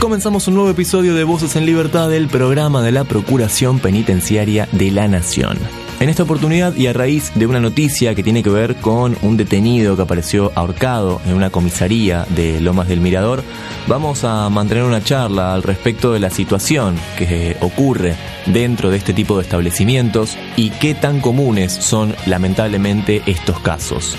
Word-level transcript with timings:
Comenzamos 0.00 0.48
un 0.48 0.54
nuevo 0.54 0.70
episodio 0.70 1.14
de 1.14 1.24
Voces 1.24 1.56
en 1.56 1.66
Libertad 1.66 2.08
del 2.08 2.28
programa 2.28 2.82
de 2.82 2.90
la 2.90 3.04
Procuración 3.04 3.80
Penitenciaria 3.80 4.66
de 4.72 4.90
la 4.90 5.06
Nación. 5.08 5.58
En 6.00 6.08
esta 6.08 6.22
oportunidad 6.22 6.74
y 6.74 6.86
a 6.86 6.94
raíz 6.94 7.30
de 7.34 7.46
una 7.46 7.60
noticia 7.60 8.14
que 8.14 8.22
tiene 8.22 8.42
que 8.42 8.48
ver 8.48 8.76
con 8.76 9.18
un 9.20 9.36
detenido 9.36 9.96
que 9.96 10.02
apareció 10.02 10.52
ahorcado 10.54 11.20
en 11.26 11.34
una 11.34 11.50
comisaría 11.50 12.24
de 12.30 12.62
Lomas 12.62 12.88
del 12.88 13.02
Mirador, 13.02 13.44
vamos 13.88 14.24
a 14.24 14.48
mantener 14.48 14.84
una 14.84 15.04
charla 15.04 15.52
al 15.52 15.62
respecto 15.62 16.14
de 16.14 16.20
la 16.20 16.30
situación 16.30 16.96
que 17.18 17.58
ocurre 17.60 18.16
dentro 18.46 18.90
de 18.90 18.96
este 18.96 19.12
tipo 19.12 19.36
de 19.36 19.42
establecimientos 19.42 20.38
y 20.56 20.70
qué 20.70 20.94
tan 20.94 21.20
comunes 21.20 21.74
son 21.74 22.16
lamentablemente 22.24 23.20
estos 23.26 23.60
casos. 23.60 24.16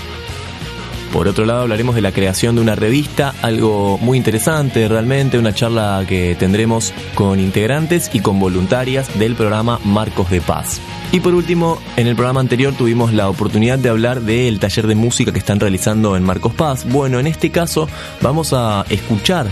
Por 1.12 1.28
otro 1.28 1.44
lado, 1.44 1.60
hablaremos 1.60 1.94
de 1.94 2.00
la 2.00 2.10
creación 2.10 2.54
de 2.54 2.62
una 2.62 2.74
revista, 2.74 3.34
algo 3.42 3.98
muy 3.98 4.16
interesante 4.16 4.88
realmente, 4.88 5.38
una 5.38 5.52
charla 5.52 6.02
que 6.08 6.34
tendremos 6.38 6.94
con 7.14 7.38
integrantes 7.38 8.10
y 8.14 8.20
con 8.20 8.40
voluntarias 8.40 9.18
del 9.18 9.34
programa 9.34 9.78
Marcos 9.84 10.30
de 10.30 10.40
Paz. 10.40 10.80
Y 11.12 11.20
por 11.20 11.34
último, 11.34 11.78
en 11.96 12.06
el 12.06 12.16
programa 12.16 12.40
anterior 12.40 12.72
tuvimos 12.72 13.12
la 13.12 13.28
oportunidad 13.28 13.78
de 13.78 13.90
hablar 13.90 14.22
del 14.22 14.58
taller 14.58 14.86
de 14.86 14.94
música 14.94 15.32
que 15.32 15.38
están 15.38 15.60
realizando 15.60 16.16
en 16.16 16.22
Marcos 16.22 16.54
Paz. 16.54 16.86
Bueno, 16.88 17.20
en 17.20 17.26
este 17.26 17.50
caso 17.50 17.88
vamos 18.22 18.54
a 18.54 18.86
escuchar 18.88 19.46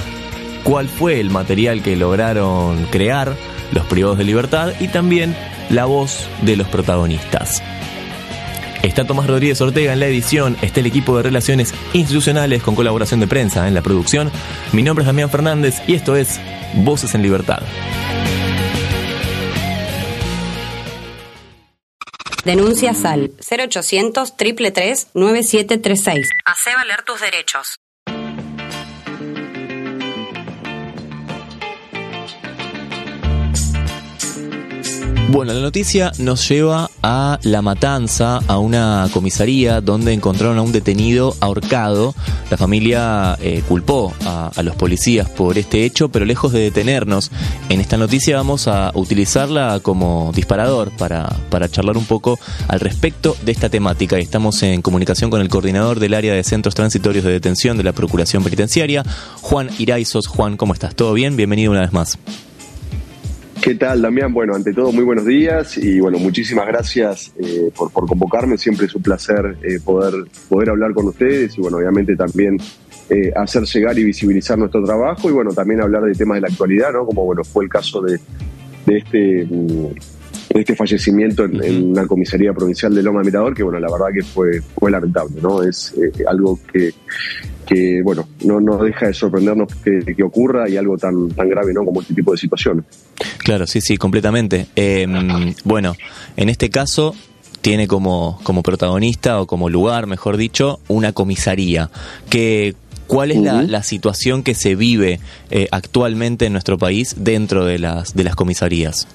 cuál 0.64 0.88
fue 0.88 1.20
el 1.20 1.28
material 1.28 1.82
que 1.82 1.94
lograron 1.94 2.86
crear 2.86 3.36
los 3.72 3.84
privados 3.84 4.16
de 4.16 4.24
libertad 4.24 4.72
y 4.80 4.88
también 4.88 5.36
la 5.68 5.84
voz 5.84 6.26
de 6.40 6.56
los 6.56 6.68
protagonistas. 6.68 7.62
Está 8.82 9.06
Tomás 9.06 9.26
Rodríguez 9.26 9.60
Ortega 9.60 9.92
en 9.92 10.00
la 10.00 10.06
edición, 10.06 10.56
está 10.62 10.80
el 10.80 10.86
equipo 10.86 11.16
de 11.16 11.22
relaciones 11.22 11.74
institucionales 11.92 12.62
con 12.62 12.74
colaboración 12.74 13.20
de 13.20 13.26
prensa 13.26 13.68
en 13.68 13.74
la 13.74 13.82
producción. 13.82 14.32
Mi 14.72 14.82
nombre 14.82 15.02
es 15.02 15.06
Damián 15.06 15.28
Fernández 15.28 15.82
y 15.86 15.94
esto 15.94 16.16
es 16.16 16.40
Voces 16.74 17.14
en 17.14 17.22
Libertad. 17.22 17.62
Denuncia 22.44 22.94
SAL 22.94 23.32
0800 23.38 24.36
333 24.36 25.08
9736. 25.12 26.30
Hacé 26.46 26.74
valer 26.74 27.02
tus 27.02 27.20
derechos. 27.20 27.79
Bueno, 35.32 35.52
la 35.52 35.60
noticia 35.60 36.10
nos 36.18 36.48
lleva 36.48 36.90
a 37.04 37.38
La 37.44 37.62
Matanza, 37.62 38.40
a 38.48 38.58
una 38.58 39.08
comisaría 39.12 39.80
donde 39.80 40.12
encontraron 40.12 40.58
a 40.58 40.62
un 40.62 40.72
detenido 40.72 41.36
ahorcado. 41.38 42.16
La 42.50 42.56
familia 42.56 43.38
eh, 43.40 43.62
culpó 43.68 44.12
a, 44.26 44.50
los 44.64 44.74
policías 44.74 45.28
por 45.28 45.56
este 45.56 45.84
hecho, 45.84 46.08
pero 46.08 46.24
lejos 46.24 46.52
de 46.52 46.58
detenernos 46.58 47.30
en 47.68 47.80
esta 47.80 47.96
noticia 47.96 48.38
vamos 48.38 48.66
a 48.66 48.90
utilizarla 48.94 49.78
como 49.80 50.32
disparador 50.34 50.90
para, 50.98 51.28
para 51.48 51.68
charlar 51.68 51.96
un 51.96 52.06
poco 52.06 52.36
al 52.66 52.80
respecto 52.80 53.36
de 53.44 53.52
esta 53.52 53.68
temática. 53.68 54.18
Estamos 54.18 54.60
en 54.64 54.82
comunicación 54.82 55.30
con 55.30 55.40
el 55.40 55.48
coordinador 55.48 56.00
del 56.00 56.14
área 56.14 56.34
de 56.34 56.42
centros 56.42 56.74
transitorios 56.74 57.24
de 57.24 57.30
detención 57.30 57.76
de 57.76 57.84
la 57.84 57.92
Procuración 57.92 58.42
Penitenciaria, 58.42 59.04
Juan 59.42 59.70
Iraizos. 59.78 60.26
Juan, 60.26 60.56
¿cómo 60.56 60.74
estás? 60.74 60.96
¿Todo 60.96 61.12
bien? 61.12 61.36
Bienvenido 61.36 61.70
una 61.70 61.82
vez 61.82 61.92
más. 61.92 62.18
¿Qué 63.60 63.74
tal, 63.74 64.00
Damián? 64.00 64.32
Bueno, 64.32 64.54
ante 64.54 64.72
todo, 64.72 64.90
muy 64.90 65.04
buenos 65.04 65.26
días 65.26 65.76
y 65.76 66.00
bueno, 66.00 66.18
muchísimas 66.18 66.66
gracias 66.66 67.34
eh, 67.38 67.70
por, 67.76 67.92
convocarme. 67.92 68.56
Siempre 68.56 68.86
es 68.86 68.94
un 68.94 69.02
placer 69.02 69.58
eh, 69.62 69.78
poder, 69.84 70.14
poder 70.48 70.70
hablar 70.70 70.94
con 70.94 71.08
ustedes 71.08 71.58
y 71.58 71.60
bueno, 71.60 71.76
obviamente 71.76 72.16
también 72.16 72.56
eh, 73.10 73.30
hacer 73.36 73.64
llegar 73.64 73.98
y 73.98 74.04
visibilizar 74.04 74.56
nuestro 74.56 74.82
trabajo 74.82 75.28
y 75.28 75.32
bueno, 75.32 75.52
también 75.52 75.82
hablar 75.82 76.04
de 76.04 76.14
temas 76.14 76.36
de 76.36 76.40
la 76.40 76.48
actualidad, 76.48 76.92
¿no? 76.94 77.04
Como 77.04 77.26
bueno, 77.26 77.44
fue 77.44 77.64
el 77.64 77.70
caso 77.70 78.00
de, 78.00 78.18
este 78.86 79.44
mm, 79.44 79.88
este 80.50 80.74
fallecimiento 80.74 81.44
en, 81.44 81.90
una 81.90 82.06
comisaría 82.06 82.52
provincial 82.52 82.94
de 82.94 83.02
Loma 83.02 83.22
Mirador, 83.22 83.54
que 83.54 83.62
bueno, 83.62 83.78
la 83.78 83.90
verdad 83.90 84.06
que 84.12 84.22
fue, 84.22 84.60
fue 84.60 84.90
lamentable, 84.90 85.40
¿no? 85.40 85.62
Es 85.62 85.94
algo 86.26 86.58
que, 86.72 86.92
que 87.64 88.02
bueno, 88.02 88.28
no, 88.44 88.60
no 88.60 88.78
deja 88.78 89.06
de 89.06 89.14
sorprendernos 89.14 89.68
que, 89.76 90.14
que, 90.14 90.22
ocurra 90.22 90.68
y 90.68 90.76
algo 90.76 90.98
tan, 90.98 91.28
tan 91.30 91.48
grave, 91.48 91.72
¿no? 91.72 91.84
Como 91.84 92.00
este 92.00 92.14
tipo 92.14 92.32
de 92.32 92.38
situaciones. 92.38 92.84
Claro, 93.38 93.66
sí, 93.66 93.80
sí, 93.80 93.96
completamente. 93.96 94.66
Em, 94.74 95.54
bueno, 95.64 95.94
en 96.36 96.48
este 96.48 96.68
caso 96.68 97.14
tiene 97.60 97.86
como, 97.86 98.40
como 98.42 98.62
protagonista 98.62 99.40
o 99.40 99.46
como 99.46 99.68
lugar, 99.68 100.06
mejor 100.08 100.36
dicho, 100.36 100.80
una 100.88 101.12
comisaría. 101.12 101.90
Que, 102.28 102.74
¿Cuál 103.06 103.32
es 103.32 103.40
la, 103.40 103.62
la, 103.62 103.82
situación 103.82 104.44
que 104.44 104.54
se 104.54 104.76
vive 104.76 105.18
eh, 105.50 105.66
actualmente 105.72 106.46
en 106.46 106.52
nuestro 106.52 106.78
país 106.78 107.16
dentro 107.18 107.64
de 107.64 107.80
las, 107.80 108.14
de 108.14 108.22
las 108.22 108.36
comisarías? 108.36 109.08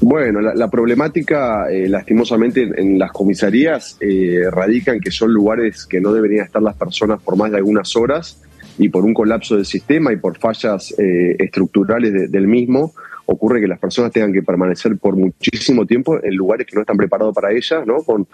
Bueno, 0.00 0.40
la, 0.40 0.70
problemática, 0.70 1.70
eh, 1.70 1.88
lastimosamente, 1.88 2.70
en, 2.76 2.98
las 2.98 3.10
comisarías 3.10 3.96
eh, 4.00 4.42
radica 4.50 4.92
en 4.92 5.00
que 5.00 5.10
son 5.10 5.32
lugares 5.32 5.86
que 5.86 6.00
no 6.00 6.12
deberían 6.12 6.44
estar 6.44 6.62
las 6.62 6.76
personas 6.76 7.20
por 7.20 7.36
más 7.36 7.50
de 7.50 7.56
algunas 7.56 7.96
horas 7.96 8.40
y 8.78 8.90
por 8.90 9.04
un 9.04 9.14
colapso 9.14 9.56
del 9.56 9.64
sistema 9.64 10.12
y 10.12 10.16
por 10.16 10.38
fallas 10.38 10.94
eh, 10.98 11.36
estructurales 11.38 12.30
del 12.30 12.46
mismo, 12.46 12.92
ocurre 13.26 13.60
que 13.60 13.66
las 13.66 13.78
personas 13.78 14.12
tengan 14.12 14.32
que 14.32 14.42
permanecer 14.42 14.96
por 14.98 15.16
muchísimo 15.16 15.84
tiempo 15.84 16.22
en 16.22 16.34
lugares 16.34 16.66
que 16.66 16.76
no 16.76 16.82
están 16.82 16.96
preparados 16.96 17.34
para 17.34 17.50
ellas, 17.50 17.84
¿no? 17.86 18.02
Con, 18.02 18.26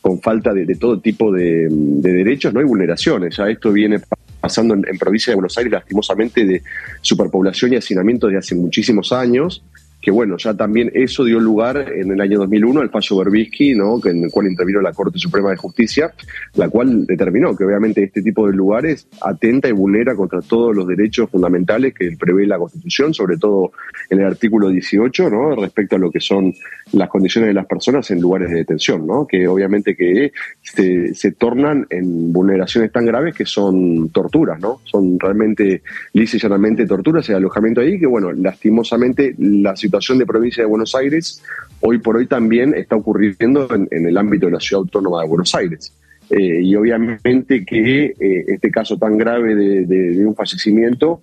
con 0.00 0.20
falta 0.20 0.54
de, 0.54 0.74
todo 0.76 0.98
tipo 1.00 1.30
de, 1.30 1.68
derechos 1.70 2.54
¿no? 2.54 2.60
y 2.60 2.64
vulneraciones. 2.64 3.36
Ya 3.36 3.50
esto 3.50 3.70
viene 3.70 4.00
pasando 4.40 4.74
en 4.74 4.98
provincia 4.98 5.30
de 5.30 5.34
Buenos 5.34 5.56
Aires, 5.58 5.72
lastimosamente, 5.72 6.46
de 6.46 6.62
superpoblación 7.02 7.74
y 7.74 7.76
hacinamiento 7.76 8.28
de 8.28 8.38
hace 8.38 8.54
muchísimos 8.54 9.12
años 9.12 9.62
que 10.00 10.10
bueno, 10.10 10.36
ya 10.38 10.54
también 10.54 10.90
eso 10.94 11.24
dio 11.24 11.38
lugar 11.38 11.92
en 11.94 12.10
el 12.10 12.20
año 12.20 12.38
2001 12.38 12.80
al 12.80 12.90
fallo 12.90 13.18
Berbisky, 13.18 13.74
¿no? 13.74 14.00
en 14.04 14.24
el 14.24 14.30
cual 14.30 14.46
intervino 14.46 14.80
la 14.80 14.92
Corte 14.92 15.18
Suprema 15.18 15.50
de 15.50 15.56
Justicia, 15.56 16.12
la 16.54 16.68
cual 16.68 17.06
determinó 17.06 17.54
que 17.54 17.64
obviamente 17.64 18.02
este 18.02 18.22
tipo 18.22 18.46
de 18.46 18.54
lugares 18.54 19.08
atenta 19.20 19.68
y 19.68 19.72
vulnera 19.72 20.14
contra 20.14 20.40
todos 20.40 20.74
los 20.74 20.86
derechos 20.86 21.28
fundamentales 21.30 21.92
que 21.94 22.16
prevé 22.18 22.46
la 22.46 22.58
Constitución, 22.58 23.12
sobre 23.12 23.36
todo 23.36 23.72
en 24.08 24.20
el 24.20 24.26
artículo 24.26 24.70
18, 24.70 25.28
¿no? 25.28 25.54
respecto 25.56 25.96
a 25.96 25.98
lo 25.98 26.10
que 26.10 26.20
son 26.20 26.54
las 26.92 27.08
condiciones 27.08 27.48
de 27.48 27.54
las 27.54 27.66
personas 27.66 28.10
en 28.10 28.20
lugares 28.20 28.50
de 28.50 28.56
detención, 28.56 29.06
¿no? 29.06 29.26
que 29.26 29.46
obviamente 29.46 29.94
que 29.94 30.32
se, 30.62 31.14
se 31.14 31.32
tornan 31.32 31.86
en 31.90 32.32
vulneraciones 32.32 32.90
tan 32.90 33.04
graves 33.04 33.34
que 33.34 33.44
son 33.44 34.08
torturas, 34.08 34.58
¿no? 34.60 34.80
son 34.84 35.18
realmente 35.18 35.82
lisa 36.14 36.38
y 36.38 36.40
llanamente 36.40 36.86
torturas 36.86 37.28
y 37.28 37.32
alojamiento 37.32 37.82
ahí, 37.82 37.98
que 37.98 38.06
bueno, 38.06 38.32
lastimosamente 38.32 39.34
la 39.38 39.76
situación 39.90 40.18
de 40.18 40.26
provincia 40.26 40.62
de 40.62 40.68
Buenos 40.68 40.94
Aires 40.94 41.42
hoy 41.80 41.98
por 41.98 42.16
hoy 42.16 42.26
también 42.26 42.74
está 42.74 42.94
ocurriendo 42.94 43.68
en, 43.74 44.06
el 44.06 44.16
ámbito 44.16 44.46
de 44.46 44.52
la 44.52 44.60
ciudad 44.60 44.82
autónoma 44.82 45.22
de 45.22 45.28
Buenos 45.28 45.52
Aires. 45.54 45.92
Eh, 46.30 46.60
y 46.62 46.76
obviamente 46.76 47.64
que 47.64 48.04
eh, 48.04 48.44
este 48.46 48.70
caso 48.70 48.96
tan 48.96 49.18
grave 49.18 49.56
de, 49.56 50.24
un 50.24 50.36
fallecimiento 50.36 51.20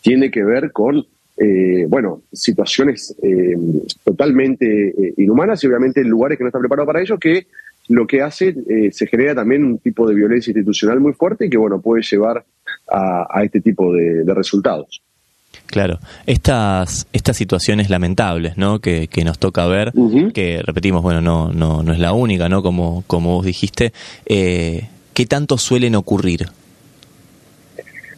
tiene 0.00 0.32
que 0.32 0.42
ver 0.42 0.72
con, 0.72 1.06
eh, 1.36 1.86
bueno, 1.88 2.22
situaciones 2.32 3.14
totalmente 4.02 5.14
inhumanas 5.16 5.62
y 5.62 5.68
obviamente 5.68 6.00
en 6.00 6.08
lugares 6.08 6.38
que 6.38 6.42
no 6.42 6.48
están 6.48 6.62
preparados 6.62 6.88
para 6.88 7.02
ello, 7.02 7.18
que 7.18 7.46
lo 7.88 8.06
que 8.06 8.20
hace, 8.20 8.54
se 8.90 9.06
genera 9.06 9.34
también 9.34 9.64
un 9.64 9.78
tipo 9.78 10.08
de 10.08 10.14
violencia 10.14 10.50
institucional 10.50 10.98
muy 10.98 11.12
fuerte 11.12 11.46
y 11.46 11.50
que, 11.50 11.56
bueno, 11.56 11.80
puede 11.80 12.02
llevar 12.02 12.44
a, 12.90 13.44
este 13.44 13.60
tipo 13.60 13.92
de 13.92 14.34
resultados. 14.34 15.02
Claro, 15.70 16.00
estas, 16.26 17.06
estas 17.12 17.36
situaciones 17.36 17.90
lamentables, 17.90 18.58
¿no? 18.58 18.80
Que, 18.80 19.06
que 19.06 19.24
nos 19.24 19.38
toca 19.38 19.66
ver, 19.66 19.92
que 20.34 20.62
repetimos, 20.64 21.00
bueno, 21.00 21.20
no, 21.20 21.52
no, 21.52 21.84
no 21.84 21.92
es 21.92 22.00
la 22.00 22.12
única, 22.12 22.48
¿no? 22.48 22.60
Como, 22.60 23.04
como 23.06 23.36
vos 23.36 23.46
dijiste, 23.46 23.92
eh, 24.26 24.88
¿qué 25.14 25.26
tanto 25.26 25.58
suelen 25.58 25.94
ocurrir? 25.94 26.48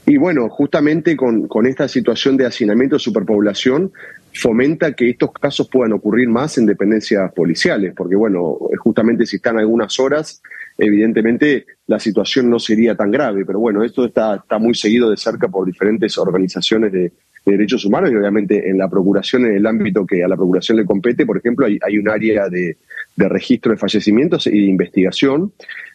Y 0.07 0.17
bueno, 0.17 0.49
justamente 0.49 1.15
con, 1.15 1.47
con 1.47 1.67
esta 1.67 1.89
situación 1.89 2.39
de 2.39 2.47
hacinamiento, 2.47 2.99
superpoblación, 2.99 3.93
fomenta 4.33 4.95
que 4.95 5.11
estos 5.11 5.31
casos 5.33 5.69
puedan 5.69 5.93
ocurrir 5.93 6.31
más 6.31 6.57
en 6.57 6.65
dependencias 6.65 7.31
policiales, 7.35 7.93
porque 7.95 8.17
bueno, 8.17 8.57
justamente 8.79 9.27
si 9.27 9.37
están 9.37 9.59
algunas 9.59 10.01
horas, 10.01 10.41
evidentemente 10.79 11.67
la 11.87 12.01
situación 12.01 12.49
no 12.49 12.59
sería 12.59 12.97
tan 12.97 13.11
grave, 13.11 13.45
pero 13.45 13.61
bueno, 13.61 13.85
esto 13.85 14.07
está, 14.07 14.37
está 14.37 14.59
muy 14.59 14.75
seguido 14.75 15.11
de 15.11 15.19
cerca 15.19 15.49
por 15.49 15.67
diferentes 15.67 16.17
organizaciones 16.17 16.91
de, 16.93 17.13
derechos 17.45 17.85
humanos 17.85 18.11
y 18.13 18.17
obviamente 18.17 18.69
en 18.69 18.79
la 18.79 18.89
procuración, 18.89 19.47
en 19.47 19.57
el 19.57 19.67
ámbito 19.67 20.07
que 20.07 20.23
a 20.23 20.29
la 20.29 20.37
procuración 20.37 20.79
le 20.79 20.85
compete, 20.85 21.27
por 21.27 21.39
ejemplo, 21.39 21.67
hay, 21.67 21.99
un 21.99 22.09
área 22.09 22.49
de, 22.49 22.77
de 23.17 23.29
registro 23.29 23.73
de 23.73 23.79
fallecimientos 23.79 24.47
y 24.47 24.61
de 24.61 24.67
investigación, 24.67 25.53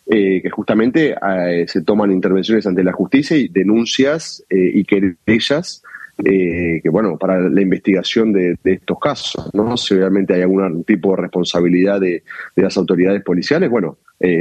eh, 0.10 0.42
que 0.42 0.50
justamente 0.50 1.16
eh, 1.16 1.66
se 1.68 1.82
toman 1.82 2.12
intervenciones 2.12 2.66
ante 2.66 2.84
la 2.84 2.94
justicia 2.94 3.36
y 3.36 3.50
denuncias 3.50 4.42
eh, 4.50 4.72
y 4.74 4.86
querellas 4.86 5.84
eh, 6.24 6.80
que 6.82 6.90
bueno, 6.90 7.18
para 7.18 7.42
la 7.42 7.62
investigación 7.62 8.34
de, 8.34 8.58
estos 8.64 8.98
casos, 9.00 9.54
¿no? 9.54 9.78
Si 9.78 9.94
obviamente 9.94 10.34
hay 10.34 10.42
algún 10.42 10.84
tipo 10.84 11.12
de 11.12 11.22
responsabilidad 11.24 12.00
de, 12.00 12.24
las 12.56 12.76
autoridades 12.78 13.22
policiales, 13.22 13.70
bueno, 13.70 13.98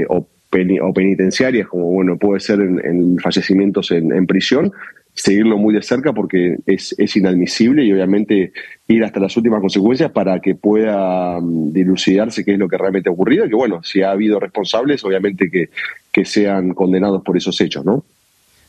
o, 0.09 0.26
penitenciarias, 0.94 1.69
como 1.69 1.91
bueno, 1.91 2.17
puede 2.17 2.41
ser 2.41 2.61
en, 2.61 3.19
fallecimientos 3.19 3.91
en, 3.91 4.26
prisión, 4.26 4.73
seguirlo 5.17 5.57
muy 5.57 5.75
de 5.75 5.83
cerca 5.83 6.13
porque 6.13 6.59
es, 6.67 6.95
es, 6.99 7.17
inadmisible 7.17 7.83
y 7.85 7.93
obviamente 7.93 8.53
ir 8.87 9.03
hasta 9.03 9.19
las 9.19 9.37
últimas 9.37 9.61
consecuencias 9.61 10.13
para 10.13 10.39
que 10.41 10.55
pueda 10.55 11.41
mm, 11.41 11.73
dilucidarse 11.73 12.45
qué 12.45 12.53
es 12.53 12.59
lo 12.59 12.69
que 12.69 12.77
realmente 12.77 13.09
ha 13.09 13.13
ocurrido 13.13 13.47
y 13.47 13.49
que 13.49 13.55
bueno, 13.55 13.83
si 13.83 14.03
ha 14.03 14.11
habido 14.11 14.39
responsables, 14.39 15.03
obviamente 15.05 15.51
que, 15.51 15.71
que 16.13 16.25
sean 16.27 16.75
condenados 16.75 17.23
por 17.23 17.37
esos 17.37 17.59
hechos, 17.61 17.85
¿no? 17.85 18.05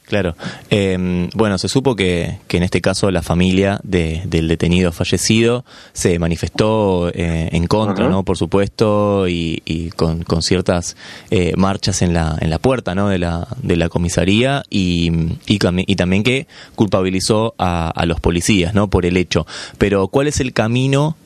Claro. 0.07 0.37
Em, 0.69 1.29
bueno, 1.33 1.57
se 1.57 1.67
supo 1.67 1.97
que, 1.97 2.37
que, 2.47 2.55
en 2.55 2.63
este 2.63 2.79
caso 2.79 3.11
la 3.11 3.21
familia 3.21 3.81
del 3.83 4.47
detenido 4.47 4.93
fallecido 4.93 5.65
se 5.91 6.17
manifestó 6.17 7.09
eh, 7.13 7.49
en 7.51 7.67
contra, 7.67 8.07
¿no? 8.07 8.23
Por 8.23 8.37
supuesto, 8.37 9.27
y, 9.27 9.91
con, 9.97 10.23
ciertas 10.41 10.95
eh, 11.29 11.53
marchas 11.57 12.01
en 12.01 12.13
la, 12.13 12.37
en 12.39 12.49
la 12.49 12.57
puerta, 12.57 12.95
¿no? 12.95 13.09
De 13.09 13.19
la, 13.19 13.49
de 13.61 13.75
la 13.75 13.89
comisaría 13.89 14.63
y, 14.69 15.11
y, 15.45 15.57
también 15.57 16.23
que 16.23 16.47
culpabilizó 16.75 17.53
a, 17.57 17.89
a 17.89 18.05
los 18.05 18.21
policías, 18.21 18.73
¿no? 18.73 18.89
Por 18.89 19.05
el 19.05 19.17
hecho. 19.17 19.45
Pero, 19.77 20.07
¿cuál 20.07 20.27
es 20.27 20.39
el 20.39 20.53
camino 20.53 21.17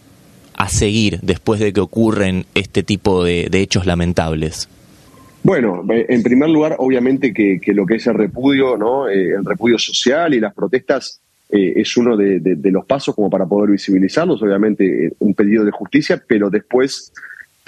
a 0.55 0.69
seguir 0.69 1.19
después 1.21 1.59
de 1.59 1.71
que 1.71 1.81
ocurren 1.81 2.47
este 2.55 2.81
tipo 2.81 3.23
de 3.23 3.47
hechos 3.53 3.85
lamentables? 3.85 4.69
Bueno, 5.43 5.83
eh, 5.91 6.05
en 6.09 6.21
primer 6.21 6.49
lugar, 6.49 6.75
obviamente 6.77 7.33
que, 7.33 7.59
lo 7.73 7.85
que 7.85 7.95
es 7.95 8.07
el 8.07 8.13
repudio, 8.13 8.77
¿no? 8.77 9.09
Eh, 9.09 9.31
el 9.31 9.45
repudio 9.45 9.77
social 9.79 10.33
y 10.33 10.39
las 10.39 10.53
protestas 10.53 11.19
eh, 11.49 11.73
es 11.77 11.97
uno 11.97 12.15
de, 12.15 12.57
los 12.63 12.85
pasos 12.85 13.15
como 13.15 13.29
para 13.29 13.45
poder 13.45 13.71
visibilizarlos, 13.71 14.41
obviamente 14.43 15.13
un 15.19 15.33
pedido 15.33 15.65
de 15.65 15.71
justicia, 15.71 16.21
pero 16.25 16.49
después 16.49 17.11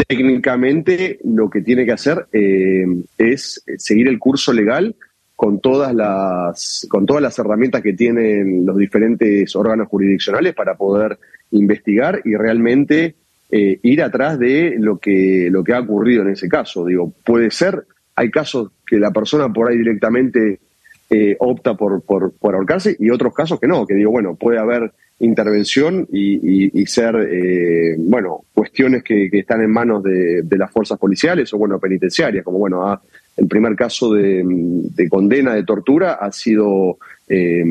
técnicamente 0.08 1.20
lo 1.24 1.50
que 1.50 1.62
tiene 1.62 1.86
que 1.86 1.92
hacer 1.92 2.28
es 2.32 3.64
seguir 3.78 4.08
el 4.08 4.18
curso 4.18 4.52
legal 4.52 4.96
con 5.36 5.60
todas 5.60 5.94
las 5.94 6.88
con 6.90 7.06
todas 7.06 7.22
las 7.22 7.38
herramientas 7.38 7.82
que 7.82 7.94
tienen 7.94 8.66
los 8.66 8.76
diferentes 8.76 9.56
órganos 9.56 9.88
jurisdiccionales 9.88 10.56
para 10.56 10.76
poder 10.76 11.20
investigar 11.52 12.22
y 12.26 12.36
realmente 12.36 13.16
eh, 13.56 13.80
ir 13.84 14.02
atrás 14.02 14.40
de 14.40 14.78
lo 14.80 14.98
que, 14.98 15.48
lo 15.52 15.64
que 15.64 15.74
ha 15.74 15.80
ocurrido 15.82 16.24
en 16.24 16.30
ese 16.30 16.50
caso. 16.50 16.86
Digo, 16.86 17.14
puede 17.24 17.52
ser, 17.52 17.86
hay 18.16 18.32
casos 18.32 18.72
que 18.84 18.98
la 18.98 19.12
persona 19.12 19.48
por 19.54 19.70
ahí 19.70 19.78
directamente 19.78 20.60
eh, 21.08 21.36
opta 21.38 21.76
por, 21.76 22.02
por, 22.02 22.34
por, 22.34 22.56
ahorcarse 22.56 22.96
y 22.98 23.12
otros 23.12 23.32
casos 23.32 23.60
que 23.60 23.68
no, 23.68 23.86
que 23.86 23.94
digo, 23.94 24.10
bueno, 24.10 24.34
puede 24.34 24.58
haber 24.58 24.92
intervención 25.20 26.08
y, 26.12 26.82
y, 26.82 26.86
ser, 26.88 27.16
eh, 27.30 27.96
bueno, 28.00 28.44
cuestiones 28.56 29.04
que, 29.04 29.30
están 29.32 29.62
en 29.62 29.70
manos 29.70 30.02
de, 30.02 30.44
las 30.58 30.72
fuerzas 30.72 30.98
policiales 30.98 31.54
o, 31.54 31.60
bueno, 31.60 31.80
penitenciarias, 31.80 32.44
como, 32.44 32.58
bueno, 32.58 32.88
ah, 32.88 33.00
el 33.36 33.48
primer 33.48 33.76
caso 33.76 34.14
de, 34.14 34.44
de 34.46 35.10
condena 35.10 35.54
de 35.54 35.64
tortura 35.64 36.14
ha 36.14 36.32
sido 36.32 36.98
eh, 37.26 37.64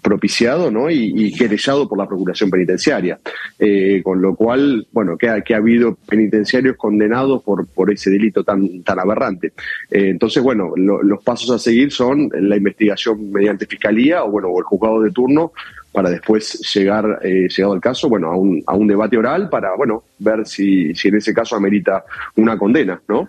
propiciado 0.00 0.70
¿no? 0.70 0.88
y, 0.88 1.32
querellado 1.32 1.88
por 1.88 1.98
la 1.98 2.06
Procuración 2.06 2.48
Penitenciaria. 2.48 3.18
Eh, 3.58 4.00
con 4.04 4.22
lo 4.22 4.36
cual, 4.36 4.86
bueno, 4.92 5.18
que 5.18 5.28
ha, 5.28 5.40
que 5.40 5.54
ha 5.54 5.56
habido 5.56 5.96
penitenciarios 6.06 6.76
condenados 6.76 7.42
por, 7.42 7.92
ese 7.92 8.08
delito 8.08 8.44
tan, 8.44 8.82
tan 8.82 9.00
aberrante. 9.00 9.48
Eh, 9.90 10.10
entonces, 10.10 10.42
bueno, 10.42 10.72
los 10.76 11.22
pasos 11.24 11.50
a 11.50 11.58
seguir 11.58 11.90
son 11.90 12.30
la 12.32 12.56
investigación 12.56 13.32
mediante 13.32 13.66
fiscalía 13.66 14.22
o, 14.22 14.30
bueno, 14.30 14.48
o 14.48 14.58
el 14.58 14.64
juzgado 14.64 15.02
de 15.02 15.10
turno 15.10 15.52
para 15.92 16.08
después 16.08 16.60
llegar, 16.72 17.20
llegado 17.22 17.74
el 17.74 17.80
caso, 17.80 18.08
bueno, 18.08 18.28
a 18.28 18.36
un, 18.36 18.62
a 18.64 18.76
un 18.76 18.86
debate 18.86 19.18
oral 19.18 19.50
para, 19.50 19.74
bueno, 19.74 20.04
ver 20.20 20.46
si, 20.46 20.94
si 20.94 21.08
en 21.08 21.16
ese 21.16 21.34
caso 21.34 21.56
amerita 21.56 22.04
una 22.36 22.56
condena, 22.56 23.02
¿no? 23.08 23.28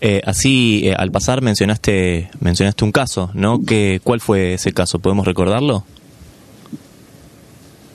Eh, 0.00 0.20
así, 0.24 0.82
eh, 0.84 0.94
al 0.96 1.10
pasar 1.10 1.42
mencionaste 1.42 2.30
mencionaste 2.40 2.84
un 2.84 2.92
caso, 2.92 3.30
¿no? 3.34 3.60
¿Qué, 3.66 4.00
¿Cuál 4.04 4.20
fue 4.20 4.54
ese 4.54 4.72
caso? 4.72 5.00
¿Podemos 5.00 5.26
recordarlo? 5.26 5.84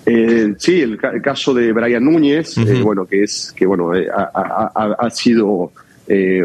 Eh, 0.06 0.54
sí, 0.58 0.82
el, 0.82 0.98
caso 0.98 1.54
de 1.54 1.72
Brian 1.72 2.04
Núñez, 2.04 2.56
bueno, 2.84 3.06
que 3.06 3.24
es 3.24 3.54
que 3.56 3.66
bueno 3.66 3.92
ha, 3.94 5.10
sido 5.12 5.72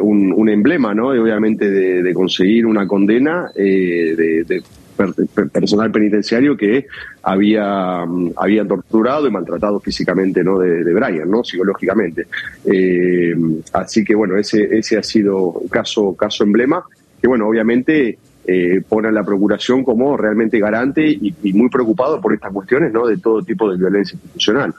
un, 0.01 0.49
emblema, 0.49 0.95
¿no? 0.95 1.09
obviamente 1.09 1.69
de, 1.69 2.15
conseguir 2.15 2.65
una 2.65 2.87
condena 2.87 3.51
de, 3.57 4.63
personal 5.53 5.91
penitenciario 5.91 6.57
que 6.57 6.87
había, 7.23 8.05
mm, 8.07 8.33
había 8.37 8.67
torturado 8.67 9.27
y 9.27 9.31
maltratado 9.31 9.81
físicamente 9.81 10.43
¿no? 10.43 10.59
de, 10.59 10.93
Brian, 10.93 11.31
¿no? 11.31 11.45
psicológicamente. 11.45 12.27
Eh, 12.65 13.35
así 13.73 14.05
que 14.05 14.15
bueno, 14.15 14.37
ese, 14.37 14.79
ese 14.79 14.99
ha 14.99 15.03
sido 15.03 15.55
caso, 15.71 16.15
caso 16.15 16.45
emblema, 16.45 16.83
que 17.21 17.29
bueno, 17.29 17.49
obviamente 17.49 18.19
eh, 18.51 18.81
pone 18.89 19.09
a 19.09 19.13
la 19.13 19.25
Procuración 19.25 19.85
como 19.85 20.17
realmente 20.17 20.59
garante 20.59 21.07
y, 21.07 21.35
muy 21.53 21.69
preocupado 21.69 22.19
por 22.21 22.33
estas 22.33 22.51
cuestiones 22.51 22.93
¿no? 22.93 23.07
de 23.07 23.19
todo 23.19 23.43
tipo 23.43 23.71
de 23.71 23.77
violencia 23.77 24.15
institucional. 24.15 24.75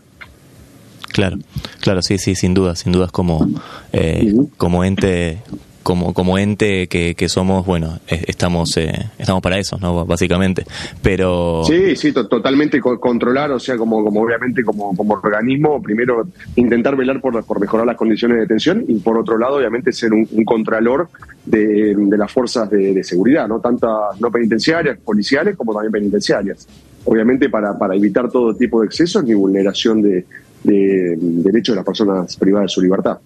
Claro, 1.12 1.38
claro, 1.82 2.02
sí, 2.02 2.18
sí, 2.18 2.34
sin 2.34 2.54
duda, 2.54 2.76
sin 2.76 2.92
dudas 2.92 3.12
como, 3.12 3.48
eh, 3.94 4.34
como 4.58 4.84
ente 4.84 5.40
como, 5.84 6.14
como 6.14 6.38
ente 6.38 6.88
que, 6.88 7.16
que 7.16 7.30
somos, 7.30 7.66
bueno, 7.66 8.00
estamos 8.08 8.76
eh, 8.78 9.10
estamos 9.18 9.42
para 9.42 9.58
eso, 9.58 9.78
¿no? 9.78 10.06
Básicamente. 10.06 10.66
Pero... 11.02 11.64
Sí, 11.66 11.96
sí, 11.96 12.12
totalmente 12.12 12.80
controlar, 12.80 13.52
o 13.52 13.60
sea, 13.60 13.78
como, 13.78 14.04
como 14.04 14.22
obviamente 14.22 14.64
como, 14.64 14.96
como 14.96 15.14
organismo, 15.14 15.82
primero 15.82 16.28
intentar 16.56 16.96
velar 16.96 17.22
por, 17.22 17.44
por 17.44 17.60
mejorar 17.60 17.86
las 17.86 17.98
condiciones 17.98 18.38
de 18.38 18.42
detención 18.42 18.86
y 18.88 18.96
por 19.00 19.18
otro 19.18 19.38
lado, 19.38 19.58
obviamente, 19.58 19.92
ser 19.92 20.14
un, 20.14 20.26
contralor 20.46 21.10
de, 21.46 21.96
de, 21.96 22.18
las 22.18 22.32
fuerzas 22.32 22.70
de, 22.70 23.04
seguridad, 23.04 23.48
¿no? 23.48 23.60
Tantas 23.60 24.20
no 24.20 24.32
penitenciarias, 24.32 24.98
policiales, 25.00 25.56
como 25.56 25.74
también 25.74 25.92
penitenciarias. 25.92 26.68
Obviamente 27.06 27.50
para, 27.50 27.78
para 27.78 27.96
evitar 27.96 28.30
todo 28.30 28.54
tipo 28.56 28.82
de 28.82 28.88
excesos 28.88 29.24
ni 29.24 29.34
vulneración 29.34 30.02
de, 30.02 30.26
de 30.64 31.16
derechos 31.18 31.74
de 31.74 31.78
las 31.78 31.86
personas 31.86 32.36
privadas 32.36 32.66
de 32.66 32.74
su 32.74 32.82
libertad. 32.82 33.20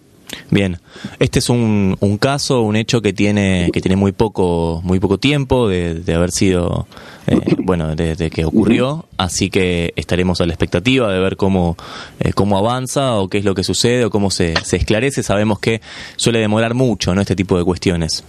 Bien, 0.52 0.78
este 1.20 1.40
es 1.40 1.50
un, 1.50 1.98
un, 2.00 2.18
caso, 2.18 2.62
un 2.62 2.76
hecho 2.76 3.02
que 3.02 3.14
tiene 3.14 3.70
que 3.74 3.82
tiene 3.82 3.96
muy 3.96 4.12
poco 4.12 4.82
muy 4.84 5.00
poco 5.00 5.18
tiempo 5.18 5.68
de, 5.68 6.02
haber 6.14 6.32
sido 6.32 6.88
eh, 7.28 7.40
bueno 7.58 7.96
desde 7.96 8.30
que 8.30 8.46
ocurrió, 8.46 9.06
así 9.18 9.50
que 9.50 9.94
estaremos 9.96 10.42
a 10.42 10.46
la 10.46 10.54
expectativa 10.54 11.12
de 11.12 11.20
ver 11.20 11.38
cómo 11.38 11.78
eh, 12.20 12.34
cómo 12.34 12.58
avanza 12.58 13.16
o 13.16 13.30
qué 13.30 13.40
es 13.40 13.46
lo 13.46 13.56
que 13.56 13.64
sucede 13.64 14.06
o 14.06 14.10
cómo 14.10 14.32
se, 14.32 14.54
se 14.64 14.78
esclarece. 14.78 15.24
Sabemos 15.24 15.60
que 15.60 15.82
suele 16.16 16.40
demorar 16.40 16.74
mucho, 16.74 17.14
no 17.16 17.22
este 17.22 17.36
tipo 17.36 17.58
de 17.58 17.64
cuestiones. 17.64 18.24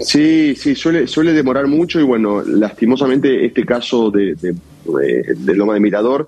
Sí, 0.00 0.54
sí, 0.56 0.74
suele 0.74 1.06
suele 1.06 1.32
demorar 1.32 1.66
mucho 1.66 2.00
y 2.00 2.04
bueno, 2.04 2.42
lastimosamente 2.42 3.44
este 3.44 3.64
caso 3.66 4.10
de, 4.10 4.34
de, 4.34 4.54
de 5.36 5.54
Loma 5.54 5.74
de 5.74 5.80
Mirador 5.80 6.26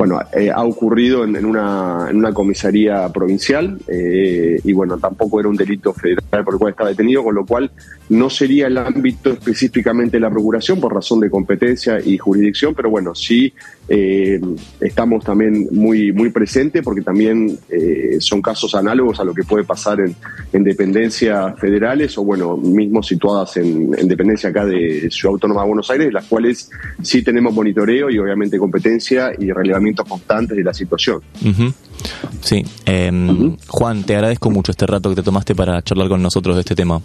bueno, 0.00 0.18
eh, 0.32 0.50
ha 0.50 0.64
ocurrido 0.64 1.24
en, 1.24 1.44
una, 1.44 2.06
en, 2.08 2.16
una, 2.16 2.32
comisaría 2.32 3.06
provincial 3.10 3.78
eh, 3.86 4.58
y 4.64 4.72
bueno, 4.72 4.96
tampoco 4.96 5.40
era 5.40 5.50
un 5.50 5.56
delito 5.56 5.92
federal 5.92 6.42
por 6.42 6.54
el 6.54 6.58
cual 6.58 6.70
estaba 6.70 6.88
detenido, 6.88 7.22
con 7.22 7.34
lo 7.34 7.44
cual 7.44 7.70
no 8.10 8.28
sería 8.30 8.66
el 8.66 8.78
ámbito 8.78 9.30
específicamente 9.30 10.18
de 10.18 10.20
la 10.20 10.30
procuración 10.30 10.80
por 10.80 10.94
razón 10.94 11.20
de 11.20 11.30
competencia 11.30 11.98
y 12.04 12.18
jurisdicción, 12.18 12.74
pero 12.74 12.90
bueno, 12.90 13.14
sí 13.14 13.52
eh, 13.88 14.40
estamos 14.80 15.24
también 15.24 15.68
muy, 15.70 16.12
muy 16.12 16.30
presentes 16.30 16.82
porque 16.82 17.02
también 17.02 17.58
son 18.20 18.42
casos 18.42 18.74
análogos 18.74 19.18
a 19.20 19.24
lo 19.24 19.32
que 19.34 19.42
puede 19.42 19.64
pasar 19.64 20.00
en, 20.00 20.14
en 20.52 20.64
dependencias 20.64 21.58
federales 21.58 22.16
o 22.18 22.24
bueno, 22.24 22.56
mismo 22.56 23.02
situadas 23.02 23.56
en, 23.56 23.90
en 23.96 24.08
dependencia 24.08 24.50
acá 24.50 24.64
de 24.64 25.10
Ciudad 25.10 25.34
Autónoma 25.34 25.62
de 25.62 25.68
Buenos 25.68 25.90
Aires, 25.90 26.12
las 26.12 26.24
cuales 26.26 26.70
sí 27.02 27.22
tenemos 27.22 27.54
monitoreo 27.54 28.10
y 28.10 28.18
obviamente 28.18 28.58
competencia 28.58 29.32
y 29.38 29.50
relevamiento 29.50 30.04
constantes 30.04 30.56
de 30.56 30.64
la 30.64 30.74
situación. 30.74 31.20
Sí. 32.42 32.64
Em, 32.84 33.56
Juan, 33.68 34.04
te 34.04 34.14
agradezco 34.14 34.50
mucho 34.50 34.72
este 34.72 34.86
rato 34.86 35.10
que 35.10 35.16
te 35.16 35.22
tomaste 35.22 35.54
para 35.54 35.82
charlar 35.82 36.08
con 36.08 36.22
nosotros 36.22 36.56
de 36.56 36.60
este 36.60 36.74
tema. 36.74 37.00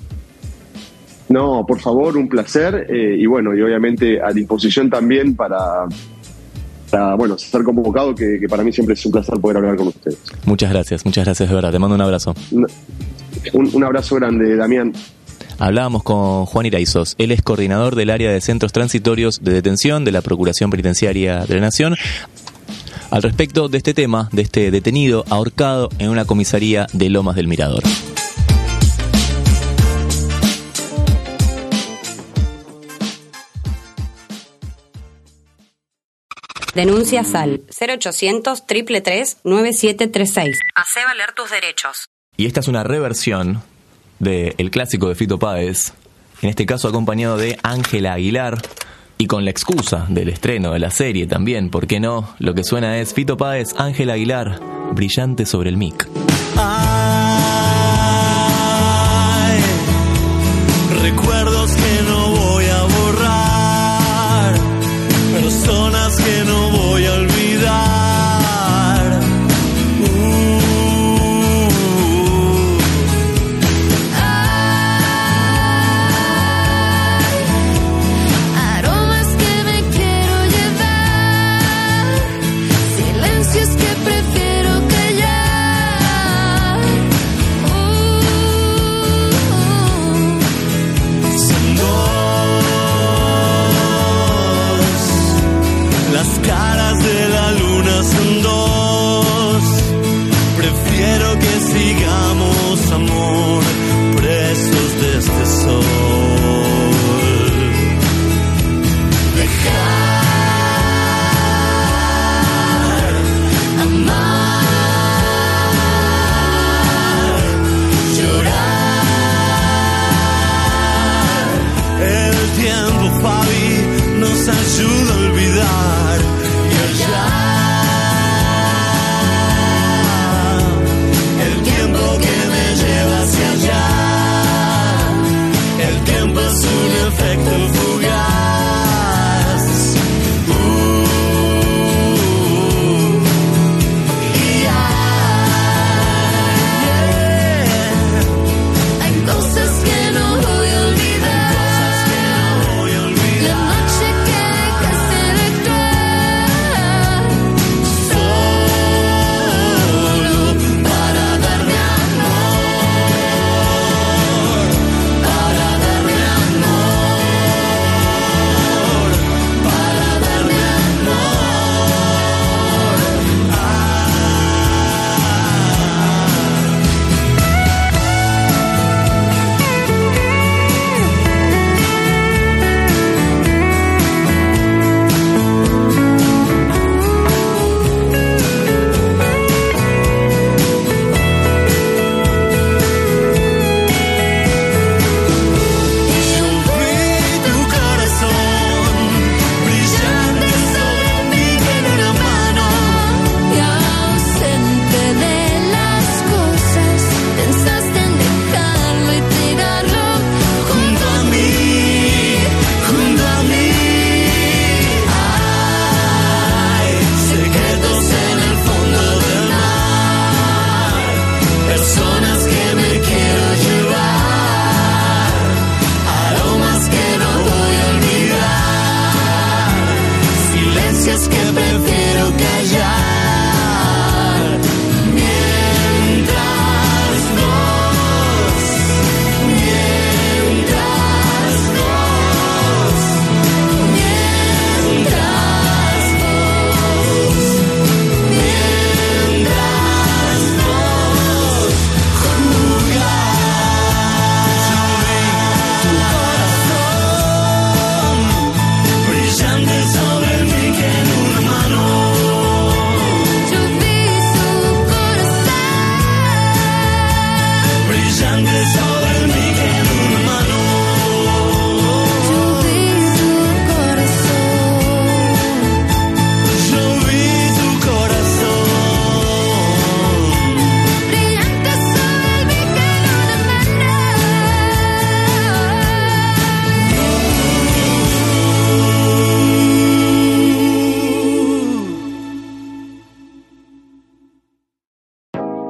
No, 1.30 1.66
por 1.66 1.80
favor, 1.80 2.18
un 2.18 2.30
placer. 2.30 2.88
Eh, 2.90 3.18
y 3.18 3.26
bueno, 3.26 3.56
y 3.56 3.62
obviamente 3.62 4.22
a 4.22 4.32
disposición 4.32 4.90
también 4.90 5.36
para, 5.36 5.86
para 6.90 7.16
bueno, 7.16 7.38
ser 7.38 7.64
convocado, 7.64 8.14
que, 8.14 8.46
para 8.50 8.64
mí 8.64 8.72
siempre 8.72 8.94
es 8.94 9.06
un 9.06 9.12
placer 9.12 9.40
poder 9.40 9.58
hablar 9.58 9.76
con 9.76 9.88
ustedes. 9.88 10.20
Muchas 10.46 10.72
gracias, 10.72 11.06
muchas 11.06 11.26
gracias 11.26 11.50
de 11.50 11.56
verdad. 11.56 11.72
Te 11.72 11.80
mando 11.80 11.96
un 11.96 12.02
abrazo. 12.02 12.36
Un, 12.52 13.70
un 13.74 13.84
abrazo 13.84 14.16
grande, 14.16 14.56
Damián. 14.56 14.94
Hablábamos 15.58 16.04
con 16.04 16.46
Juan 16.46 16.66
Iraizos. 16.66 17.16
Él 17.18 17.32
es 17.32 17.42
coordinador 17.42 17.96
del 17.96 18.10
área 18.10 18.32
de 18.32 18.42
centros 18.42 18.74
transitorios 18.74 19.42
de 19.42 19.54
detención 19.54 20.04
de 20.04 20.12
la 20.12 20.22
Procuración 20.22 20.70
Penitenciaria 20.70 21.46
de 21.46 21.56
la 21.56 21.62
Nación 21.62 21.96
al 23.12 23.24
respecto 23.24 23.70
de 23.70 23.78
este 23.78 23.94
tema, 23.94 24.30
de 24.34 24.42
este 24.42 24.72
detenido 24.72 25.24
ahorcado 25.30 25.90
en 26.00 26.10
una 26.10 26.26
comisaría 26.26 26.88
de 26.92 27.10
Lomas 27.10 27.36
del 27.36 27.48
Mirador. 27.48 27.84
Denuncias 36.76 37.34
al 37.36 37.62
0800 37.70 38.68
333 38.68 39.38
9736. 39.46 40.60
Hacé 40.76 41.06
valer 41.06 41.32
tus 41.34 41.50
derechos. 41.50 42.10
Y 42.36 42.46
esta 42.46 42.60
es 42.60 42.68
una 42.68 42.84
reversión 42.84 43.64
del 44.20 44.56
de 44.58 44.70
clásico 44.70 45.08
de 45.08 45.16
Fito 45.16 45.40
Páez, 45.40 45.94
en 46.42 46.50
este 46.50 46.66
caso 46.66 46.90
acompañado 46.90 47.38
de 47.38 47.58
Ángela 47.64 48.14
Aguilar 48.14 48.62
y 49.18 49.28
con 49.28 49.46
la 49.46 49.52
excusa 49.52 50.06
del 50.10 50.28
estreno 50.28 50.74
de 50.74 50.80
la 50.80 50.92
serie 50.92 51.28
también, 51.28 51.70
¿por 51.70 51.88
qué 51.88 52.02
no? 52.02 52.36
Lo 52.40 52.54
que 52.54 52.66
suena 52.66 53.00
es 53.00 53.14
Fito 53.14 53.38
Páez, 53.38 53.70
Ángela 53.78 54.14
Aguilar, 54.14 54.60
brillante 54.92 55.46
sobre 55.46 55.70
el 55.70 55.78
mic. 55.78 56.10
Ah. 56.58 57.65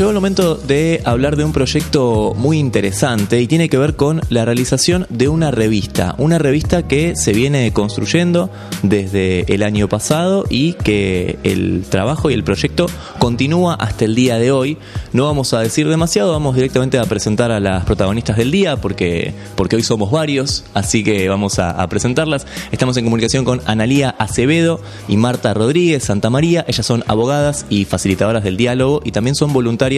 Llegó 0.00 0.12
el 0.12 0.16
momento 0.16 0.54
de 0.54 1.02
hablar 1.04 1.36
de 1.36 1.44
un 1.44 1.52
proyecto 1.52 2.32
muy 2.34 2.58
interesante 2.58 3.38
y 3.38 3.46
tiene 3.46 3.68
que 3.68 3.76
ver 3.76 3.96
con 3.96 4.22
la 4.30 4.46
realización 4.46 5.06
de 5.10 5.28
una 5.28 5.50
revista. 5.50 6.14
Una 6.16 6.38
revista 6.38 6.88
que 6.88 7.16
se 7.16 7.34
viene 7.34 7.70
construyendo 7.74 8.48
desde 8.82 9.44
el 9.52 9.62
año 9.62 9.90
pasado 9.90 10.46
y 10.48 10.72
que 10.72 11.38
el 11.42 11.84
trabajo 11.86 12.30
y 12.30 12.32
el 12.32 12.44
proyecto 12.44 12.86
continúa 13.18 13.74
hasta 13.74 14.06
el 14.06 14.14
día 14.14 14.38
de 14.38 14.50
hoy. 14.50 14.78
No 15.12 15.26
vamos 15.26 15.52
a 15.52 15.60
decir 15.60 15.86
demasiado, 15.86 16.32
vamos 16.32 16.54
directamente 16.54 16.98
a 16.98 17.04
presentar 17.04 17.50
a 17.50 17.60
las 17.60 17.84
protagonistas 17.84 18.38
del 18.38 18.50
día 18.50 18.76
porque, 18.76 19.34
porque 19.54 19.76
hoy 19.76 19.82
somos 19.82 20.10
varios, 20.10 20.64
así 20.72 21.04
que 21.04 21.28
vamos 21.28 21.58
a, 21.58 21.86
presentarlas. 21.90 22.46
Estamos 22.72 22.96
en 22.96 23.04
comunicación 23.04 23.44
con 23.44 23.60
Analía 23.66 24.14
Acevedo 24.18 24.80
y 25.08 25.18
Marta 25.18 25.52
Rodríguez 25.52 26.04
Santa 26.04 26.30
María. 26.30 26.64
Ellas 26.66 26.86
son 26.86 27.04
abogadas 27.06 27.66
y 27.68 27.84
facilitadoras 27.84 28.44
del 28.44 28.56
diálogo 28.56 29.02
y 29.04 29.10
también 29.10 29.34
son 29.34 29.52
voluntarias 29.52 29.89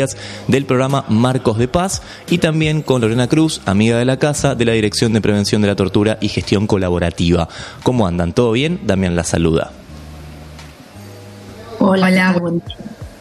del 0.48 0.64
programa 0.64 1.04
Marcos 1.08 1.58
de 1.58 1.68
Paz 1.68 2.00
y 2.30 2.38
también 2.38 2.80
con 2.82 3.02
Lorena 3.02 3.28
Cruz, 3.28 3.60
amiga 3.66 3.98
de 3.98 4.04
la 4.06 4.18
casa, 4.18 4.54
de 4.54 4.64
la 4.64 4.72
Dirección 4.72 5.12
de 5.12 5.20
Prevención 5.20 5.60
de 5.60 5.68
la 5.68 5.76
Tortura 5.76 6.16
y 6.20 6.28
Gestión 6.28 6.66
Colaborativa. 6.66 7.48
¿Cómo 7.82 8.06
andan? 8.06 8.32
¿Todo 8.32 8.52
bien? 8.52 8.80
Damián 8.84 9.14
la 9.16 9.24
saluda. 9.24 9.70
Hola, 11.78 12.36
buen- 12.40 12.62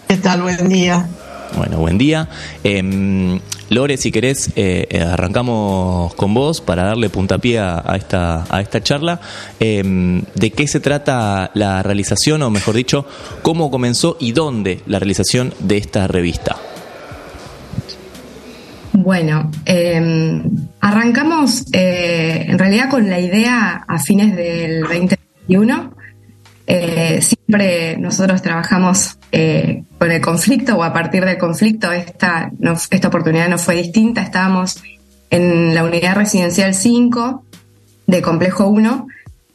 ¿qué 0.08 0.18
tal? 0.18 0.42
Buen 0.44 0.70
día. 0.70 1.08
Bueno, 1.58 1.78
buen 1.80 1.98
día. 1.98 2.30
Em, 2.64 3.40
Lore, 3.72 3.96
si 3.96 4.12
querés, 4.12 4.52
eh, 4.58 4.86
eh, 4.90 5.00
arrancamos 5.00 6.14
con 6.16 6.34
vos 6.34 6.60
para 6.60 6.84
darle 6.84 7.10
puntapié 7.10 7.60
a, 7.60 7.96
esta, 7.96 8.44
a 8.50 8.60
esta 8.60 8.84
charla. 8.84 9.22
Em, 9.62 10.24
¿De 10.36 10.52
qué 10.52 10.68
se 10.68 10.82
trata 10.82 11.52
la 11.54 11.82
realización, 11.82 12.42
o 12.42 12.50
mejor 12.50 12.76
dicho, 12.76 13.08
cómo 13.42 13.72
comenzó 13.72 14.18
y 14.20 14.34
dónde 14.34 14.82
la 14.88 15.00
realización 15.00 15.54
de 15.60 15.78
esta 15.78 16.06
revista? 16.08 16.58
Bueno, 18.92 19.50
eh, 19.66 20.42
arrancamos 20.82 21.64
eh, 21.72 22.48
en 22.50 22.60
realidad 22.60 22.90
con 22.90 23.10
la 23.10 23.22
idea 23.22 23.86
a 23.88 24.00
fines 24.00 24.36
del 24.36 24.82
2021. 24.82 26.01
Eh, 26.74 27.22
siempre 27.22 27.98
nosotros 27.98 28.42
trabajamos 28.42 29.18
eh, 29.34 29.84
con 29.98 30.10
el 30.10 30.22
conflicto 30.22 30.78
o 30.78 30.84
a 30.84 30.94
partir 30.94 31.26
del 31.26 31.38
conflicto. 31.38 31.92
Esta, 31.92 32.50
esta 32.90 33.08
oportunidad 33.10 33.50
no 33.50 33.58
fue 33.58 33.76
distinta. 33.76 34.22
Estábamos 34.22 34.82
en 35.30 35.76
la 35.76 35.84
unidad 35.84 36.16
residencial 36.16 36.74
5 36.74 37.44
de 38.08 38.22
Complejo 38.22 38.68
1, 38.68 39.06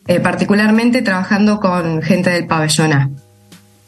eh, 0.09 0.21
particularmente 0.21 1.01
trabajando 1.01 1.59
con 1.59 2.03
gente 2.03 2.29
del 2.29 2.47
pabellón 2.47 2.93
A. 2.93 3.11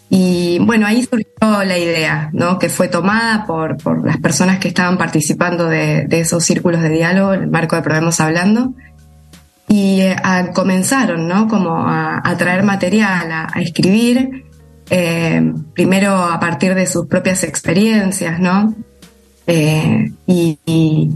Y 0.09 0.59
bueno, 0.61 0.87
ahí 0.87 1.03
surgió 1.05 1.65
la 1.65 1.77
idea, 1.77 2.31
¿no? 2.33 2.59
Que 2.59 2.71
fue 2.71 2.89
tomada 2.89 3.45
por, 3.45 3.77
por 3.77 4.07
las 4.07 4.17
personas 4.17 4.59
que 4.59 4.69
estaban 4.69 4.97
participando 4.97 5.69
de, 5.69 6.07
de 6.07 6.21
esos 6.21 6.43
círculos 6.45 6.81
de 6.81 6.89
diálogo 6.89 7.35
en 7.35 7.43
el 7.43 7.51
marco 7.51 7.77
de 7.77 7.83
Probemos 7.83 8.21
Hablando. 8.21 8.73
Y 9.69 10.01
eh, 10.01 10.17
a- 10.23 10.53
comenzaron, 10.53 11.29
¿no? 11.29 11.47
Como 11.49 11.77
a, 11.77 12.23
traer 12.39 12.63
material, 12.63 13.31
a, 13.31 13.61
escribir, 13.61 14.45
eh, 14.91 15.53
primero 15.75 16.15
a 16.17 16.41
partir 16.41 16.75
de 16.75 16.87
sus 16.87 17.07
propias 17.07 17.45
experiencias, 17.45 18.41
¿no? 18.41 18.75
Eh, 19.47 20.11
y, 20.27 21.11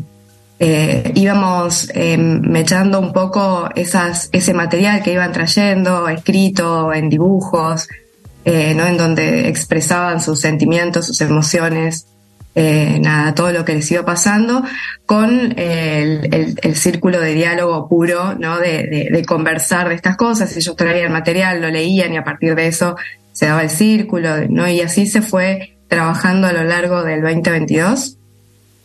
eh, 0.59 1.13
íbamos 1.15 1.91
eh, 1.95 2.17
mechando 2.17 3.01
un 3.01 3.13
poco 3.13 3.69
ese 3.75 4.55
material 4.55 5.03
que 5.03 5.13
iban 5.13 5.33
trayendo, 5.33 6.09
escrito 6.09 6.93
en 6.95 7.11
dibujos, 7.11 7.89
¿no? 8.45 8.87
en 8.87 8.97
donde 8.97 9.49
expresaban 9.49 10.21
sus 10.21 10.41
sentimientos, 10.41 11.07
sus 11.07 11.21
emociones, 11.21 12.07
eh, 12.55 12.99
nada, 13.01 13.35
todo 13.35 13.51
lo 13.51 13.65
que 13.65 13.75
les 13.75 13.91
iba 13.91 14.05
pasando, 14.05 14.63
con 15.07 15.55
el, 15.59 16.77
círculo 16.77 17.21
de 17.21 17.35
diálogo 17.35 17.89
puro, 17.89 18.35
¿no? 18.35 18.59
De, 18.59 19.25
conversar 19.27 19.89
de 19.89 19.95
estas 19.95 20.17
cosas. 20.17 20.57
Ellos 20.57 20.77
traían 20.77 21.13
material, 21.13 21.61
lo 21.61 21.71
leían 21.71 22.13
y 22.13 22.17
a 22.17 22.25
partir 22.25 22.55
de 22.55 22.67
eso 22.67 22.97
se 23.33 23.47
daba 23.47 23.63
el 23.63 23.71
círculo, 23.71 24.49
¿no? 24.49 24.69
Y 24.69 24.81
así 24.81 25.07
se 25.07 25.23
fue 25.23 25.77
trabajando 25.89 26.47
a 26.47 26.53
lo 26.53 26.65
largo 26.65 27.03
del 27.03 27.23
2022. 27.23 28.19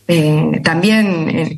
Eh, 0.10 0.62
también 0.63 1.58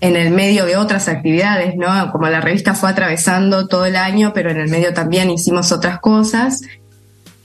en 0.00 0.16
el 0.16 0.30
medio 0.30 0.64
de 0.64 0.76
otras 0.76 1.08
actividades, 1.08 1.74
¿no? 1.76 2.12
Como 2.12 2.28
la 2.28 2.40
revista 2.40 2.74
fue 2.74 2.90
atravesando 2.90 3.66
todo 3.66 3.84
el 3.86 3.96
año, 3.96 4.32
pero 4.32 4.50
en 4.50 4.58
el 4.58 4.68
medio 4.68 4.94
también 4.94 5.30
hicimos 5.30 5.72
otras 5.72 5.98
cosas. 5.98 6.62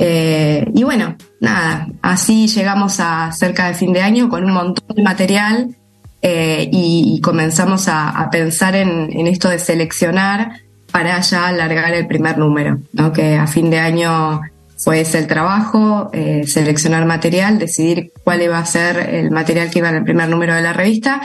Eh, 0.05 0.69
y 0.75 0.83
bueno, 0.83 1.15
nada, 1.39 1.87
así 2.01 2.47
llegamos 2.47 2.99
a 2.99 3.31
cerca 3.31 3.69
de 3.69 3.73
fin 3.73 3.93
de 3.93 4.01
año 4.01 4.27
con 4.27 4.43
un 4.43 4.51
montón 4.51 4.97
de 4.97 5.01
material 5.01 5.77
eh, 6.21 6.67
y, 6.73 7.21
comenzamos 7.21 7.87
a, 7.87 8.27
pensar 8.29 8.75
en, 8.75 9.27
esto 9.27 9.47
de 9.47 9.59
seleccionar 9.59 10.59
para 10.91 11.21
ya 11.21 11.47
alargar 11.47 11.93
el 11.93 12.05
primer 12.05 12.37
número, 12.37 12.79
¿no? 12.91 13.13
Que 13.13 13.37
a 13.37 13.47
fin 13.47 13.69
de 13.69 13.79
año 13.79 14.41
fue 14.75 14.99
ese 14.99 15.19
el 15.19 15.27
trabajo, 15.27 16.09
eh, 16.11 16.43
seleccionar 16.47 17.05
material, 17.05 17.57
decidir 17.57 18.11
cuál 18.25 18.41
iba 18.41 18.59
a 18.59 18.65
ser 18.65 18.97
el 18.97 19.31
material 19.31 19.71
que 19.71 19.79
iba 19.79 19.87
en 19.87 19.95
el 19.95 20.03
primer 20.03 20.27
número 20.27 20.53
de 20.53 20.63
la 20.63 20.73
revista 20.73 21.21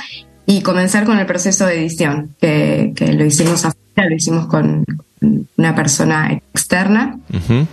y 0.46 0.62
comenzar 0.62 1.04
con 1.04 1.18
el 1.18 1.26
proceso 1.26 1.66
de 1.66 1.80
edición, 1.80 2.36
que, 2.40 2.94
lo 2.96 3.24
hicimos 3.24 3.64
afuera, 3.64 4.08
lo 4.08 4.14
hicimos 4.14 4.46
con 4.46 4.84
una 5.56 5.74
persona 5.74 6.32
externa 6.54 7.18
Ujú. 7.34 7.66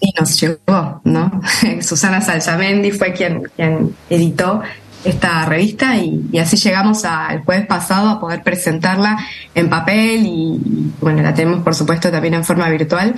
Y 0.00 0.12
nos 0.18 0.38
llegó, 0.40 1.00
¿no? 1.04 1.40
Susana 1.80 2.20
Salzamendi 2.20 2.90
fue 2.90 3.12
quien, 3.12 3.42
quien 3.56 3.94
editó 4.10 4.62
esta 5.04 5.44
revista 5.46 5.96
y, 5.96 6.26
y 6.32 6.38
así 6.38 6.56
llegamos 6.56 7.04
a- 7.04 7.28
el 7.32 7.42
jueves 7.42 7.66
pasado 7.66 8.08
a 8.10 8.20
poder 8.20 8.42
presentarla 8.42 9.16
en 9.54 9.68
papel 9.70 10.26
y, 10.26 10.54
y, 10.56 10.92
bueno, 11.00 11.22
la 11.22 11.32
tenemos 11.32 11.62
por 11.62 11.74
supuesto 11.74 12.10
también 12.10 12.34
en 12.34 12.44
forma 12.44 12.68
virtual 12.68 13.14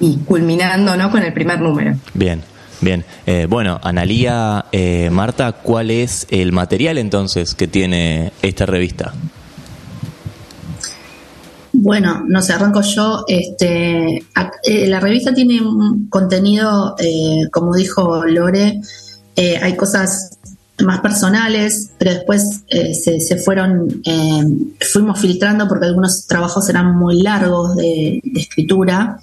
y 0.00 0.18
culminando, 0.18 0.96
¿no? 0.96 1.10
Con 1.10 1.22
el 1.22 1.32
primer 1.32 1.60
número. 1.60 1.94
Bien, 2.14 2.42
bien. 2.80 3.04
Eh, 3.26 3.46
bueno, 3.48 3.80
Analía, 3.82 4.64
eh, 4.72 5.10
Marta, 5.10 5.52
¿cuál 5.52 5.90
es 5.90 6.26
el 6.30 6.52
material 6.52 6.98
entonces 6.98 7.54
que 7.54 7.66
tiene 7.66 8.32
esta 8.42 8.64
revista? 8.66 9.12
Bueno, 11.82 12.22
no 12.28 12.40
sé, 12.42 12.52
arranco 12.52 12.80
yo. 12.80 13.24
Este, 13.26 14.18
eh, 14.18 14.86
la 14.86 15.00
revista 15.00 15.34
tiene 15.34 15.60
un 15.60 16.06
contenido, 16.08 16.94
eh, 17.00 17.48
como 17.50 17.74
dijo 17.74 18.24
Lore, 18.24 18.80
eh, 19.34 19.58
hay 19.60 19.74
cosas 19.74 20.38
más 20.80 21.00
personales, 21.00 21.90
pero 21.98 22.12
después 22.12 22.62
se, 22.68 23.36
fueron, 23.36 24.00
eh, 24.04 24.44
fuimos 24.92 25.18
filtrando 25.18 25.66
porque 25.66 25.86
algunos 25.86 26.24
trabajos 26.28 26.68
eran 26.68 26.96
muy 26.96 27.20
largos 27.20 27.74
de, 27.74 28.20
de 28.22 28.40
escritura 28.40 29.18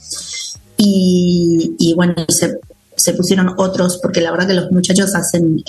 y, 0.75 1.93
bueno, 1.95 2.13
se, 2.27 2.59
se 2.93 3.13
pusieron 3.13 3.53
otros 3.55 3.99
porque 4.03 4.19
la 4.19 4.31
verdad 4.31 4.47
que 4.47 4.53
los 4.55 4.69
muchachos 4.71 5.15
hacen... 5.15 5.63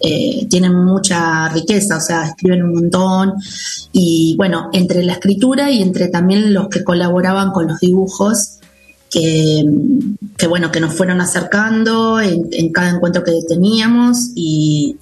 eh, 0.00 0.46
tienen 0.48 0.74
mucha 0.74 1.48
riqueza, 1.48 1.96
o 1.96 2.00
sea, 2.00 2.24
escriben 2.26 2.62
un 2.62 2.74
montón 2.74 3.34
y 3.92 4.36
bueno, 4.36 4.70
entre 4.72 5.02
la 5.02 5.14
escritura 5.14 5.70
y 5.70 5.82
entre 5.82 6.08
también 6.08 6.54
los 6.54 6.68
que 6.68 6.84
colaboraban 6.84 7.50
con 7.50 7.66
los 7.66 7.80
dibujos, 7.80 8.58
que, 9.10 9.64
que 10.36 10.46
bueno, 10.46 10.70
que 10.70 10.80
nos 10.80 10.94
fueron 10.94 11.20
acercando 11.20 12.20
en, 12.20 12.72
cada 12.72 12.90
encuentro 12.90 13.24
que 13.24 13.32
teníamos 13.48 14.30
y, 14.34 14.96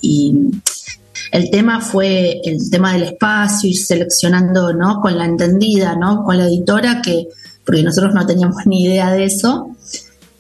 el 1.33 1.51
tema 1.51 1.81
fue 1.81 2.41
el 2.45 2.71
tema 2.71 2.93
del 2.93 3.03
espacio 3.03 3.69
y 3.69 3.75
seleccionando, 3.75 4.73
¿no? 4.73 5.01
Con 5.01 5.19
la 5.19 5.25
entendida, 5.25 5.97
¿no? 5.97 6.23
Con 6.25 6.39
la 6.39 6.47
editora 6.47 7.03
que, 7.03 7.27
porque 7.65 7.83
nosotros 7.83 8.15
no 8.15 8.25
teníamos 8.27 8.65
ni 8.65 8.85
idea 8.85 9.11
de 9.11 9.25
eso, 9.25 9.76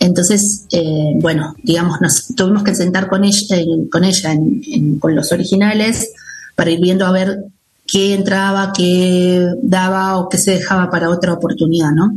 entonces, 0.07 0.64
eh, 0.71 1.12
bueno, 1.16 1.55
digamos, 1.62 2.01
nos 2.01 2.27
tuvimos 2.35 2.62
que 2.62 2.75
sentar 2.75 3.09
con 3.09 3.25
ella, 3.25 3.57
con, 3.90 4.05
ella 4.05 4.33
en- 4.33 4.62
en- 4.66 4.99
con 4.99 5.14
los 5.14 5.31
originales 5.33 6.11
para 6.55 6.71
ir 6.71 6.81
viendo 6.81 7.05
a 7.07 7.12
ver 7.12 7.45
qué 7.87 8.14
entraba, 8.14 8.73
qué 8.77 9.47
daba 9.62 10.16
o 10.19 10.29
qué 10.29 10.38
se 10.38 10.53
dejaba 10.53 10.90
para 10.90 11.11
otra 11.11 11.33
oportunidad, 11.35 11.90
¿no? 11.92 12.16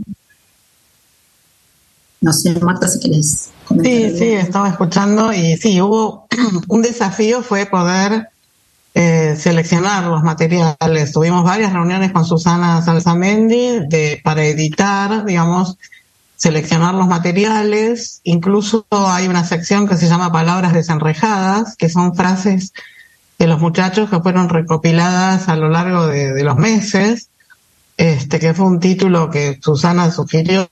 No 2.21 2.34
sé, 2.34 2.54
Marta, 2.60 2.88
si 2.88 2.99
querés 2.99 3.49
comentar. 3.65 3.91
Sí, 3.91 4.04
algo. 4.06 4.17
sí, 4.17 4.25
estaba 4.34 4.69
escuchando 4.69 5.32
y 5.34 5.56
sí, 5.58 5.80
hubo 5.82 6.28
un 6.67 6.82
desafío 6.82 7.41
fue 7.43 7.65
poder 7.65 8.28
eh, 8.93 9.38
seleccionar 9.39 10.04
los 10.06 10.21
materiales. 10.23 11.13
Tuvimos 11.13 11.43
varias 11.45 11.71
reuniones 11.71 12.12
con 12.12 12.25
Susana 12.25 12.82
Salzamendi 12.82 13.88
de, 13.88 14.19
para 14.23 14.43
editar, 14.45 15.23
digamos, 15.25 15.78
seleccionar 16.39 16.95
los 16.95 17.08
materiales. 17.08 18.21
Incluso 18.23 18.88
hay 18.91 19.28
una 19.28 19.43
sección 19.43 19.88
que 19.88 19.97
se 19.97 20.08
llama 20.08 20.32
Palabras 20.32 20.73
desenrejadas, 20.73 21.75
que 21.75 21.89
son 21.89 22.15
frases 22.15 22.73
de 23.38 23.47
los 23.47 23.60
muchachos 23.60 24.10
que 24.10 24.19
fueron 24.19 24.49
recopiladas 24.49 25.49
a 25.49 25.56
lo 25.56 25.69
largo 25.69 26.08
de, 26.08 26.43
los 26.43 26.58
meses 26.58 27.30
este 27.97 28.39
que 28.39 28.54
fue 28.54 28.65
un 28.65 28.80
título 28.80 29.30
que 29.30 29.60
Susana 29.62 30.10
sugirió. 30.10 30.69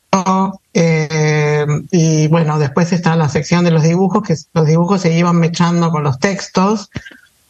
Eh, 0.74 1.66
y 1.92 2.28
bueno, 2.30 2.58
después 2.58 2.94
está 2.94 3.18
la 3.18 3.28
sección 3.28 3.66
de 3.66 3.72
los 3.72 3.84
dibujos, 3.84 4.24
que 4.24 4.36
los 4.54 4.66
dibujos 4.66 5.02
se 5.02 5.12
iban 5.12 5.36
mechando 5.36 5.92
con 5.92 6.04
los 6.04 6.20
textos. 6.20 6.90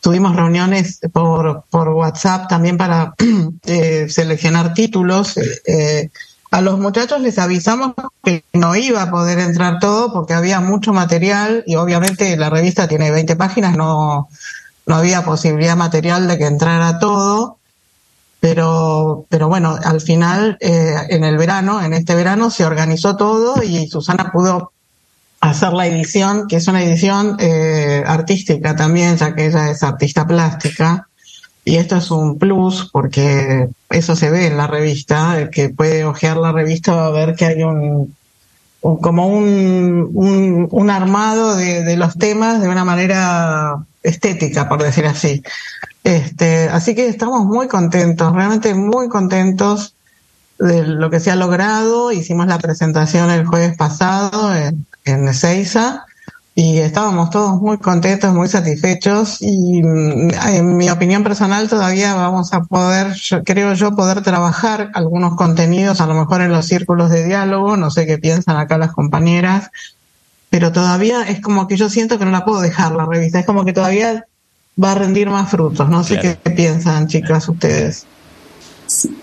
Tuvimos 0.02 0.36
reuniones 0.36 1.00
por, 1.14 1.66
por 1.70 1.90
WhatsApp 1.90 2.50
también 2.50 2.78
para 2.78 3.14
eh, 3.68 4.08
seleccionar 4.10 4.74
títulos. 4.74 5.38
Eh, 5.68 6.10
a 6.50 6.62
los 6.62 6.80
muchachos 6.80 7.20
les 7.22 7.38
avisamos 7.40 7.94
que 8.24 8.44
no 8.54 8.76
iba 8.76 9.02
a 9.02 9.12
poder 9.12 9.40
entrar 9.40 9.80
todo 9.80 10.14
porque 10.14 10.34
había 10.34 10.60
mucho 10.62 10.94
material 10.94 11.64
y 11.68 11.76
obviamente 11.76 12.38
la 12.38 12.50
revista 12.50 12.88
tiene 12.88 13.12
20 13.12 13.36
páginas, 13.36 13.76
no, 13.76 14.30
no 14.86 14.96
había 14.96 15.26
posibilidad 15.26 15.76
material 15.76 16.28
de 16.28 16.38
que 16.38 16.46
entrara 16.46 17.00
todo. 17.00 17.58
Pero, 18.40 19.26
pero 19.30 19.48
bueno, 19.48 19.78
al 19.84 20.00
final, 20.00 20.58
eh, 20.62 20.96
en 21.10 21.24
el 21.24 21.38
verano, 21.38 21.82
en 21.82 21.94
este 21.94 22.14
verano, 22.14 22.52
se 22.52 22.66
organizó 22.66 23.18
todo 23.18 23.64
y 23.64 23.88
Susana 23.88 24.32
pudo 24.32 24.72
hacer 25.42 25.74
la 25.74 25.88
edición, 25.88 26.48
que 26.48 26.58
es 26.58 26.68
una 26.68 26.84
edición 26.84 27.38
eh, 27.40 28.04
artística 28.06 28.76
también, 28.76 29.18
ya 29.18 29.34
que 29.34 29.48
ella 29.48 29.72
es 29.72 29.82
artista 29.84 30.26
plástica. 30.26 31.07
Y 31.68 31.76
esto 31.76 31.98
es 31.98 32.12
un 32.12 32.40
plus 32.40 32.90
porque 32.94 33.68
eso 33.90 34.16
se 34.16 34.30
ve 34.30 34.48
en 34.48 34.56
la 34.56 34.68
revista, 34.68 35.38
el 35.38 35.50
que 35.50 35.68
puede 35.68 36.06
ojear 36.06 36.38
la 36.38 36.54
revista 36.54 36.96
va 36.96 37.08
a 37.08 37.12
ver 37.12 37.36
que 37.36 37.44
hay 37.46 37.62
un, 37.62 38.16
un- 38.82 38.98
como 39.02 39.28
un, 39.28 40.10
un, 40.14 40.70
un 40.72 40.90
armado 40.90 41.58
de, 41.58 41.84
de 41.84 41.98
los 41.98 42.18
temas 42.18 42.62
de 42.62 42.70
una 42.70 42.86
manera 42.86 43.80
estética, 44.02 44.70
por 44.70 44.82
decir 44.82 45.06
así. 45.08 45.44
Este, 46.06 46.70
así 46.70 46.96
que 46.96 47.10
estamos 47.10 47.44
muy 47.44 47.68
contentos, 47.68 48.32
realmente 48.34 48.74
muy 48.74 49.10
contentos 49.10 49.94
de 50.60 50.88
lo 50.88 51.10
que 51.10 51.20
se 51.20 51.32
ha 51.32 51.36
logrado. 51.36 52.14
Hicimos 52.14 52.48
la 52.48 52.60
presentación 52.60 53.30
el 53.30 53.46
jueves 53.46 53.76
pasado 53.76 54.56
en, 54.56 54.86
en 55.04 55.28
y 56.60 56.80
estábamos 56.80 57.30
todos 57.30 57.62
muy 57.62 57.78
contentos, 57.78 58.34
muy 58.34 58.48
satisfechos 58.48 59.44
y 59.44 59.84
mm, 59.84 60.32
en 60.48 60.76
mi 60.76 60.90
opinión 60.90 61.22
personal 61.24 61.70
todavía 61.70 62.16
vamos 62.16 62.52
a 62.52 62.62
poder, 62.62 63.14
yo- 63.14 63.44
creo 63.44 63.76
yo, 63.76 63.96
poder 63.96 64.24
trabajar 64.24 64.90
algunos 64.96 65.36
contenidos, 65.36 66.02
a 66.02 66.08
lo 66.08 66.16
mejor 66.16 66.42
en 66.42 66.52
los 66.52 66.66
círculos 66.66 67.12
de 67.12 67.26
diálogo, 67.26 67.78
no 67.78 67.92
sé 67.92 68.08
qué 68.08 68.18
piensan 68.18 68.58
acá 68.58 68.80
las 68.80 68.92
compañeras, 68.94 69.70
pero 70.50 70.72
todavía 70.72 71.22
es 71.30 71.42
como 71.42 71.68
que 71.68 71.78
yo 71.78 71.90
siento 71.92 72.18
que 72.18 72.26
no 72.26 72.32
la 72.32 72.44
puedo 72.44 72.60
dejar 72.60 72.94
la 72.96 73.06
revista, 73.06 73.40
es 73.40 73.46
como 73.46 73.64
que 73.64 73.74
todavía 73.74 74.26
va 74.84 74.94
a 74.94 74.96
rendir 74.96 75.30
más 75.30 75.52
frutos, 75.52 75.88
no 75.90 76.04
sé 76.04 76.20
Claro. 76.20 76.40
qué 76.44 76.50
piensan 76.50 77.06
chicas 77.08 77.48
ustedes. 77.48 78.08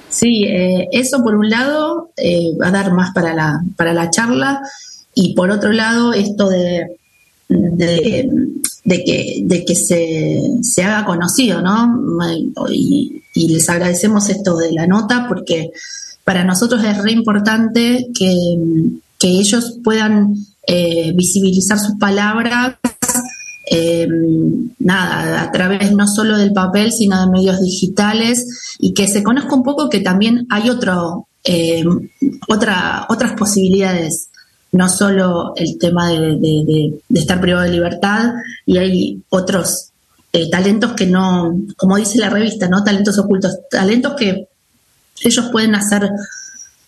Sí, 0.08 0.44
eh, 0.44 0.86
eso 0.92 1.20
por 1.24 1.34
un 1.34 1.50
lado 1.50 2.10
eh, 2.16 2.52
va 2.62 2.68
a 2.68 2.70
dar 2.70 2.92
más 2.92 3.12
para 3.12 3.34
la, 3.34 3.60
para 3.76 3.92
la 3.92 4.08
charla 4.10 4.60
y 5.16 5.34
por 5.34 5.50
otro 5.50 5.72
lado 5.72 6.12
esto 6.12 6.48
de, 6.48 6.96
de, 7.48 8.28
que, 9.04 9.42
de 9.44 9.64
que 9.64 9.74
se, 9.74 10.40
se 10.62 10.82
haga 10.82 11.06
conocido, 11.06 11.60
¿no? 11.62 12.00
Y, 12.70 13.22
y 13.34 13.48
les 13.48 13.68
agradecemos 13.68 14.28
esto 14.28 14.56
de 14.56 14.72
la 14.72 14.86
nota 14.86 15.26
porque 15.28 15.70
para 16.24 16.44
nosotros 16.44 16.82
es 16.84 17.02
re 17.02 17.12
importante 17.12 18.08
que, 18.18 18.56
que 19.18 19.28
ellos 19.28 19.78
puedan 19.82 20.34
eh, 20.66 21.12
visibilizar 21.14 21.78
sus 21.78 21.96
palabras 21.98 22.76
eh, 23.70 24.06
nada, 24.78 25.42
a 25.42 25.52
través 25.52 25.92
no 25.92 26.06
solo 26.06 26.36
del 26.36 26.52
papel, 26.52 26.92
sino 26.92 27.20
de 27.20 27.30
medios 27.30 27.60
digitales 27.60 28.76
y 28.78 28.92
que 28.94 29.08
se 29.08 29.22
conozca 29.22 29.54
un 29.54 29.62
poco 29.62 29.88
que 29.88 30.00
también 30.00 30.46
hay 30.50 30.70
otro, 30.70 31.28
eh, 31.44 31.84
otra, 32.48 33.06
otras 33.08 33.32
posibilidades, 33.32 34.28
no 34.74 34.88
solo 34.88 35.54
el 35.56 35.78
tema 35.78 36.10
de, 36.10 37.00
estar 37.14 37.40
privado 37.40 37.64
de 37.64 37.70
libertad 37.70 38.34
y 38.66 38.76
hay 38.76 39.22
otros 39.28 39.90
eh, 40.32 40.50
talentos 40.50 40.94
que 40.94 41.06
no, 41.06 41.56
como 41.76 41.96
dice 41.96 42.18
la 42.18 42.28
revista, 42.28 42.68
¿no? 42.68 42.82
Talentos 42.82 43.16
ocultos, 43.18 43.56
talentos 43.70 44.14
que 44.14 44.48
ellos 45.22 45.48
pueden 45.52 45.76
hacer 45.76 46.10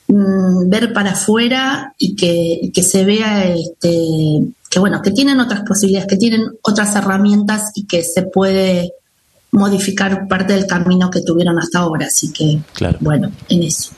mm, 0.08 0.68
ver 0.68 0.92
para 0.92 1.12
afuera 1.12 1.94
y 1.96 2.16
que, 2.16 2.72
que 2.74 2.82
se 2.82 3.04
vea 3.04 3.54
este, 3.54 3.96
que 4.68 4.80
bueno, 4.80 5.00
que 5.00 5.12
tienen 5.12 5.38
otras 5.38 5.60
posibilidades, 5.60 6.08
que 6.08 6.16
tienen 6.16 6.42
otras 6.62 6.96
herramientas 6.96 7.70
y 7.76 7.86
que 7.86 8.02
se 8.02 8.22
puede 8.22 8.94
modificar 9.56 10.28
parte 10.28 10.52
del 10.52 10.66
camino 10.66 11.10
que 11.10 11.20
tuvieron 11.22 11.58
hasta 11.58 11.80
ahora. 11.80 12.06
Así 12.06 12.32
que, 12.32 12.58
Claro. 12.74 12.98
bueno, 13.00 13.30
en 13.48 13.62
eso. 13.64 13.90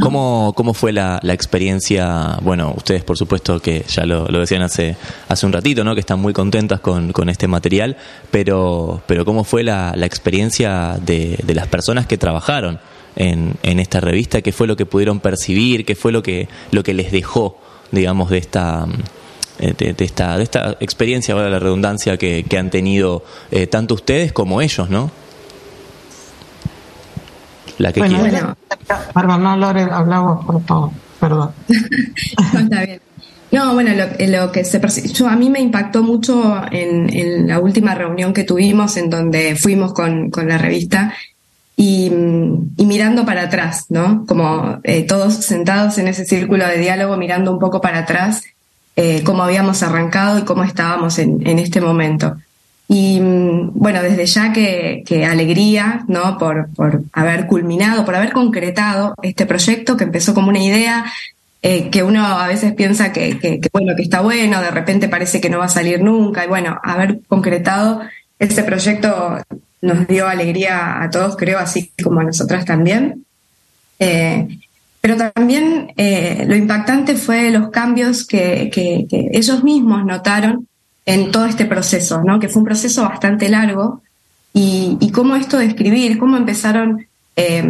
¿Cómo, 0.00 0.52
cómo 0.54 0.74
fue 0.74 0.92
la, 0.92 1.18
la 1.22 1.32
experiencia? 1.32 2.38
Bueno, 2.42 2.74
ustedes 2.76 3.04
por 3.04 3.16
supuesto 3.16 3.60
que 3.60 3.84
ya 3.88 4.04
lo, 4.04 4.26
lo 4.28 4.40
decían 4.40 4.62
hace, 4.62 4.96
hace 5.28 5.46
un 5.46 5.52
ratito, 5.52 5.82
¿no? 5.82 5.94
Que 5.94 6.00
están 6.00 6.20
muy 6.20 6.32
contentas 6.34 6.80
con, 6.80 7.12
con 7.12 7.28
este 7.30 7.48
material, 7.48 7.96
pero, 8.30 9.02
pero 9.06 9.24
¿cómo 9.24 9.44
fue 9.44 9.62
la, 9.62 9.92
la 9.96 10.04
experiencia 10.06 10.98
de, 11.00 11.38
de 11.42 11.54
las 11.54 11.68
personas 11.68 12.06
que 12.06 12.18
trabajaron 12.18 12.80
en, 13.16 13.54
en 13.62 13.80
esta 13.80 14.00
revista? 14.00 14.42
¿Qué 14.42 14.52
fue 14.52 14.66
lo 14.66 14.76
que 14.76 14.84
pudieron 14.84 15.20
percibir? 15.20 15.84
¿Qué 15.86 15.94
fue 15.94 16.12
lo 16.12 16.22
que, 16.22 16.48
lo 16.70 16.82
que 16.82 16.92
les 16.92 17.10
dejó, 17.10 17.58
digamos, 17.90 18.28
de 18.30 18.38
esta... 18.38 18.86
eh, 19.58 19.74
De, 19.76 19.92
de 19.92 20.04
esta, 20.04 20.36
de 20.36 20.42
esta 20.44 20.76
experiencia, 20.80 21.34
valga 21.34 21.50
la 21.50 21.58
redundancia, 21.58 22.16
que, 22.16 22.44
que 22.48 22.58
han 22.58 22.70
tenido 22.70 23.24
eh, 23.50 23.66
tanto 23.66 23.94
ustedes 23.94 24.32
como 24.32 24.60
ellos, 24.60 24.88
¿no? 24.90 25.10
La 27.78 27.92
que 27.92 28.00
Bueno, 28.00 28.20
quieran. 28.20 28.56
Bueno. 28.68 29.02
perdón, 29.14 29.42
no, 29.42 29.56
Lore, 29.56 29.82
hablamos, 29.82 30.44
por 30.44 30.62
favor, 30.64 30.90
perdón. 31.20 31.50
No, 32.52 32.58
está 32.60 32.84
bien. 32.84 33.00
No, 33.50 33.74
bueno, 33.74 33.90
lo, 33.94 34.26
lo 34.28 34.50
que 34.50 34.64
se 34.64 34.80
yo 35.12 35.28
a 35.28 35.36
mí 35.36 35.50
me 35.50 35.60
impactó 35.60 36.02
mucho 36.02 36.62
en, 36.70 37.14
en 37.14 37.48
la 37.48 37.60
última 37.60 37.94
reunión 37.94 38.32
que 38.32 38.44
tuvimos, 38.44 38.96
en 38.96 39.10
donde 39.10 39.56
fuimos 39.56 39.92
con, 39.92 40.30
con 40.30 40.48
la 40.48 40.56
revista 40.56 41.12
y, 41.76 42.06
y 42.78 42.86
mirando 42.86 43.26
para 43.26 43.42
atrás, 43.42 43.86
¿no? 43.90 44.24
Como 44.26 44.78
eh, 44.84 45.02
todos 45.02 45.34
sentados 45.34 45.98
en 45.98 46.08
ese 46.08 46.24
círculo 46.24 46.66
de 46.66 46.78
diálogo, 46.78 47.18
mirando 47.18 47.52
un 47.52 47.58
poco 47.58 47.82
para 47.82 47.98
atrás, 48.00 48.42
eh, 48.96 49.22
cómo 49.24 49.42
habíamos 49.42 49.82
arrancado 49.82 50.38
y 50.38 50.42
cómo 50.42 50.64
estábamos 50.64 51.18
en, 51.18 51.58
este 51.58 51.80
momento. 51.80 52.36
Y 52.88 53.20
mm, 53.20 53.72
bueno, 53.74 54.02
desde 54.02 54.26
ya 54.26 54.52
que, 54.52 55.26
alegría, 55.28 56.04
¿no? 56.08 56.36
Por, 56.38 56.68
por 56.74 57.02
haber 57.12 57.46
culminado, 57.46 58.04
por 58.04 58.14
haber 58.14 58.32
concretado 58.32 59.14
este 59.22 59.46
proyecto 59.46 59.96
que 59.96 60.04
empezó 60.04 60.34
como 60.34 60.50
una 60.50 60.62
idea, 60.62 61.06
eh, 61.64 61.90
que 61.90 62.02
uno 62.02 62.26
a 62.26 62.48
veces 62.48 62.72
piensa 62.74 63.12
que, 63.12 63.60
bueno, 63.72 63.94
que 63.94 64.02
está 64.02 64.20
bueno, 64.20 64.60
de 64.60 64.72
repente 64.72 65.08
parece 65.08 65.40
que 65.40 65.48
no 65.48 65.58
va 65.58 65.66
a 65.66 65.68
salir 65.68 66.02
nunca, 66.02 66.44
y 66.44 66.48
bueno, 66.48 66.78
haber 66.82 67.20
concretado 67.28 68.02
ese 68.40 68.64
proyecto 68.64 69.38
nos 69.80 70.08
dio 70.08 70.26
alegría 70.26 71.00
a 71.02 71.10
todos, 71.10 71.36
creo, 71.36 71.60
así 71.60 71.92
como 72.02 72.20
a 72.20 72.24
nosotras 72.24 72.64
también. 72.64 73.24
Eh, 74.00 74.48
pero 75.02 75.16
también 75.16 75.92
eh, 75.96 76.44
lo 76.46 76.54
impactante 76.54 77.16
fue 77.16 77.50
los 77.50 77.70
cambios 77.70 78.24
que, 78.24 78.70
que, 78.72 79.06
ellos 79.32 79.64
mismos 79.64 80.06
notaron 80.06 80.68
en 81.04 81.32
todo 81.32 81.44
este 81.46 81.64
proceso, 81.64 82.22
¿no? 82.22 82.38
que 82.38 82.48
fue 82.48 82.60
un 82.60 82.66
proceso 82.66 83.02
bastante 83.02 83.48
largo, 83.48 84.00
y, 84.54 85.10
cómo 85.12 85.34
esto 85.34 85.58
de 85.58 85.64
escribir, 85.64 86.18
cómo 86.18 86.36
empezaron 86.36 87.06
eh, 87.34 87.64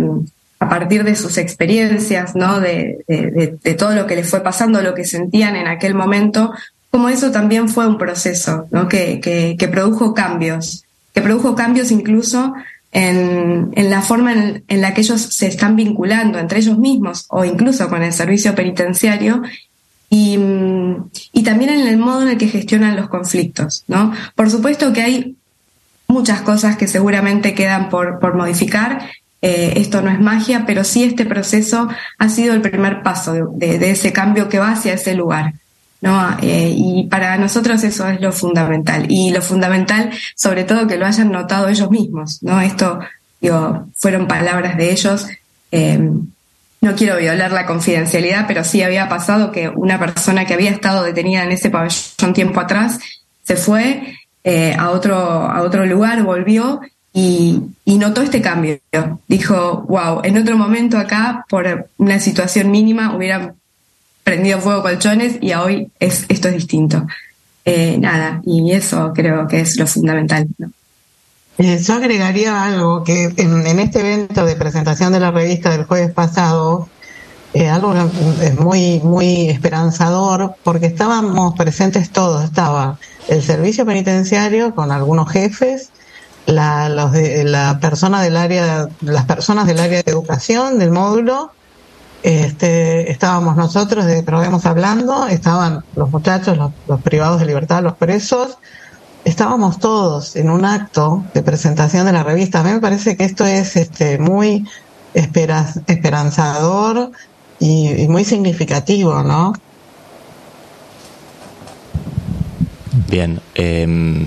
a 0.59 0.69
partir 0.69 1.05
de 1.05 1.17
sus 1.17 1.39
experiencias, 1.39 2.35
¿no? 2.35 2.61
De, 2.61 2.99
de, 3.07 3.75
todo 3.75 3.95
lo 3.95 4.07
que 4.07 4.17
les 4.17 4.29
fue 4.29 4.41
pasando, 4.41 4.83
lo 4.83 4.93
que 4.93 5.05
sentían 5.05 5.55
en 5.57 5.69
aquel 5.69 5.95
momento, 5.95 6.53
cómo 6.91 7.09
eso 7.09 7.31
también 7.31 7.69
fue 7.69 7.87
un 7.87 7.99
proceso 7.99 8.67
¿no? 8.73 8.89
que, 8.89 9.21
que 9.21 9.69
produjo 9.69 10.13
cambios, 10.13 10.85
que 11.15 11.23
produjo 11.23 11.55
cambios 11.55 11.93
incluso 11.93 12.53
en, 12.93 13.71
en 13.75 13.91
la 13.91 14.03
forma 14.03 14.33
en, 14.33 14.65
en, 14.69 14.81
la 14.83 14.93
que 14.93 15.01
ellos 15.01 15.21
se 15.21 15.47
están 15.47 15.77
vinculando 15.77 16.39
entre 16.39 16.61
ellos 16.61 16.79
mismos 16.79 17.25
o 17.31 17.45
incluso 17.45 17.89
con 17.89 18.03
el 18.03 18.13
servicio 18.13 18.55
penitenciario 18.55 19.43
y, 20.11 20.39
y, 21.33 21.43
también 21.43 21.71
en 21.71 21.89
el 21.89 21.97
modo 21.97 22.23
en 22.23 22.29
el 22.29 22.39
que 22.39 22.47
gestionan 22.47 22.97
los 22.97 23.09
conflictos. 23.09 23.85
¿no? 23.89 24.13
Por 24.35 24.51
supuesto 24.51 24.93
que 24.93 25.01
hay 25.01 25.37
muchas 26.07 26.43
cosas 26.43 26.77
que 26.77 26.87
seguramente 26.87 27.55
quedan 27.55 27.89
por, 27.89 28.21
por 28.21 28.35
modificar. 28.35 29.09
Eh, 29.41 29.73
esto 29.77 30.03
no 30.03 30.11
es 30.11 30.21
magia, 30.21 30.65
pero 30.67 30.85
sí 30.85 31.03
este 31.03 31.25
proceso 31.25 31.89
ha 32.19 32.29
sido 32.29 32.53
el 32.53 32.61
primer 32.61 33.03
paso 33.03 33.33
de, 33.33 33.45
de, 33.55 33.79
de 33.79 33.91
ese 33.93 34.13
cambio 34.13 34.51
que 34.51 34.59
va 34.59 34.73
hacia 34.73 34.93
ese 34.93 35.15
lugar. 35.15 35.55
¿No? 36.03 36.37
Eh, 36.43 36.75
y 36.77 37.05
para 37.05 37.39
nosotros 37.39 37.83
eso 37.85 38.07
es 38.09 38.21
lo 38.21 38.33
fundamental. 38.33 39.07
Y 39.09 39.31
lo 39.31 39.41
fundamental, 39.41 40.11
sobre 40.35 40.65
todo, 40.65 40.87
que 40.87 40.99
lo 40.99 41.07
hayan 41.07 41.31
notado 41.31 41.69
ellos 41.69 41.91
mismos. 41.91 42.43
¿no? 42.43 42.61
Esto 42.61 42.99
digo, 43.41 43.87
fueron 43.97 44.27
palabras 44.27 44.77
de 44.77 44.91
ellos. 44.91 45.27
Eh, 45.71 45.99
no 46.81 46.97
quiero 46.97 47.17
violar 47.17 47.53
la 47.53 47.67
confidencialidad, 47.67 48.47
pero 48.49 48.65
sí 48.65 48.83
había 48.83 49.09
pasado 49.09 49.53
que 49.53 49.69
una 49.69 50.01
persona 50.01 50.45
que 50.45 50.55
había 50.55 50.71
estado 50.71 51.05
detenida 51.05 51.45
en 51.45 51.53
ese 51.53 51.71
pabellón 51.71 52.35
tiempo 52.35 52.59
atrás 52.59 52.99
se 53.45 53.55
fue 53.55 54.19
eh, 54.43 54.75
a, 54.77 54.91
otro, 54.91 55.17
a 55.17 55.63
otro 55.63 55.87
lugar, 55.87 56.25
volvió 56.25 56.81
y, 57.13 57.61
y, 57.85 57.99
notó 57.99 58.23
este 58.23 58.43
cambio. 58.43 58.81
Dijo, 59.29 59.85
wow, 59.89 60.23
en 60.25 60.39
otro 60.39 60.57
momento 60.57 60.99
acá, 60.99 61.45
por 61.49 61.91
una 61.99 62.19
situación 62.19 62.73
mínima, 62.73 63.15
hubiera 63.15 63.55
prendido 64.25 64.61
fuego 64.61 64.83
colchones 64.83 65.39
y 65.41 65.53
a 65.53 65.63
hoy 65.63 65.91
es, 65.99 66.25
esto 66.29 66.49
es 66.49 66.55
distinto. 66.55 67.07
Eh, 67.65 67.97
nada, 67.99 68.41
y 68.45 68.73
eso 68.73 69.13
creo 69.15 69.47
que 69.47 69.61
es 69.61 69.77
lo 69.79 69.87
fundamental. 69.87 70.49
Eh, 71.59 71.79
yo 71.79 71.95
agregaría 71.95 72.65
algo 72.65 73.05
que 73.05 73.33
en, 73.37 73.67
en 73.67 73.79
este 73.79 74.01
evento 74.01 74.45
de 74.45 74.57
presentación 74.57 75.13
de 75.13 75.21
la 75.21 75.31
revista 75.31 75.71
del 75.71 75.85
jueves 75.85 76.13
pasado, 76.13 76.89
eh, 77.55 77.69
algo 77.69 77.93
que 77.93 78.47
es 78.47 78.59
muy, 78.59 79.01
muy 79.01 79.51
esperanzador, 79.51 80.55
porque 80.65 80.87
estábamos 80.87 81.55
presentes 81.55 82.11
todos, 82.11 82.45
estaba 82.45 82.99
el 83.29 83.43
servicio 83.43 83.85
penitenciario 83.85 84.75
con 84.75 84.91
algunos 84.91 85.31
jefes, 85.31 85.91
la, 86.47 86.89
los 86.89 87.13
de, 87.13 87.45
la 87.45 87.79
persona 87.79 88.23
del 88.23 88.37
área, 88.37 88.89
las 89.03 89.27
personas 89.27 89.67
del 89.67 89.81
área 89.81 90.03
de 90.03 90.11
educación 90.11 90.79
del 90.79 90.91
módulo, 90.91 91.53
este, 92.23 93.11
estábamos 93.11 93.57
nosotros 93.57 94.05
de 94.05 94.23
Probemos 94.23 94.65
Hablando, 94.67 95.27
estaban 95.27 95.85
los 95.97 96.11
muchachos, 96.11 96.57
los, 96.57 96.71
los 96.89 97.01
privados 97.03 97.41
de 97.41 97.47
libertad, 97.47 97.83
los 97.83 97.95
presos, 97.97 98.59
estábamos 99.25 99.79
todos 99.79 100.37
en 100.37 100.51
un 100.51 100.65
acto 100.65 101.25
de 101.35 101.43
presentación 101.43 102.07
de 102.07 102.13
la 102.13 102.23
revista. 102.23 102.61
A 102.61 102.65
mí 102.65 102.71
me 102.73 102.81
parece 102.81 103.17
que 103.17 103.25
esto 103.25 103.45
es 103.45 103.77
este, 103.77 104.19
muy 104.19 104.65
espera- 105.15 105.73
esperanzador 105.87 107.11
y, 107.59 108.03
y 108.03 108.09
muy 108.09 108.25
significativo, 108.25 109.23
¿no? 109.23 109.53
Bien, 113.09 113.41
em, 113.55 114.27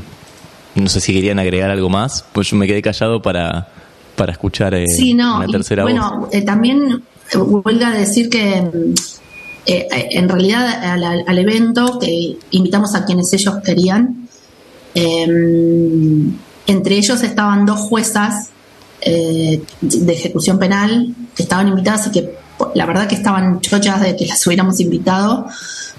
no 0.76 0.90
sé 0.90 1.00
si 1.00 1.14
querían 1.14 1.40
agregar 1.40 1.70
algo 1.72 1.90
más, 1.90 2.26
pues 2.34 2.50
yo 2.50 2.58
me 2.58 2.68
quedé 2.68 2.82
callado 2.82 3.22
para, 3.22 3.68
para 4.16 4.32
escuchar 4.32 4.74
eh, 4.74 4.86
Sí, 4.88 5.14
no. 5.14 5.38
una 5.38 5.46
y, 5.48 5.52
tercera 5.52 5.84
voz. 5.84 5.92
bueno, 5.92 6.28
eh, 6.32 6.42
también 6.44 7.04
huelga 7.34 7.92
decir 7.92 8.30
que 8.30 8.62
mm, 8.62 8.94
eh, 9.66 9.88
eh, 9.92 10.08
en 10.12 10.30
realidad 10.30 11.02
al, 11.28 11.40
evento 11.40 11.98
que 12.00 12.38
invitamos 12.52 12.94
a 12.96 13.06
quienes 13.06 13.34
ellos 13.34 13.56
querían, 13.64 14.28
eh, 14.94 15.28
entre 16.68 16.96
ellos 16.96 17.22
estaban 17.24 17.66
dos 17.66 17.80
juezas 17.80 18.50
eh, 19.02 19.62
de 19.82 20.14
ejecución 20.14 20.58
penal 20.58 21.14
que 21.36 21.44
estaban 21.44 21.68
invitadas 21.68 22.08
y 22.08 22.12
que 22.12 22.38
la 22.74 22.86
verdad 22.86 23.08
que 23.08 23.16
estaban 23.16 23.60
chochas 23.60 24.02
de 24.02 24.16
que 24.16 24.26
las 24.26 24.48
hubiéramos 24.48 24.80
invitado, 24.80 25.46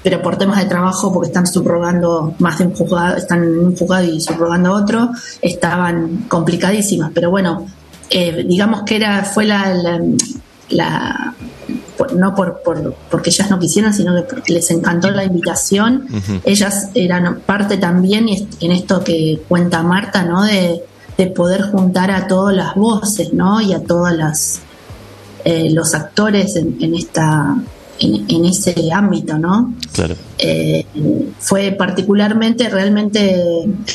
pero 0.02 0.22
por 0.22 0.38
temas 0.38 0.58
de 0.58 0.64
trabajo, 0.64 1.12
porque 1.12 1.28
están 1.28 1.46
subrogando 1.46 2.34
más 2.38 2.58
de 2.58 2.64
un 2.64 2.74
juzgado, 2.74 3.16
están 3.16 3.44
en 3.44 3.58
un 3.58 3.76
juzgado 3.76 4.04
y 4.06 4.20
subrogando 4.20 4.72
otro, 4.72 5.10
estaban 5.42 6.24
complicadísimas. 6.28 7.12
Pero 7.14 7.30
bueno, 7.30 7.66
eh, 8.10 8.44
digamos 8.48 8.82
que 8.82 8.96
era 8.96 9.22
fue 9.24 9.44
la, 9.44 10.00
la- 10.70 11.34
por- 11.96 12.12
no 12.14 12.34
por, 12.34 12.60
por 12.62 12.94
porque 13.10 13.30
ellas 13.30 13.48
no 13.50 13.58
quisieron, 13.58 13.92
sino 13.94 14.14
que 14.14 14.22
porque 14.22 14.52
les 14.52 14.70
encantó 14.70 15.10
la 15.10 15.24
invitación. 15.24 16.06
Ellas 16.44 16.90
eran 16.94 17.40
parte 17.46 17.76
también 17.78 18.28
y 18.28 18.46
en 18.60 18.72
esto 18.72 19.02
que 19.02 19.42
cuenta 19.48 19.82
Marta, 19.82 20.22
¿no? 20.24 20.42
De, 20.44 20.82
de 21.16 21.26
poder 21.28 21.62
juntar 21.70 22.10
a 22.10 22.26
todas 22.26 22.54
las 22.54 22.74
voces, 22.74 23.32
¿no? 23.32 23.60
Y 23.60 23.72
a 23.72 23.82
todas 23.82 24.14
las 24.16 24.60
eh, 25.44 25.70
los 25.70 25.94
actores 25.94 26.56
en, 26.56 26.76
en 26.80 26.94
esta 26.94 27.56
en, 27.98 28.26
en 28.28 28.44
ese 28.44 28.74
ámbito, 28.92 29.38
¿no? 29.38 29.72
Claro. 29.92 30.14
Eh, 30.38 30.84
fue 31.38 31.70
particularmente 31.72 32.68
realmente 32.68 33.42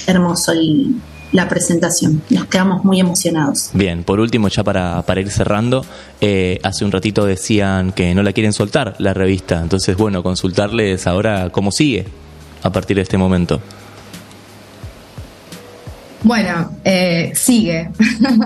hermoso 0.08 0.54
el- 0.54 0.96
la 1.32 1.48
presentación. 1.48 2.22
Nos 2.30 2.46
quedamos 2.46 2.84
muy 2.84 3.00
emocionados. 3.00 3.70
Bien, 3.74 4.04
por 4.04 4.20
último, 4.20 4.48
ya 4.50 4.64
para, 4.64 5.02
para 5.04 5.22
ir 5.22 5.30
cerrando, 5.30 5.86
eh, 6.20 6.60
hace 6.64 6.86
un 6.86 6.92
ratito 6.92 7.26
decían 7.26 7.92
que 7.92 8.14
no 8.14 8.24
la 8.24 8.34
quieren 8.34 8.54
soltar 8.54 8.96
la 9.00 9.14
revista, 9.14 9.62
entonces 9.62 9.96
bueno, 9.98 10.24
consultarles 10.24 11.08
ahora 11.08 11.50
cómo 11.52 11.72
sigue 11.72 12.06
a 12.64 12.72
partir 12.72 12.98
de 12.98 13.04
este 13.04 13.18
momento. 13.18 13.62
Bueno, 16.24 16.78
eh, 16.84 17.32
sigue. 17.36 17.90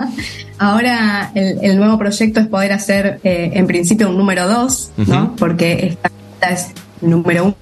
Ahora 0.58 1.30
el, 1.34 1.58
el 1.62 1.76
nuevo 1.76 1.98
proyecto 1.98 2.40
es 2.40 2.46
poder 2.46 2.72
hacer 2.72 3.20
eh, 3.22 3.50
en 3.52 3.66
principio 3.66 4.08
un 4.08 4.16
número 4.16 4.48
2, 4.48 4.92
¿no? 5.08 5.36
Porque 5.36 5.88
esta, 5.88 6.10
esta 6.40 6.50
es 6.50 6.68
número 7.02 7.54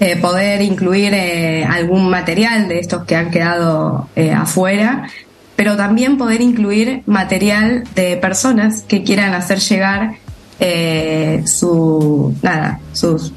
1. 0.00 0.20
poder 0.20 0.62
incluir 0.62 1.12
eh, 1.14 1.64
algún 1.64 2.08
material 2.10 2.68
de 2.68 2.78
estos 2.78 3.04
que 3.04 3.16
han 3.16 3.30
quedado 3.30 4.08
eh, 4.16 4.32
afuera, 4.32 5.08
pero 5.56 5.76
también 5.76 6.18
poder 6.18 6.40
incluir 6.40 7.02
material 7.06 7.84
de 7.94 8.16
personas 8.16 8.82
que 8.82 9.02
quieran 9.02 9.34
hacer 9.34 9.58
llegar 9.58 10.16
eh, 10.60 11.42
su 11.46 12.34
nada, 12.42 12.80
sus 12.92 13.32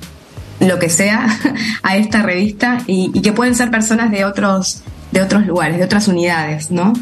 lo 0.60 0.78
que 0.78 0.90
sea 0.90 1.28
a 1.84 1.98
esta 1.98 2.22
revista 2.22 2.80
y, 2.86 3.12
y 3.14 3.22
que 3.22 3.32
pueden 3.32 3.56
ser 3.56 3.72
personas 3.72 4.12
de 4.12 4.26
otros 4.26 4.84
de 5.12 5.22
otros 5.22 5.46
lugares, 5.46 5.78
de 5.78 5.84
otras 5.84 6.08
unidades, 6.08 6.70
¿no? 6.72 6.94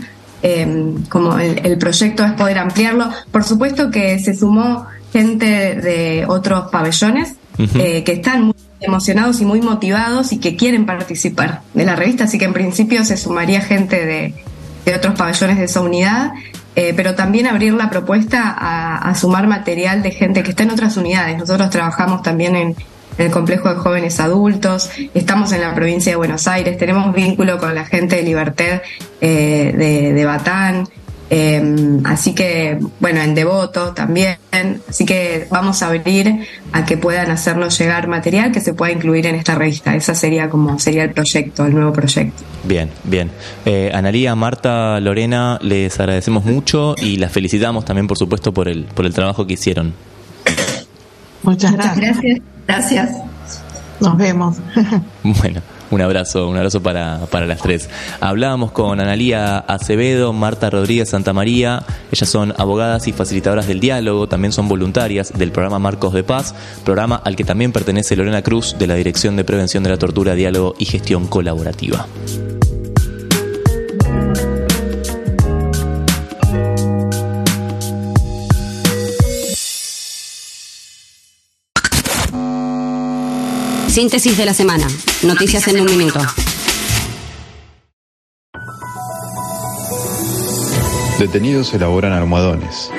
Eh, 0.44 0.94
como 1.10 1.38
el, 1.40 1.60
el 1.66 1.78
proyecto 1.78 2.24
es 2.24 2.34
poder 2.34 2.60
ampliarlo. 2.60 3.10
Por 3.32 3.44
supuesto 3.44 3.90
que 3.90 4.20
se 4.20 4.36
sumó 4.36 4.86
gente 5.12 5.76
de 5.76 6.26
otros 6.28 6.70
pabellones 6.72 7.36
eh, 7.58 8.04
que 8.04 8.12
están 8.14 8.44
muy 8.44 8.56
emocionados 8.80 9.42
y 9.42 9.46
muy 9.46 9.62
motivados 9.62 10.32
y 10.34 10.40
que 10.40 10.56
quieren 10.56 10.86
participar 10.86 11.62
de 11.74 11.86
la 11.86 11.96
revista, 11.96 12.26
así 12.26 12.38
que 12.38 12.46
en 12.46 12.54
principio 12.54 13.04
se 13.04 13.18
sumaría 13.18 13.62
gente 13.62 14.06
de, 14.06 14.34
de 14.86 14.96
otros 14.96 15.16
pabellones 15.16 15.58
de 15.58 15.66
esa 15.66 15.82
unidad, 15.82 16.32
eh, 16.76 16.94
pero 16.96 17.16
también 17.16 17.48
abrir 17.48 17.74
la 17.74 17.90
propuesta 17.90 18.56
a, 18.58 19.16
sumar 19.16 19.48
material 19.48 20.04
de 20.04 20.12
gente 20.12 20.44
que 20.44 20.52
está 20.52 20.64
en 20.64 20.72
otras 20.72 20.96
unidades. 20.96 21.38
Nosotros 21.38 21.70
trabajamos 21.70 22.22
también 22.22 22.56
en, 22.56 22.76
el 23.18 23.32
complejo 23.32 23.68
de 23.68 23.76
jóvenes 23.76 24.20
adultos, 24.20 24.92
estamos 25.16 25.52
en 25.52 25.62
la 25.62 25.74
provincia 25.74 26.12
de 26.12 26.18
Buenos 26.18 26.48
Aires, 26.48 26.78
tenemos 26.78 27.16
vínculo 27.16 27.58
con 27.58 27.74
la 27.74 27.84
gente 27.84 28.18
de 28.18 28.22
Libertad 28.22 28.84
eh, 29.20 30.14
de 30.14 30.24
Batán, 30.24 30.88
eh, 31.30 32.00
así 32.06 32.34
que, 32.34 32.80
bueno, 33.00 33.22
en 33.22 33.36
Devoto 33.36 33.94
también, 33.94 34.38
así 34.90 35.06
que 35.06 35.48
vamos 35.50 35.84
a 35.84 35.88
abrir 35.88 36.48
a 36.72 36.86
que 36.86 36.98
puedan 36.98 37.32
hacernos 37.32 37.78
llegar 37.78 38.08
material 38.08 38.52
que 38.52 38.62
se 38.62 38.74
pueda 38.74 38.92
incluir 38.92 39.26
en 39.28 39.36
esta 39.36 39.56
revista. 39.56 39.96
Esa 39.96 40.16
sería 40.16 40.50
como 40.50 40.80
sería 40.80 41.04
el 41.04 41.12
proyecto, 41.12 41.66
el 41.66 41.74
nuevo 41.74 41.92
proyecto. 41.94 42.44
Bien, 42.64 42.90
bien. 43.04 43.30
Eh, 43.66 43.92
Analía, 43.94 44.36
Marta, 44.36 45.00
Lorena, 45.00 45.60
les 45.62 46.00
agradecemos 46.00 46.46
mucho 46.46 46.96
y 46.98 47.18
las 47.18 47.32
felicitamos 47.32 47.84
también, 47.86 48.08
por 48.08 48.18
supuesto, 48.18 48.54
por 48.54 48.70
el, 48.70 48.86
por 48.86 49.06
el 49.06 49.14
trabajo 49.14 49.46
que 49.46 49.54
hicieron. 49.54 49.94
Muchas 51.44 51.72
Muchas 51.72 51.98
gracias. 51.98 52.18
gracias. 52.22 52.42
Gracias. 52.68 53.10
Nos 54.00 54.18
vemos. 54.18 54.58
Bueno, 55.24 55.62
un 55.92 56.02
abrazo, 56.02 56.48
un 56.48 56.58
abrazo 56.58 56.82
para, 56.82 57.26
para 57.32 57.46
las 57.46 57.62
tres. 57.62 57.90
Hablábamos 58.20 58.72
con 58.72 59.00
Analía 59.00 59.58
Acevedo, 59.58 60.34
Marta 60.34 60.70
Rodríguez 60.70 61.10
Santamaría. 61.10 61.84
Ellas 62.12 62.30
son 62.30 62.54
abogadas 62.58 63.08
y 63.08 63.14
facilitadoras 63.14 63.68
del 63.68 63.80
diálogo, 63.80 64.28
también 64.28 64.52
son 64.52 64.68
voluntarias 64.68 65.34
del 65.38 65.52
programa 65.52 65.80
Marcos 65.80 66.14
de 66.14 66.24
Paz, 66.24 66.54
programa 66.84 67.22
al 67.24 67.36
que 67.36 67.44
también 67.44 67.72
pertenece 67.72 68.16
Lorena 68.16 68.42
Cruz 68.42 68.76
de 68.78 68.88
la 68.88 68.96
Dirección 68.96 69.36
de 69.36 69.44
Prevención 69.44 69.84
de 69.84 69.90
la 69.90 69.98
Tortura, 69.98 70.36
Diálogo 70.36 70.76
y 70.78 70.86
Gestión 70.86 71.28
Colaborativa. 71.28 72.08
Síntesis 83.98 84.38
de 84.38 84.46
la 84.46 84.54
semana. 84.54 84.86
Noticias 85.24 85.68
en 85.70 85.82
un 85.82 85.88
minuto. 85.88 86.20
Detenidos 91.18 91.74
elaboran 91.74 92.14
almohadones. 92.14 92.92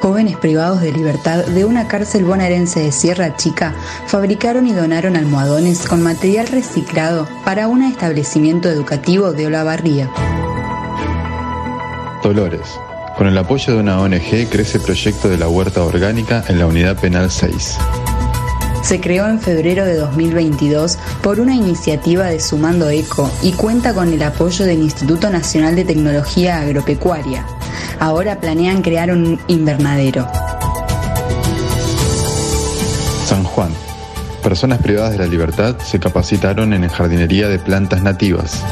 Jóvenes 0.00 0.38
privados 0.38 0.80
de 0.80 0.90
libertad 0.90 1.44
de 1.44 1.66
una 1.66 1.86
cárcel 1.86 2.24
bonaerense 2.24 2.80
de 2.80 2.92
Sierra 2.92 3.36
Chica 3.36 3.74
fabricaron 4.06 4.66
y 4.66 4.72
donaron 4.72 5.16
almohadones 5.16 5.86
con 5.86 6.02
material 6.02 6.46
reciclado 6.46 7.28
para 7.44 7.68
un 7.68 7.82
establecimiento 7.82 8.70
educativo 8.70 9.34
de 9.34 9.48
Olavarría. 9.48 10.10
Dolores. 12.22 12.80
Con 13.18 13.26
el 13.26 13.36
apoyo 13.36 13.74
de 13.74 13.80
una 13.80 14.00
ONG 14.00 14.48
crece 14.48 14.78
el 14.78 14.84
proyecto 14.84 15.28
de 15.28 15.36
la 15.36 15.50
huerta 15.50 15.84
orgánica 15.84 16.42
en 16.48 16.58
la 16.58 16.66
unidad 16.66 16.98
penal 16.98 17.30
6. 17.30 17.76
Se 18.82 19.00
creó 19.00 19.28
en 19.28 19.40
febrero 19.40 19.84
de 19.84 19.96
2022 19.96 20.98
por 21.22 21.40
una 21.40 21.54
iniciativa 21.54 22.26
de 22.26 22.40
Sumando 22.40 22.90
Eco 22.90 23.30
y 23.42 23.52
cuenta 23.52 23.94
con 23.94 24.12
el 24.12 24.22
apoyo 24.22 24.64
del 24.64 24.82
Instituto 24.82 25.30
Nacional 25.30 25.76
de 25.76 25.84
Tecnología 25.84 26.58
Agropecuaria. 26.60 27.46
Ahora 28.00 28.40
planean 28.40 28.82
crear 28.82 29.12
un 29.12 29.40
invernadero. 29.46 30.28
San 33.24 33.44
Juan. 33.44 33.72
Personas 34.42 34.80
privadas 34.80 35.12
de 35.12 35.18
la 35.18 35.26
libertad 35.26 35.78
se 35.78 36.00
capacitaron 36.00 36.72
en 36.72 36.88
jardinería 36.88 37.48
de 37.48 37.60
plantas 37.60 38.02
nativas. 38.02 38.64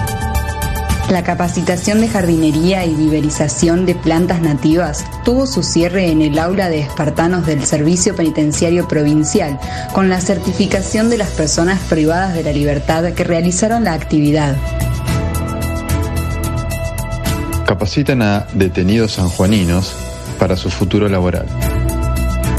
La 1.10 1.24
capacitación 1.24 2.00
de 2.00 2.06
jardinería 2.06 2.86
y 2.86 2.94
viverización 2.94 3.84
de 3.84 3.96
plantas 3.96 4.40
nativas 4.40 5.04
tuvo 5.24 5.48
su 5.48 5.64
cierre 5.64 6.08
en 6.08 6.22
el 6.22 6.38
aula 6.38 6.68
de 6.68 6.78
espartanos 6.78 7.46
del 7.46 7.64
Servicio 7.64 8.14
Penitenciario 8.14 8.86
Provincial, 8.86 9.58
con 9.92 10.08
la 10.08 10.20
certificación 10.20 11.10
de 11.10 11.18
las 11.18 11.30
personas 11.30 11.80
privadas 11.80 12.34
de 12.34 12.44
la 12.44 12.52
libertad 12.52 13.12
que 13.12 13.24
realizaron 13.24 13.82
la 13.82 13.94
actividad. 13.94 14.56
Capacitan 17.66 18.22
a 18.22 18.46
detenidos 18.52 19.14
sanjuaninos 19.14 19.92
para 20.38 20.56
su 20.56 20.70
futuro 20.70 21.08
laboral. 21.08 21.46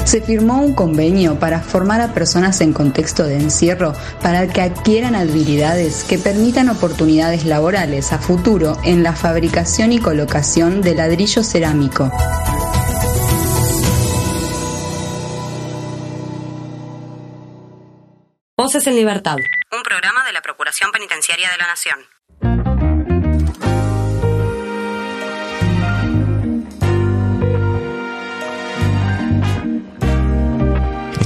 Se 0.06 0.22
firmó 0.22 0.62
un 0.62 0.74
convenio 0.74 1.40
para 1.40 1.62
formar 1.62 2.02
a 2.02 2.14
personas 2.14 2.60
en 2.62 2.74
contexto 2.74 3.24
de 3.24 3.36
encierro 3.36 3.94
para 4.22 4.48
que 4.48 4.62
adquieran 4.62 5.16
habilidades 5.16 6.04
que 6.04 6.18
permitan 6.18 6.70
oportunidades 6.70 7.46
laborales 7.46 8.12
a 8.12 8.20
futuro 8.20 8.78
en 8.84 9.04
la 9.04 9.14
fabricación 9.14 9.94
y 9.94 10.00
colocación 10.00 10.82
de 10.82 10.96
ladrillo 10.96 11.44
cerámico. 11.44 12.12
Voces 18.58 18.86
en 18.86 18.96
Libertad. 18.96 19.38
Un 19.72 19.82
programa 19.82 20.24
de 20.26 20.34
la 20.34 20.42
Procuración 20.42 20.92
Penitenciaria 20.92 21.50
de 21.50 21.58
la 21.58 21.68
Nación. 21.68 22.00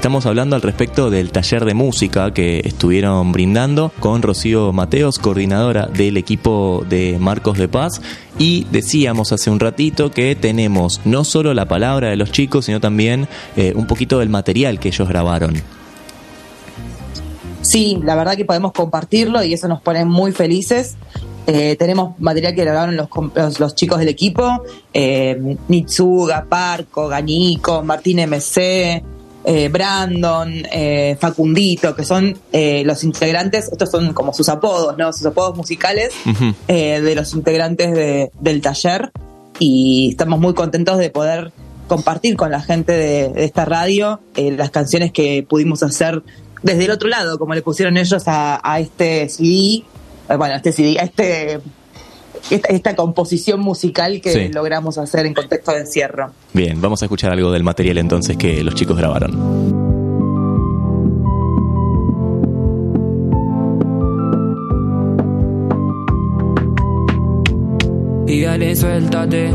Estamos 0.05 0.27
hablando 0.27 0.55
al 0.55 0.61
respecto 0.61 1.09
del 1.09 1.31
taller 1.31 1.65
de 1.65 1.73
música 1.73 2.31
que 2.31 2.61
estuvieron 2.63 3.31
brindando 3.31 3.91
con 3.99 4.21
Rocío 4.21 4.71
Mateos, 4.71 5.17
coordinadora 5.17 5.87
del 5.87 6.17
equipo 6.17 6.85
de 6.87 7.17
Marcos 7.19 7.57
de 7.57 7.67
Paz. 7.67 8.03
Y 8.37 8.67
decíamos 8.69 9.31
hace 9.31 9.49
un 9.49 9.59
ratito 9.59 10.11
que 10.11 10.35
tenemos 10.35 11.01
no 11.05 11.23
solo 11.23 11.55
la 11.55 11.67
palabra 11.67 12.09
de 12.09 12.17
los 12.17 12.31
chicos, 12.31 12.65
sino 12.65 12.79
también 12.79 13.27
eh, 13.57 13.73
un 13.75 13.87
poquito 13.87 14.19
del 14.19 14.29
material 14.29 14.79
que 14.79 14.89
ellos 14.89 15.09
grabaron. 15.09 15.55
Sí, 17.63 17.97
la 18.03 18.13
verdad 18.13 18.35
que 18.35 18.45
podemos 18.45 18.73
compartirlo 18.73 19.43
y 19.43 19.53
eso 19.53 19.67
nos 19.67 19.81
pone 19.81 20.05
muy 20.05 20.33
felices. 20.33 20.97
Eh, 21.47 21.77
tenemos 21.79 22.19
material 22.19 22.53
que 22.53 22.61
grabaron 22.61 22.95
los, 22.95 23.59
los, 23.59 23.73
chicos 23.73 23.97
del 23.97 24.09
equipo, 24.09 24.61
eh, 24.93 25.57
Nitsuga, 25.67 26.45
Parco, 26.47 27.07
Gañico, 27.07 27.81
Martín 27.81 28.19
MC, 28.19 29.03
eh, 29.45 29.69
Brandon, 29.69 30.51
eh, 30.71 31.15
Facundito, 31.19 31.95
que 31.95 32.03
son 32.03 32.37
eh, 32.51 32.83
los 32.85 33.03
integrantes, 33.03 33.69
estos 33.71 33.91
son 33.91 34.13
como 34.13 34.33
sus 34.33 34.49
apodos, 34.49 34.97
¿no? 34.97 35.13
Sus 35.13 35.25
apodos 35.27 35.55
musicales 35.55 36.13
eh, 36.67 36.99
de 37.01 37.15
los 37.15 37.33
integrantes 37.33 37.93
de- 37.93 38.31
del 38.39 38.61
taller 38.61 39.11
y 39.59 40.09
estamos 40.11 40.39
muy 40.39 40.53
contentos 40.53 40.97
de 40.97 41.09
poder 41.11 41.51
compartir 41.87 42.35
con 42.35 42.49
la 42.51 42.61
gente 42.61 42.91
de, 42.93 43.29
de 43.29 43.43
esta 43.45 43.63
radio 43.65 44.19
las 44.35 44.71
canciones 44.71 45.11
que 45.11 45.45
pudimos 45.47 45.83
hacer 45.83 46.23
desde 46.63 46.85
el 46.85 46.91
otro 46.91 47.07
lado, 47.09 47.37
como 47.37 47.53
le 47.53 47.61
pusieron 47.61 47.95
ellos 47.97 48.23
a, 48.27 48.59
a 48.63 48.79
este 48.79 49.29
CD, 49.29 49.83
bueno, 50.27 50.55
a 50.55 50.57
este 50.57 50.71
CD, 50.71 50.99
a 50.99 51.03
este 51.03 51.59
esta, 52.49 52.67
esta 52.69 52.95
composición 52.95 53.59
musical 53.59 54.21
que 54.21 54.31
Sí. 54.31 54.47
logramos 54.53 54.97
hacer 54.97 55.25
en 55.25 55.33
contexto 55.33 55.71
de 55.71 55.79
encierro. 55.79 56.31
Bien, 56.53 56.79
vamos 56.81 57.01
a 57.01 57.05
escuchar 57.05 57.31
algo 57.31 57.51
del 57.51 57.63
material 57.63 57.97
entonces 57.97 58.37
que 58.37 58.63
los 58.63 58.75
chicos 58.75 58.97
grabaron. 58.97 59.85
Y 68.27 68.41
dale, 68.41 68.75
suéltate, 68.75 69.53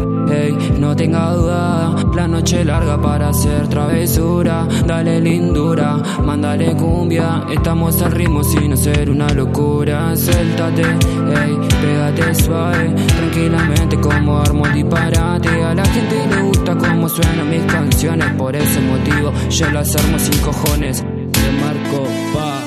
no 0.79 0.95
tenga 0.95 1.33
duda. 1.33 1.95
La 2.15 2.27
noche 2.29 2.65
larga 2.65 3.01
para 3.01 3.29
hacer 3.29 3.69
travesura. 3.69 4.67
Dale 4.87 5.21
lindura, 5.21 5.97
mándale 6.25 6.75
cumbia. 6.77 7.45
Estamos 7.51 8.01
al 8.03 8.13
ritmo 8.13 8.43
sin 8.45 8.73
hacer 8.73 9.11
una 9.11 9.29
locura. 9.33 10.15
Suéltate, 10.17 10.83
ey, 10.83 11.59
pégate 11.81 12.35
suave. 12.35 12.95
Tranquilamente, 13.17 14.01
como 14.01 14.39
armo 14.39 14.67
disparate. 14.69 15.63
A 15.63 15.75
la 15.75 15.85
gente 15.85 16.27
le 16.29 16.43
gusta 16.43 16.77
cómo 16.77 17.09
suenan 17.09 17.51
mis 17.51 17.63
canciones. 17.63 18.33
Por 18.35 18.55
ese 18.57 18.81
motivo, 18.81 19.33
yo 19.51 19.71
las 19.71 19.95
armo 19.97 20.19
sin 20.19 20.39
cojones. 20.41 21.05
Te 21.33 21.53
marco, 21.61 22.05
pa, 22.35 22.61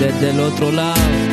desde 0.00 0.30
el 0.30 0.40
otro 0.40 0.70
lado 0.72 1.23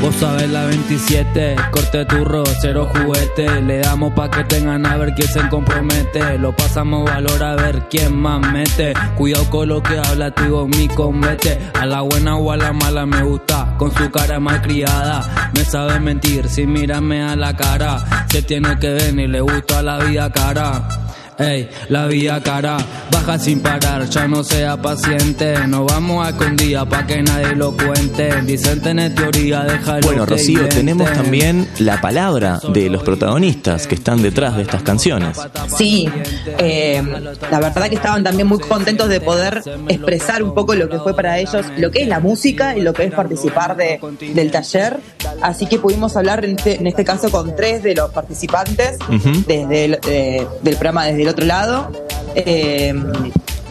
Vos 0.00 0.14
sabés 0.14 0.48
la 0.48 0.64
27, 0.64 1.56
corte 1.70 2.06
turro, 2.06 2.42
cero 2.62 2.88
juguete. 2.90 3.60
Le 3.60 3.80
damos 3.80 4.14
pa' 4.14 4.30
que 4.30 4.44
tengan 4.44 4.86
a 4.86 4.96
ver 4.96 5.12
quién 5.14 5.28
se 5.28 5.46
compromete. 5.48 6.38
Lo 6.38 6.56
pasamos 6.56 7.04
valor 7.04 7.42
a 7.44 7.54
ver 7.56 7.86
quién 7.90 8.16
más 8.16 8.40
mete. 8.50 8.94
Cuidado 9.16 9.50
con 9.50 9.68
lo 9.68 9.82
que 9.82 9.98
habla, 9.98 10.30
tu 10.30 10.66
mi 10.68 10.88
convete. 10.88 11.58
A 11.74 11.84
la 11.84 12.00
buena 12.00 12.36
o 12.36 12.50
a 12.50 12.56
la 12.56 12.72
mala 12.72 13.04
me 13.04 13.22
gusta, 13.22 13.74
con 13.76 13.92
su 13.94 14.10
cara 14.10 14.40
malcriada. 14.40 15.50
Me 15.54 15.64
sabe 15.64 16.00
mentir, 16.00 16.48
si 16.48 16.66
mírame 16.66 17.22
a 17.22 17.36
la 17.36 17.54
cara. 17.54 18.26
Se 18.30 18.40
tiene 18.40 18.78
que 18.78 18.96
y 19.10 19.26
le 19.26 19.40
gusta 19.42 19.82
la 19.82 19.98
vida 19.98 20.30
cara. 20.30 20.99
Ey, 21.40 21.70
la 21.88 22.06
vida 22.06 22.42
cara, 22.42 22.76
baja 23.10 23.38
sin 23.38 23.60
parar, 23.60 24.06
ya 24.10 24.28
no 24.28 24.44
sea 24.44 24.76
paciente. 24.76 25.66
Nos 25.66 25.86
vamos 25.86 26.26
a 26.26 26.30
escondida 26.30 26.86
pa' 26.86 27.06
que 27.06 27.22
nadie 27.22 27.56
lo 27.56 27.74
cuente. 27.74 28.42
Dicen 28.42 28.82
tener 28.82 29.14
teoría, 29.14 29.64
déjalo. 29.64 30.06
Bueno, 30.06 30.26
Rocío, 30.26 30.68
tenemos 30.68 31.10
también 31.12 31.66
la 31.78 31.98
palabra 31.98 32.60
de 32.74 32.90
los 32.90 33.02
protagonistas 33.02 33.86
que 33.86 33.94
están 33.94 34.20
detrás 34.20 34.54
de 34.56 34.62
estas 34.62 34.82
canciones. 34.82 35.38
Sí, 35.78 36.10
eh, 36.58 37.02
la 37.50 37.60
verdad 37.60 37.88
que 37.88 37.94
estaban 37.94 38.22
también 38.22 38.46
muy 38.46 38.58
contentos 38.58 39.08
de 39.08 39.22
poder 39.22 39.62
expresar 39.88 40.42
un 40.42 40.52
poco 40.52 40.74
lo 40.74 40.90
que 40.90 40.98
fue 40.98 41.14
para 41.14 41.38
ellos, 41.38 41.64
lo 41.78 41.90
que 41.90 42.02
es 42.02 42.08
la 42.08 42.20
música 42.20 42.76
y 42.76 42.82
lo 42.82 42.92
que 42.92 43.04
es 43.04 43.14
participar 43.14 43.78
de, 43.78 43.98
del 44.34 44.50
taller. 44.50 45.00
Así 45.40 45.64
que 45.64 45.78
pudimos 45.78 46.16
hablar 46.18 46.44
en 46.44 46.58
este, 46.58 46.76
en 46.76 46.86
este 46.86 47.02
caso 47.02 47.30
con 47.30 47.56
tres 47.56 47.82
de 47.82 47.94
los 47.94 48.10
participantes 48.10 48.98
desde 49.46 49.84
el, 49.86 49.98
eh, 50.06 50.46
del 50.62 50.74
programa 50.74 51.06
desde 51.06 51.22
el 51.22 51.29
otro 51.30 51.46
lado. 51.46 51.90
Eh, 52.34 52.94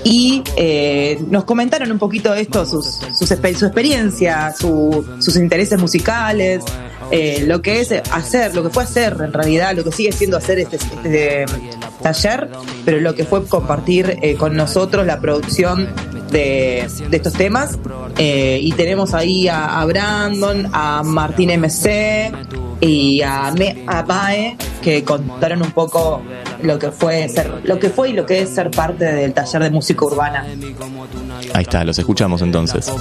y 0.03 0.43
eh, 0.55 1.21
nos 1.29 1.43
comentaron 1.43 1.91
un 1.91 1.99
poquito 1.99 2.33
esto, 2.33 2.65
sus, 2.65 2.85
sus 3.17 3.27
su 3.27 3.65
experiencia, 3.65 4.53
su- 4.57 5.05
sus 5.19 5.35
intereses 5.35 5.77
musicales, 5.77 6.63
eh, 7.11 7.43
lo 7.45 7.61
que 7.61 7.81
es 7.81 7.91
hacer, 8.11 8.55
lo 8.55 8.63
que 8.63 8.69
fue 8.69 8.83
hacer 8.83 9.17
en 9.19 9.33
realidad, 9.33 9.75
lo 9.75 9.83
que 9.83 9.91
sigue 9.91 10.11
siendo 10.13 10.37
hacer 10.37 10.59
este, 10.59 10.77
este 10.77 11.45
taller, 12.01 12.49
pero 12.85 13.01
lo 13.01 13.13
que 13.13 13.25
fue 13.25 13.45
compartir 13.45 14.17
con 14.37 14.55
nosotros 14.55 15.05
la 15.05 15.19
producción 15.19 15.89
de, 16.31 16.87
estos 17.11 17.33
temas. 17.33 17.77
Y 18.17 18.71
tenemos 18.73 19.13
ahí 19.13 19.47
a, 19.49 19.83
Brandon, 19.85 20.69
a 20.71 21.03
Martín 21.03 21.49
MC 21.59 22.31
y 22.79 23.21
a, 23.21 23.51
Me- 23.57 23.83
a 23.87 24.03
que 24.81 25.03
contaron 25.03 25.61
un 25.61 25.71
poco 25.71 26.21
lo 26.61 26.79
que 26.79 26.91
fue 26.91 27.27
ser, 27.29 27.61
lo 27.63 27.79
que 27.79 27.89
fue 27.89 28.09
y 28.09 28.13
lo 28.13 28.25
que 28.25 28.41
es 28.41 28.53
ser 28.53 28.71
parte 28.71 29.05
del 29.05 29.33
taller 29.33 29.63
de 29.63 29.69
música 29.69 30.05
urbana. 30.05 30.45
Ahí 31.53 31.63
está, 31.63 31.83
los 31.83 31.97
escuchamos 31.97 32.41
entonces. 32.41 32.91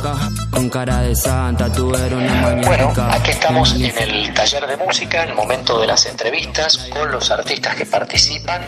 Con 0.51 0.69
cara 0.69 1.03
de 1.03 1.15
santa, 1.15 1.71
tú 1.73 1.95
eres 1.95 2.13
una 2.13 2.63
Bueno, 2.67 2.93
aquí 3.11 3.31
estamos 3.31 3.75
en 3.75 3.97
el 3.97 4.35
taller 4.35 4.67
de 4.67 4.77
música, 4.77 5.23
en 5.25 5.31
el 5.31 5.35
momento 5.35 5.81
de 5.81 5.87
las 5.87 6.07
entrevistas 6.07 6.89
con 6.93 7.11
los 7.11 7.31
artistas 7.31 7.75
que 7.75 7.87
participan 7.87 8.63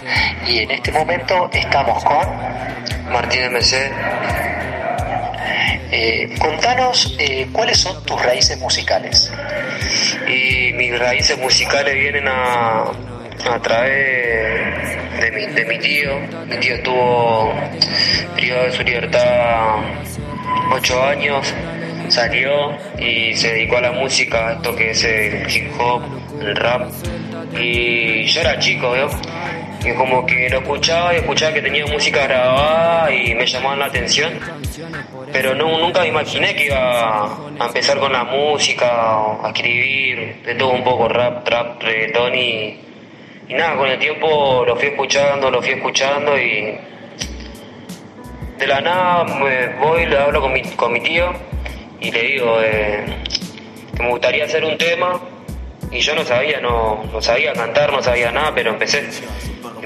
y 0.46 0.58
en 0.58 0.70
este 0.70 0.92
momento 0.92 1.48
estamos 1.52 2.02
con 2.04 3.12
Martín 3.12 3.42
MC. 3.52 3.92
Eh, 5.92 6.36
contanos 6.38 7.16
eh, 7.18 7.48
cuáles 7.52 7.78
son 7.78 8.04
tus 8.04 8.20
raíces 8.22 8.58
musicales. 8.58 9.30
Y 10.28 10.72
mis 10.74 10.96
raíces 10.96 11.36
musicales 11.38 11.94
vienen 11.94 12.28
a, 12.28 12.84
a 13.48 13.60
través 13.60 15.20
de 15.20 15.30
mi, 15.32 15.46
de 15.46 15.64
mi 15.64 15.78
tío. 15.78 16.18
Mi 16.46 16.56
tío 16.58 16.74
estuvo 16.74 17.54
privado 18.36 18.64
de 18.64 18.72
su 18.72 18.82
libertad 18.82 19.76
ocho 20.72 21.02
años, 21.02 21.54
salió 22.08 22.72
y 22.98 23.34
se 23.34 23.52
dedicó 23.52 23.78
a 23.78 23.82
la 23.82 23.92
música, 23.92 24.52
esto 24.52 24.74
que 24.74 24.90
es 24.90 25.04
el 25.04 25.50
hip 25.50 25.70
hop, 25.78 26.02
el 26.40 26.56
rap. 26.56 26.90
Y 27.58 28.24
yo 28.24 28.40
era 28.40 28.58
chico, 28.58 28.92
¿veo? 28.92 29.08
Y 29.84 29.92
como 29.94 30.26
que 30.26 30.48
lo 30.50 30.58
escuchaba 30.58 31.14
y 31.14 31.16
escuchaba 31.16 31.54
que 31.54 31.62
tenía 31.62 31.86
música 31.86 32.24
grabada 32.24 33.12
y 33.12 33.34
me 33.34 33.46
llamaban 33.46 33.78
la 33.78 33.86
atención. 33.86 34.32
Pero 35.32 35.54
no, 35.54 35.78
nunca 35.78 36.02
me 36.02 36.08
imaginé 36.08 36.54
que 36.54 36.66
iba 36.66 37.24
a 37.24 37.66
empezar 37.66 37.98
con 37.98 38.12
la 38.12 38.24
música, 38.24 38.86
a 39.42 39.48
escribir, 39.48 40.42
de 40.44 40.54
todo 40.54 40.70
un 40.70 40.84
poco, 40.84 41.08
rap, 41.08 41.44
trap, 41.44 41.82
reggaetón 41.82 42.34
y, 42.34 42.89
y 43.50 43.54
nada, 43.54 43.76
con 43.76 43.88
el 43.88 43.98
tiempo 43.98 44.64
lo 44.66 44.76
fui 44.76 44.86
escuchando, 44.88 45.50
lo 45.50 45.60
fui 45.60 45.72
escuchando 45.72 46.38
y 46.38 46.78
de 48.58 48.66
la 48.66 48.80
nada 48.80 49.24
me 49.24 49.68
voy, 49.78 50.06
le 50.06 50.16
hablo 50.18 50.40
con 50.40 50.52
mi, 50.52 50.62
con 50.62 50.92
mi 50.92 51.00
tío 51.00 51.32
y 52.00 52.10
le 52.10 52.22
digo 52.22 52.58
eh, 52.62 53.04
que 53.96 54.02
me 54.02 54.10
gustaría 54.10 54.44
hacer 54.44 54.64
un 54.64 54.76
tema 54.78 55.20
y 55.90 55.98
yo 56.00 56.14
no 56.14 56.24
sabía, 56.24 56.60
no, 56.60 57.02
no 57.12 57.20
sabía 57.20 57.52
cantar, 57.52 57.92
no 57.92 58.00
sabía 58.02 58.30
nada, 58.30 58.52
pero 58.54 58.70
empecé. 58.70 59.08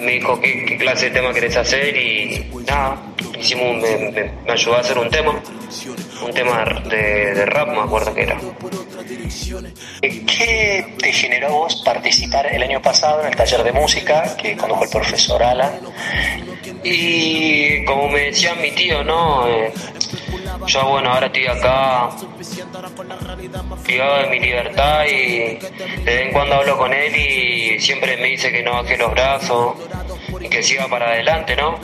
Me 0.01 0.13
dijo 0.13 0.39
qué, 0.41 0.77
clase 0.79 1.07
de 1.09 1.13
tema 1.13 1.33
querés 1.33 1.57
hacer 1.57 1.97
y 1.97 2.51
nada, 2.69 2.97
hicimos, 3.39 3.77
me- 3.77 4.31
me 4.45 4.53
ayudó 4.53 4.77
a 4.77 4.81
hacer 4.81 4.99
un 4.99 5.09
tema, 5.09 5.41
un 6.23 6.33
tema 6.33 6.65
de, 6.89 7.35
de 7.35 7.47
rap, 7.47 7.69
me 7.69 7.81
acuerdo 7.81 8.15
que 8.15 8.23
era. 8.23 8.39
¿Qué 10.01 10.95
te 10.99 11.13
generó 11.13 11.47
a 11.47 11.51
vos 11.51 11.83
participar 11.85 12.47
el 12.47 12.63
año 12.63 12.81
pasado 12.81 13.21
en 13.23 13.29
el 13.29 13.37
taller 13.37 13.63
de 13.63 13.73
música 13.73 14.37
que 14.37 14.57
condujo 14.57 14.85
el 14.85 14.91
profesor 14.91 15.43
Alan? 15.43 15.81
Y 16.83 17.85
como 17.85 18.09
me 18.09 18.21
decía 18.27 18.55
mi 18.55 18.71
tío, 18.73 19.03
¿no? 19.03 19.49
Eh, 19.49 19.73
yo, 20.67 20.89
bueno, 20.89 21.13
ahora 21.13 21.27
estoy 21.27 21.47
acá, 21.47 22.11
privado 23.85 24.23
de 24.23 24.29
mi 24.29 24.41
libertad 24.41 25.05
y 25.07 25.59
de 25.59 26.05
vez 26.05 26.27
en 26.27 26.33
cuando 26.33 26.57
hablo 26.57 26.79
con 26.79 26.93
él 26.93 27.15
y 27.17 27.81
siempre 27.81 28.17
me 28.17 28.29
dice 28.29 28.51
que 28.51 28.63
no 28.63 28.73
baje 28.73 28.97
los 28.97 29.11
brazos 29.11 29.75
y 30.41 30.49
que 30.49 30.63
siga 30.63 30.89
para 30.89 31.09
adelante, 31.09 31.57
¿no? 31.57 31.79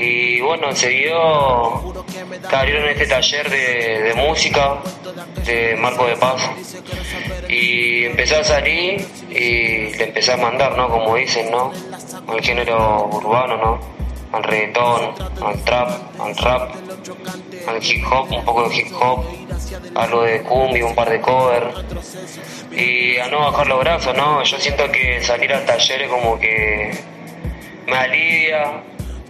Y 0.00 0.40
bueno, 0.40 0.74
se 0.74 0.88
dio 0.88 1.94
que 2.48 2.56
abrieron 2.56 2.88
este 2.88 3.06
taller 3.06 3.50
de, 3.50 4.14
música 4.16 4.78
de 5.44 5.76
Marco 5.76 6.06
de 6.06 6.16
Paz 6.16 6.50
y 7.46 8.06
empecé 8.06 8.36
a 8.36 8.44
salir 8.44 9.06
y 9.28 9.94
le 9.94 10.04
empecé 10.04 10.32
a 10.32 10.38
mandar, 10.38 10.74
¿no? 10.74 10.88
Como 10.88 11.16
dicen, 11.16 11.50
¿no? 11.50 11.70
Al 12.28 12.40
género 12.40 13.10
urbano, 13.12 13.56
¿no? 13.58 13.80
Al 14.32 14.42
reggaetón, 14.42 15.14
al 15.42 15.64
trap, 15.64 15.90
al 16.18 16.36
rap, 16.36 16.70
al 17.68 17.84
hip 17.84 18.04
hop, 18.10 18.32
un 18.32 18.44
poco 18.44 18.68
de 18.70 18.76
hip 18.76 18.92
hop, 18.98 19.24
algo 19.96 20.22
de 20.22 20.42
cumbia, 20.42 20.86
un 20.86 20.94
par 20.94 21.10
de 21.10 21.20
covers 21.20 21.74
y 22.70 23.18
a 23.18 23.28
no 23.28 23.40
bajar 23.40 23.66
los 23.66 23.80
brazos, 23.80 24.16
¿no? 24.16 24.42
Yo 24.44 24.58
siento 24.58 24.90
que 24.90 25.22
salir 25.22 25.52
al 25.52 25.66
taller 25.66 26.02
es 26.02 26.08
como 26.08 26.38
que 26.38 26.90
me 27.86 27.96
alivia, 27.96 28.82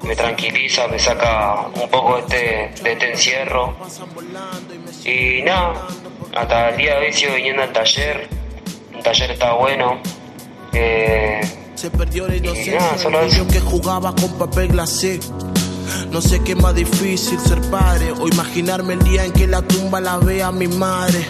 me 0.02 0.16
tranquiliza, 0.16 0.88
me 0.88 0.98
saca 0.98 1.66
un 1.74 1.88
poco 1.90 2.16
de 2.28 2.64
este, 2.66 2.82
de 2.82 2.92
este 2.92 3.10
encierro. 3.12 3.76
Y 5.04 5.42
nada, 5.42 5.86
hasta 6.34 6.70
el 6.70 6.76
día 6.76 6.98
de 6.98 7.06
hoy 7.06 7.12
sigo 7.12 7.34
viniendo 7.34 7.62
al 7.62 7.72
taller. 7.72 8.28
El 8.94 9.02
taller 9.02 9.30
está 9.30 9.52
bueno. 9.54 10.00
Eh, 10.72 11.40
Se 11.74 11.90
perdió 11.90 12.28
la 12.28 12.36
inocencia 12.36 13.46
que 13.50 13.60
jugaba 13.60 14.14
con 14.14 14.38
papel 14.38 14.68
glacé. 14.68 15.20
No 16.10 16.20
sé 16.20 16.42
qué 16.42 16.52
es 16.52 16.58
más 16.58 16.74
difícil 16.74 17.38
ser 17.40 17.60
padre 17.70 18.12
o 18.12 18.28
imaginarme 18.28 18.94
el 18.94 19.02
día 19.02 19.24
en 19.24 19.32
que 19.32 19.46
la 19.46 19.62
tumba 19.62 20.00
la 20.00 20.18
vea 20.18 20.50
mi 20.52 20.68
madre. 20.68 21.24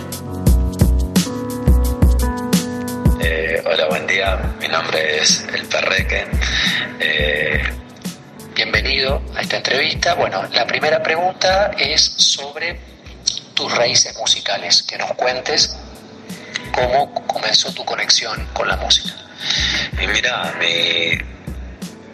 Eh, 3.20 3.62
hola, 3.66 3.86
buen 3.88 4.06
día. 4.06 4.54
Mi 4.60 4.68
nombre 4.68 5.18
es 5.18 5.46
El 5.52 5.66
Perreque. 5.66 6.26
Eh, 6.98 7.62
Bienvenido 8.62 9.22
a 9.34 9.40
esta 9.40 9.56
entrevista. 9.56 10.12
Bueno, 10.12 10.46
la 10.52 10.66
primera 10.66 11.02
pregunta 11.02 11.70
es 11.78 12.02
sobre 12.02 12.78
tus 13.54 13.74
raíces 13.74 14.14
musicales, 14.18 14.82
que 14.82 14.98
nos 14.98 15.12
cuentes 15.12 15.78
cómo 16.70 17.10
comenzó 17.26 17.72
tu 17.72 17.86
conexión 17.86 18.46
con 18.52 18.68
la 18.68 18.76
música. 18.76 19.14
y 19.98 20.06
mira, 20.08 20.54
mi, 20.60 21.16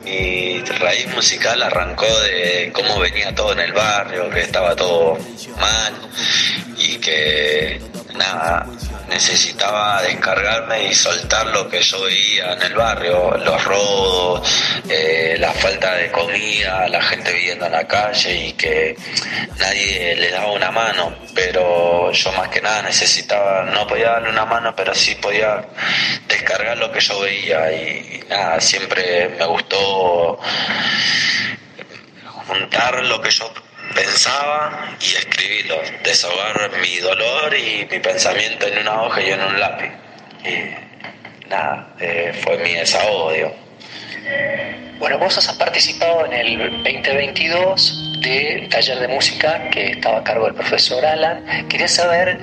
mi 0.08 0.60
raíz 0.60 1.12
musical 1.12 1.60
arrancó 1.64 2.06
de 2.20 2.70
cómo 2.72 3.00
venía 3.00 3.34
todo 3.34 3.50
en 3.50 3.58
el 3.58 3.72
barrio, 3.72 4.30
que 4.30 4.42
estaba 4.42 4.76
todo 4.76 5.18
mal 5.58 5.94
y 6.78 6.98
que 6.98 7.80
nada, 8.14 8.68
necesitaba 9.08 10.02
descargarme 10.02 10.88
y 10.88 10.94
soltar 10.94 11.46
lo 11.46 11.68
que 11.68 11.80
yo 11.80 12.02
veía 12.02 12.52
en 12.52 12.62
el 12.62 12.74
barrio, 12.74 13.36
los 13.38 13.64
robos, 13.64 14.82
eh, 14.88 15.36
la 15.38 15.52
falta 15.52 15.94
de 15.94 16.10
comida, 16.10 16.88
la 16.88 17.02
gente 17.02 17.32
viviendo 17.32 17.66
en 17.66 17.72
la 17.72 17.86
calle 17.86 18.48
y 18.48 18.52
que 18.52 18.96
nadie 19.58 20.16
le 20.16 20.30
daba 20.30 20.52
una 20.52 20.70
mano, 20.70 21.14
pero 21.34 22.10
yo 22.12 22.32
más 22.32 22.48
que 22.48 22.60
nada 22.60 22.82
necesitaba, 22.82 23.64
no 23.64 23.86
podía 23.86 24.10
darle 24.10 24.30
una 24.30 24.44
mano, 24.44 24.74
pero 24.74 24.94
sí 24.94 25.14
podía 25.16 25.66
descargar 26.28 26.76
lo 26.78 26.90
que 26.90 27.00
yo 27.00 27.20
veía. 27.20 27.72
Y, 27.72 28.22
y 28.24 28.28
nada, 28.28 28.60
siempre 28.60 29.28
me 29.38 29.44
gustó 29.46 30.38
juntar 32.46 33.04
lo 33.04 33.20
que 33.20 33.30
yo 33.30 33.52
pensaba 33.96 34.96
y 35.00 35.16
escribirlo, 35.16 35.80
desahogar 36.04 36.70
mi 36.80 36.98
dolor 36.98 37.54
y 37.56 37.86
mi 37.90 37.98
pensamiento 37.98 38.66
en 38.66 38.78
una 38.78 39.02
hoja 39.02 39.20
y 39.22 39.30
en 39.30 39.40
un 39.40 39.58
lápiz. 39.58 39.90
Y 40.44 41.48
nada, 41.48 41.94
eh, 41.98 42.38
fue 42.44 42.58
mi 42.58 42.74
desahogo, 42.74 43.32
digo. 43.32 43.56
Bueno, 44.98 45.18
vos 45.18 45.36
has 45.38 45.52
participado 45.56 46.26
en 46.26 46.32
el 46.32 46.82
2022 46.82 48.20
del 48.22 48.68
taller 48.68 48.98
de 48.98 49.08
música 49.08 49.68
que 49.70 49.92
estaba 49.92 50.18
a 50.18 50.24
cargo 50.24 50.46
del 50.46 50.54
profesor 50.54 51.04
Alan. 51.04 51.68
Quería 51.68 51.86
saber 51.86 52.38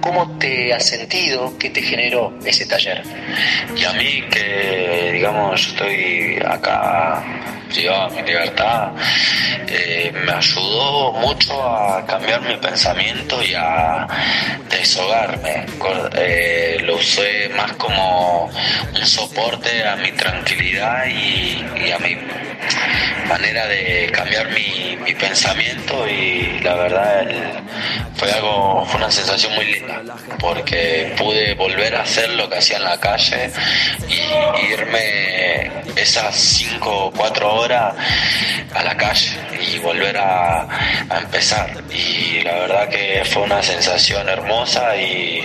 cómo 0.00 0.38
te 0.38 0.72
has 0.72 0.86
sentido, 0.86 1.52
qué 1.58 1.70
te 1.70 1.82
generó 1.82 2.32
ese 2.44 2.64
taller. 2.66 3.02
Y 3.76 3.84
a 3.84 3.92
mí 3.92 4.22
que, 4.30 5.10
digamos, 5.14 5.60
yo 5.66 5.72
estoy 5.72 6.38
acá 6.46 7.22
privado 7.68 8.10
de 8.10 8.22
mi 8.22 8.28
libertad, 8.28 8.92
eh, 9.68 10.12
me 10.24 10.32
ayudó 10.32 11.12
mucho 11.12 11.62
a 11.62 12.04
cambiar 12.06 12.42
mi 12.42 12.56
pensamiento 12.56 13.42
y 13.42 13.54
a 13.54 14.06
deshogarme. 14.70 15.66
Eh, 16.16 16.78
lo 16.82 16.96
usé 16.96 17.48
más 17.56 17.72
como 17.72 18.46
un 18.46 19.06
soporte 19.06 19.86
a 19.86 19.96
mi 19.96 20.12
tranquilidad 20.12 21.06
y, 21.06 21.90
a 21.90 21.98
mi 21.98 22.16
manera 23.28 23.66
de 23.66 24.10
cambiar 24.12 24.50
mi, 24.50 24.96
mi 25.04 25.14
pensamiento 25.14 26.08
y 26.08 26.60
la 26.62 26.74
verdad 26.74 27.26
fue 28.16 28.32
algo, 28.32 28.84
fue 28.86 28.96
una 28.98 29.10
sensación 29.10 29.54
muy 29.54 29.66
linda 29.66 30.02
porque 30.40 31.14
pude 31.18 31.54
volver 31.54 31.94
a 31.96 32.02
hacer 32.02 32.30
lo 32.30 32.48
que 32.48 32.56
hacía 32.58 32.78
en 32.78 32.84
la 32.84 32.98
calle 32.98 33.50
y 34.08 34.72
irme 34.72 35.70
esas 35.96 36.34
cinco 36.34 37.06
o 37.06 37.10
cuatro 37.10 37.55
a 37.64 38.82
la 38.84 38.96
calle 38.96 39.36
y 39.74 39.78
volver 39.78 40.16
a, 40.16 40.62
a 41.08 41.18
empezar 41.18 41.82
y 41.90 42.42
la 42.42 42.52
verdad 42.52 42.88
que 42.88 43.22
fue 43.24 43.42
una 43.42 43.62
sensación 43.62 44.28
hermosa 44.28 44.96
y, 44.96 45.40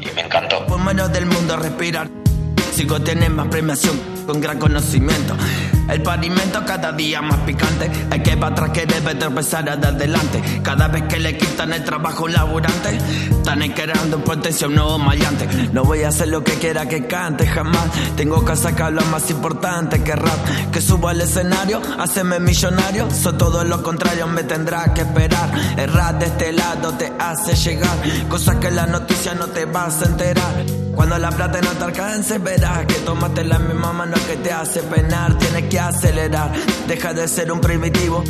y 0.00 0.14
me 0.14 0.22
encantó. 0.22 0.66
Pulmones 0.66 1.12
del 1.12 1.26
mundo 1.26 1.56
respirar. 1.56 2.08
Sigo 2.74 3.00
teniendo 3.00 3.42
más 3.42 3.48
premiación 3.48 4.11
con 4.26 4.40
gran 4.40 4.58
conocimiento. 4.58 5.36
El 5.88 6.02
pavimento 6.02 6.64
cada 6.64 6.92
día 6.92 7.20
más 7.20 7.40
picante. 7.40 7.90
Hay 8.10 8.22
que 8.22 8.36
para 8.36 8.52
atrás 8.52 8.70
que 8.70 8.86
debe 8.86 9.14
tropezar 9.14 9.64
de 9.64 9.86
adelante. 9.86 10.42
Cada 10.62 10.88
vez 10.88 11.02
que 11.04 11.18
le 11.18 11.36
quitan 11.36 11.72
el 11.72 11.84
trabajo 11.84 12.28
laburante, 12.28 12.98
están 13.30 13.60
creando 13.72 14.16
en 14.16 14.22
potencia 14.22 14.68
un 14.68 14.76
nuevo 14.76 14.98
maleante. 14.98 15.46
No 15.72 15.84
voy 15.84 16.02
a 16.02 16.08
hacer 16.08 16.28
lo 16.28 16.42
que 16.44 16.52
quiera 16.54 16.86
que 16.86 17.06
cante 17.06 17.46
jamás. 17.46 17.88
Tengo 18.16 18.44
que 18.44 18.56
sacar 18.56 18.92
lo 18.92 19.04
más 19.06 19.28
importante 19.30 20.02
que 20.02 20.14
rap. 20.14 20.70
Que 20.70 20.80
subo 20.80 21.08
al 21.08 21.20
escenario, 21.20 21.80
haceme 21.98 22.40
millonario. 22.40 23.08
Soy 23.10 23.34
todo 23.34 23.64
lo 23.64 23.82
contrario, 23.82 24.26
me 24.28 24.44
tendrá 24.44 24.94
que 24.94 25.02
esperar. 25.02 25.50
El 25.76 25.92
rap 25.92 26.18
de 26.18 26.26
este 26.26 26.52
lado 26.52 26.92
te 26.92 27.12
hace 27.18 27.54
llegar. 27.54 27.96
Cosas 28.28 28.56
que 28.56 28.70
la 28.70 28.86
noticia 28.86 29.34
no 29.34 29.48
te 29.48 29.64
vas 29.66 30.00
a 30.02 30.06
enterar. 30.06 30.81
Cuando 30.94 31.18
la 31.18 31.30
plata 31.30 31.60
no 31.60 31.70
te 31.70 31.84
alcance, 31.84 32.38
verás 32.38 32.86
que 32.86 32.94
tomaste 32.94 33.44
la 33.44 33.58
misma 33.58 33.92
mano 33.92 34.16
que 34.26 34.36
te 34.36 34.52
hace 34.52 34.82
penar. 34.82 35.36
Tienes 35.38 35.64
que 35.64 35.80
acelerar, 35.80 36.52
deja 36.86 37.12
de 37.12 37.28
ser 37.28 37.50
un 37.50 37.60
primitivo. 37.60 38.22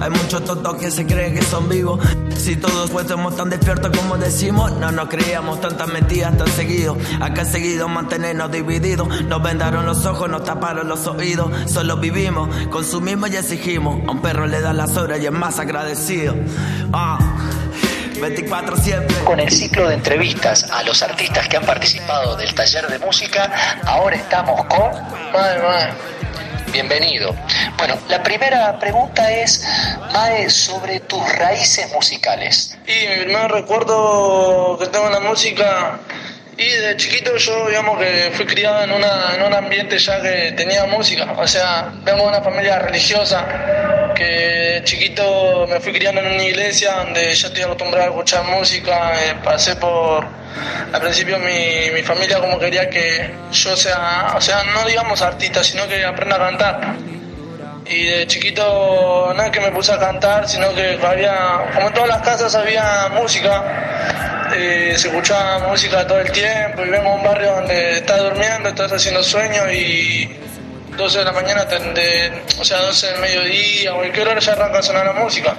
Hay 0.00 0.10
muchos 0.10 0.44
tontos 0.44 0.74
que 0.76 0.90
se 0.90 1.06
creen 1.06 1.34
que 1.34 1.42
son 1.42 1.68
vivos. 1.68 2.00
Si 2.36 2.56
todos 2.56 2.90
fuésemos 2.90 3.34
tan 3.36 3.50
despiertos 3.50 3.96
como 3.96 4.16
decimos, 4.18 4.72
no 4.72 4.92
nos 4.92 5.08
creíamos 5.08 5.60
tantas 5.60 5.88
mentiras 5.88 6.36
tan 6.36 6.48
seguido. 6.48 6.96
Acá 7.20 7.44
seguido 7.44 7.88
mantenernos 7.88 8.50
divididos. 8.50 9.08
Nos 9.24 9.42
vendaron 9.42 9.86
los 9.86 10.04
ojos, 10.06 10.28
nos 10.30 10.44
taparon 10.44 10.88
los 10.88 11.06
oídos. 11.06 11.50
Solo 11.66 11.96
vivimos, 11.96 12.48
consumimos 12.70 13.30
y 13.30 13.36
exigimos. 13.36 14.06
A 14.06 14.12
un 14.12 14.20
perro 14.20 14.46
le 14.46 14.60
da 14.60 14.72
las 14.72 14.96
horas 14.96 15.20
y 15.20 15.26
es 15.26 15.32
más 15.32 15.58
agradecido. 15.58 16.34
Ah, 16.92 17.18
24 18.20 18.76
siempre. 18.76 19.16
Con 19.24 19.40
el 19.40 19.50
ciclo 19.50 19.88
de 19.88 19.94
entrevistas 19.94 20.70
a 20.70 20.82
los 20.82 21.02
artistas 21.02 21.48
que 21.48 21.56
han 21.56 21.64
participado 21.64 22.36
del 22.36 22.54
taller 22.54 22.86
de 22.88 22.98
música, 22.98 23.80
ahora 23.84 24.16
estamos 24.16 24.64
con... 24.66 24.90
Mae, 25.32 25.58
mae. 25.58 25.92
Bienvenido. 26.72 27.34
Bueno, 27.78 27.96
la 28.08 28.22
primera 28.22 28.78
pregunta 28.78 29.30
es, 29.30 29.64
Mae, 30.12 30.50
sobre 30.50 31.00
tus 31.00 31.22
raíces 31.36 31.90
musicales. 31.92 32.76
Y 32.86 33.08
mi 33.08 33.24
primer 33.24 33.50
recuerdo 33.50 34.76
que 34.78 34.86
tengo 34.86 35.06
en 35.06 35.12
la 35.12 35.20
música, 35.20 35.98
y 36.58 36.68
de 36.68 36.96
chiquito 36.96 37.36
yo 37.36 37.68
digamos 37.68 37.98
que 37.98 38.30
fui 38.34 38.46
criado 38.46 38.82
en, 38.82 38.92
una, 38.92 39.34
en 39.34 39.42
un 39.42 39.54
ambiente 39.54 39.98
ya 39.98 40.20
que 40.20 40.52
tenía 40.56 40.86
música, 40.86 41.34
o 41.36 41.46
sea, 41.46 41.92
vengo 42.02 42.22
de 42.22 42.28
una 42.28 42.42
familia 42.42 42.78
religiosa 42.78 43.46
que 44.16 44.80
chiquito 44.84 45.66
me 45.68 45.78
fui 45.78 45.92
criando 45.92 46.20
en 46.20 46.34
una 46.34 46.42
iglesia 46.42 46.94
donde 46.94 47.34
ya 47.34 47.46
estoy 47.46 47.62
acostumbrado 47.62 48.06
a 48.06 48.08
escuchar 48.08 48.44
música, 48.44 49.12
eh, 49.14 49.34
pasé 49.44 49.76
por, 49.76 50.26
al 50.92 51.00
principio 51.00 51.38
mi, 51.38 51.90
mi 51.92 52.02
familia 52.02 52.40
como 52.40 52.58
quería 52.58 52.88
que 52.88 53.30
yo 53.52 53.76
sea, 53.76 54.32
o 54.34 54.40
sea, 54.40 54.64
no 54.74 54.84
digamos 54.86 55.20
artista, 55.22 55.62
sino 55.62 55.86
que 55.86 56.04
aprenda 56.04 56.36
a 56.36 56.38
cantar. 56.38 56.80
Y 57.88 58.06
de 58.06 58.26
chiquito 58.26 59.32
no 59.36 59.42
es 59.44 59.50
que 59.50 59.60
me 59.60 59.70
puse 59.70 59.92
a 59.92 59.98
cantar, 59.98 60.48
sino 60.48 60.74
que 60.74 60.98
había, 61.00 61.70
como 61.74 61.88
en 61.88 61.94
todas 61.94 62.08
las 62.08 62.22
casas 62.22 62.54
había 62.56 63.08
música, 63.12 64.50
eh, 64.56 64.94
se 64.96 65.08
escuchaba 65.08 65.68
música 65.68 66.06
todo 66.06 66.20
el 66.20 66.30
tiempo 66.32 66.82
vengo 66.82 67.10
a 67.10 67.14
un 67.14 67.22
barrio 67.22 67.52
donde 67.56 67.98
estás 67.98 68.18
durmiendo, 68.18 68.68
estás 68.70 68.92
haciendo 68.92 69.22
sueño 69.22 69.70
y 69.70 70.45
12 70.96 71.18
de 71.18 71.24
la 71.24 71.32
mañana, 71.32 71.64
de- 71.64 72.42
o 72.58 72.64
sea, 72.64 72.78
12 72.78 73.06
del 73.12 73.20
mediodía, 73.20 73.92
o 73.94 73.96
cualquier 73.98 74.28
hora 74.28 74.40
ya 74.40 74.52
arranca 74.52 74.78
a 74.78 74.82
sonar 74.82 75.06
la 75.06 75.12
música. 75.12 75.54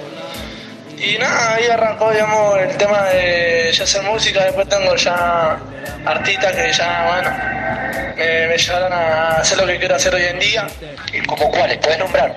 Y 0.98 1.18
nada, 1.20 1.56
ahí 1.56 1.66
arrancó, 1.68 2.12
digamos, 2.12 2.58
el 2.60 2.76
tema 2.78 3.04
de 3.10 3.72
ya 3.72 3.84
hacer 3.84 4.02
música, 4.04 4.44
después 4.44 4.68
tengo 4.68 4.96
ya 4.96 5.58
artistas 6.06 6.56
que 6.56 6.74
ya, 6.74 7.06
bueno, 7.08 8.16
me, 8.18 8.48
me 8.48 8.58
llevaron 8.58 8.94
a 8.94 9.28
hacer 9.38 9.58
lo 9.60 9.68
que 9.68 9.78
quiero 9.78 9.96
hacer 9.96 10.16
hoy 10.16 10.24
en 10.24 10.40
día. 10.40 10.66
¿Y 11.14 11.22
como 11.22 11.52
cuáles? 11.52 11.78
¿Puedes 11.78 12.00
nombrar? 12.00 12.36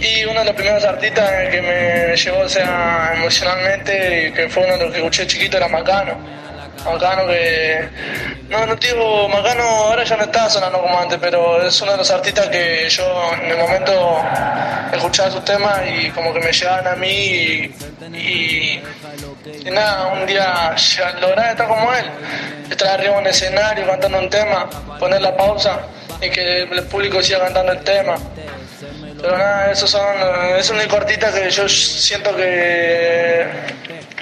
Y 0.00 0.24
uno 0.24 0.40
de 0.40 0.46
los 0.46 0.54
primeros 0.54 0.82
artistas 0.84 1.30
que 1.50 1.62
me 1.62 2.16
llevó, 2.16 2.40
o 2.40 2.48
sea, 2.48 3.12
emocionalmente, 3.14 4.26
y 4.28 4.32
que 4.32 4.48
fue 4.48 4.64
uno 4.64 4.72
de 4.76 4.84
los 4.84 4.90
que 4.92 4.98
escuché 4.98 5.26
chiquito, 5.28 5.56
era 5.58 5.68
Macano. 5.68 6.18
Macano 6.84 7.26
que... 7.26 7.88
No, 8.48 8.66
no 8.66 8.74
digo, 8.76 9.28
Macano 9.28 9.62
ahora 9.62 10.04
ya 10.04 10.16
no 10.16 10.24
está 10.24 10.48
sonando 10.48 10.80
como 10.80 10.98
antes, 10.98 11.18
pero 11.20 11.62
es 11.66 11.80
uno 11.80 11.92
de 11.92 11.98
los 11.98 12.10
artistas 12.10 12.48
que 12.48 12.88
yo 12.88 13.32
en 13.34 13.50
el 13.50 13.58
momento 13.58 14.22
escuchaba 14.92 15.30
sus 15.30 15.44
temas 15.44 15.80
y 15.88 16.10
como 16.10 16.32
que 16.32 16.40
me 16.40 16.52
llegaban 16.52 16.86
a 16.86 16.96
mí 16.96 17.08
y, 17.08 17.74
y, 18.14 18.82
nada, 19.70 20.08
un 20.08 20.26
día 20.26 20.74
lograr 21.20 21.50
estar 21.50 21.68
como 21.68 21.92
él, 21.94 22.06
estar 22.70 22.88
arriba 22.88 23.14
en 23.14 23.20
un 23.20 23.26
escenario 23.26 23.86
cantando 23.86 24.18
un 24.18 24.30
tema, 24.30 24.68
poner 24.98 25.22
la 25.22 25.36
pausa 25.36 25.80
y 26.20 26.28
que 26.30 26.62
el 26.62 26.82
público 26.84 27.22
siga 27.22 27.40
cantando 27.40 27.72
el 27.72 27.80
tema. 27.80 28.16
Pero 29.20 29.36
nada, 29.36 29.70
esos 29.70 29.90
son, 29.90 30.16
es 30.58 30.70
un 30.70 30.78
único 30.78 30.96
artista 30.96 31.32
que 31.32 31.50
yo 31.50 31.68
siento 31.68 32.34
que, 32.34 33.46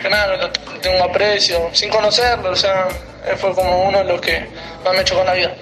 que 0.00 0.08
nada, 0.08 0.50
tengo 0.80 1.04
aprecio, 1.04 1.70
sin 1.72 1.90
conocerlo, 1.90 2.50
o 2.50 2.56
sea, 2.56 2.88
él 3.26 3.36
fue 3.36 3.54
como 3.54 3.88
uno 3.88 3.98
de 3.98 4.04
los 4.04 4.20
que 4.20 4.46
más 4.84 4.94
me 4.94 5.04
chocó 5.04 5.20
en 5.20 5.26
la 5.26 5.34
vida. 5.34 5.54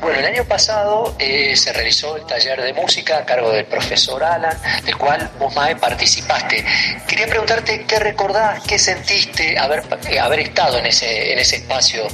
Bueno, 0.00 0.18
el 0.18 0.26
año 0.26 0.44
pasado 0.44 1.14
eh, 1.20 1.54
se 1.56 1.72
realizó 1.72 2.16
el 2.16 2.26
taller 2.26 2.60
de 2.60 2.72
música 2.72 3.18
a 3.18 3.24
cargo 3.24 3.52
del 3.52 3.64
profesor 3.66 4.22
Alan, 4.24 4.58
del 4.84 4.96
cual 4.96 5.30
vos, 5.38 5.54
Mae, 5.54 5.76
participaste. 5.76 6.64
Quería 7.06 7.28
preguntarte 7.28 7.84
qué 7.86 8.00
recordás, 8.00 8.64
qué 8.66 8.80
sentiste 8.80 9.56
haber, 9.56 9.84
eh, 10.10 10.18
haber 10.18 10.40
estado 10.40 10.78
en 10.78 10.86
ese, 10.86 11.32
en 11.32 11.38
ese 11.38 11.56
espacio. 11.56 12.08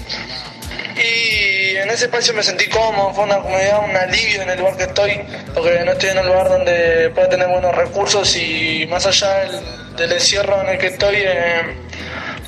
Y 0.97 1.77
en 1.77 1.89
ese 1.89 2.07
espacio 2.07 2.35
me 2.35 2.43
sentí 2.43 2.69
cómodo, 2.69 3.15
fue 3.15 3.25
una 3.25 3.39
comodidad, 3.39 3.83
un 3.83 3.97
alivio 3.97 4.43
en 4.43 4.51
el 4.51 4.59
lugar 4.59 4.77
que 4.77 4.83
estoy, 4.83 5.21
porque 5.55 5.81
no 5.85 5.93
estoy 5.93 6.11
en 6.11 6.19
un 6.19 6.27
lugar 6.27 6.49
donde 6.51 7.11
pueda 7.15 7.29
tener 7.31 7.49
buenos 7.49 7.75
recursos 7.75 8.37
y 8.37 8.87
más 8.91 9.07
allá 9.07 9.31
del, 9.45 9.88
del 9.99 10.13
encierro 10.13 10.63
en 10.63 10.69
el 10.69 10.79
que 10.79 10.87
estoy, 10.87 11.17
eh, 11.19 11.63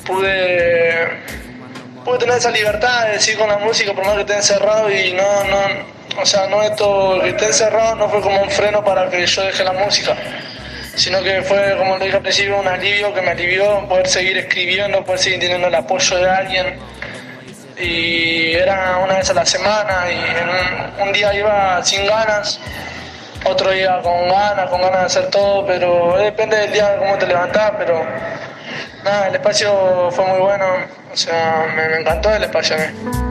pude, 0.05 1.07
pude 2.03 2.17
tener 2.19 2.37
esa 2.37 2.51
libertad 2.51 3.07
de 3.07 3.13
decir 3.13 3.37
con 3.37 3.49
la 3.49 3.57
música, 3.57 3.93
por 3.93 4.05
más 4.05 4.15
que 4.15 4.21
esté 4.21 4.35
encerrado 4.35 4.89
y 4.91 5.13
no, 5.13 5.43
no, 5.43 6.21
o 6.21 6.25
sea, 6.25 6.47
no 6.47 6.61
esto 6.63 7.19
que 7.21 7.29
esté 7.29 7.45
encerrado 7.45 7.95
no 7.95 8.09
fue 8.09 8.21
como 8.21 8.41
un 8.41 8.49
freno 8.49 8.83
para 8.83 9.09
que 9.09 9.25
yo 9.25 9.43
deje 9.43 9.63
la 9.63 9.73
música 9.73 10.15
sino 10.95 11.21
que 11.23 11.41
fue, 11.41 11.75
como 11.77 11.97
lo 11.97 12.03
dije 12.03 12.17
al 12.17 12.21
principio, 12.21 12.59
un 12.59 12.67
alivio 12.67 13.13
que 13.13 13.21
me 13.21 13.31
alivió 13.31 13.87
poder 13.87 14.07
seguir 14.07 14.37
escribiendo, 14.37 15.03
poder 15.03 15.19
seguir 15.19 15.39
teniendo 15.39 15.67
el 15.67 15.75
apoyo 15.75 16.17
de 16.17 16.29
alguien. 16.29 16.79
Y 17.77 18.53
era 18.53 18.97
una 19.03 19.15
vez 19.15 19.29
a 19.29 19.33
la 19.33 19.45
semana 19.45 20.05
y 20.11 20.17
en 20.17 20.49
un, 20.49 21.07
un 21.07 21.13
día 21.13 21.33
iba 21.33 21.83
sin 21.83 22.05
ganas, 22.05 22.59
otro 23.45 23.71
día 23.71 23.99
con 24.01 24.29
ganas, 24.29 24.69
con 24.69 24.81
ganas 24.81 24.99
de 24.99 25.05
hacer 25.05 25.29
todo, 25.29 25.65
pero 25.65 26.17
depende 26.17 26.57
del 26.57 26.71
día 26.71 26.97
cómo 26.97 27.17
te 27.17 27.27
levantás, 27.27 27.73
pero 27.77 28.05
nada, 29.03 29.27
el 29.27 29.35
espacio 29.35 30.09
fue 30.11 30.25
muy 30.25 30.39
bueno, 30.39 30.65
o 31.11 31.15
sea, 31.15 31.65
me, 31.75 31.89
me 31.89 32.01
encantó 32.01 32.33
el 32.33 32.43
espacio 32.43 32.75
a 32.75 32.79
mí. 32.79 33.30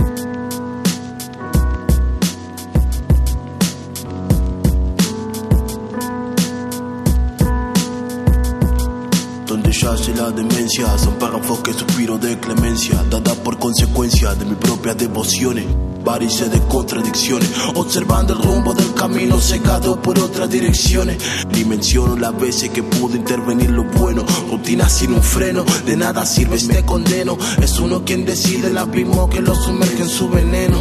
Yace 9.80 10.14
la 10.14 10.30
demencia 10.30 10.98
Son 10.98 11.14
párrafos 11.14 11.60
que 11.60 11.72
suspiro 11.72 12.18
de 12.18 12.38
clemencia 12.38 13.02
Dada 13.08 13.34
por 13.36 13.58
consecuencia 13.58 14.34
de 14.34 14.44
mis 14.44 14.56
propias 14.56 14.98
devociones 14.98 15.64
Varices 16.04 16.50
de 16.52 16.60
contradicciones 16.68 17.48
Observando 17.74 18.34
el 18.34 18.42
rumbo 18.42 18.74
del 18.74 18.92
camino 18.92 19.40
Cegado 19.40 20.00
por 20.02 20.18
otras 20.18 20.50
direcciones. 20.50 21.16
Dimensiono 21.50 22.14
las 22.16 22.38
veces 22.38 22.68
que 22.68 22.82
pudo 22.82 23.16
intervenir 23.16 23.70
lo 23.70 23.84
bueno 23.84 24.22
Rutina 24.50 24.86
sin 24.86 25.14
un 25.14 25.22
freno 25.22 25.64
De 25.86 25.96
nada 25.96 26.26
sirve 26.26 26.56
este 26.56 26.84
condeno 26.84 27.38
Es 27.62 27.80
uno 27.80 28.04
quien 28.04 28.26
decide 28.26 28.66
el 28.68 28.76
abismo 28.76 29.30
Que 29.30 29.40
lo 29.40 29.54
sumerge 29.54 30.02
en 30.02 30.10
su 30.10 30.28
veneno 30.28 30.76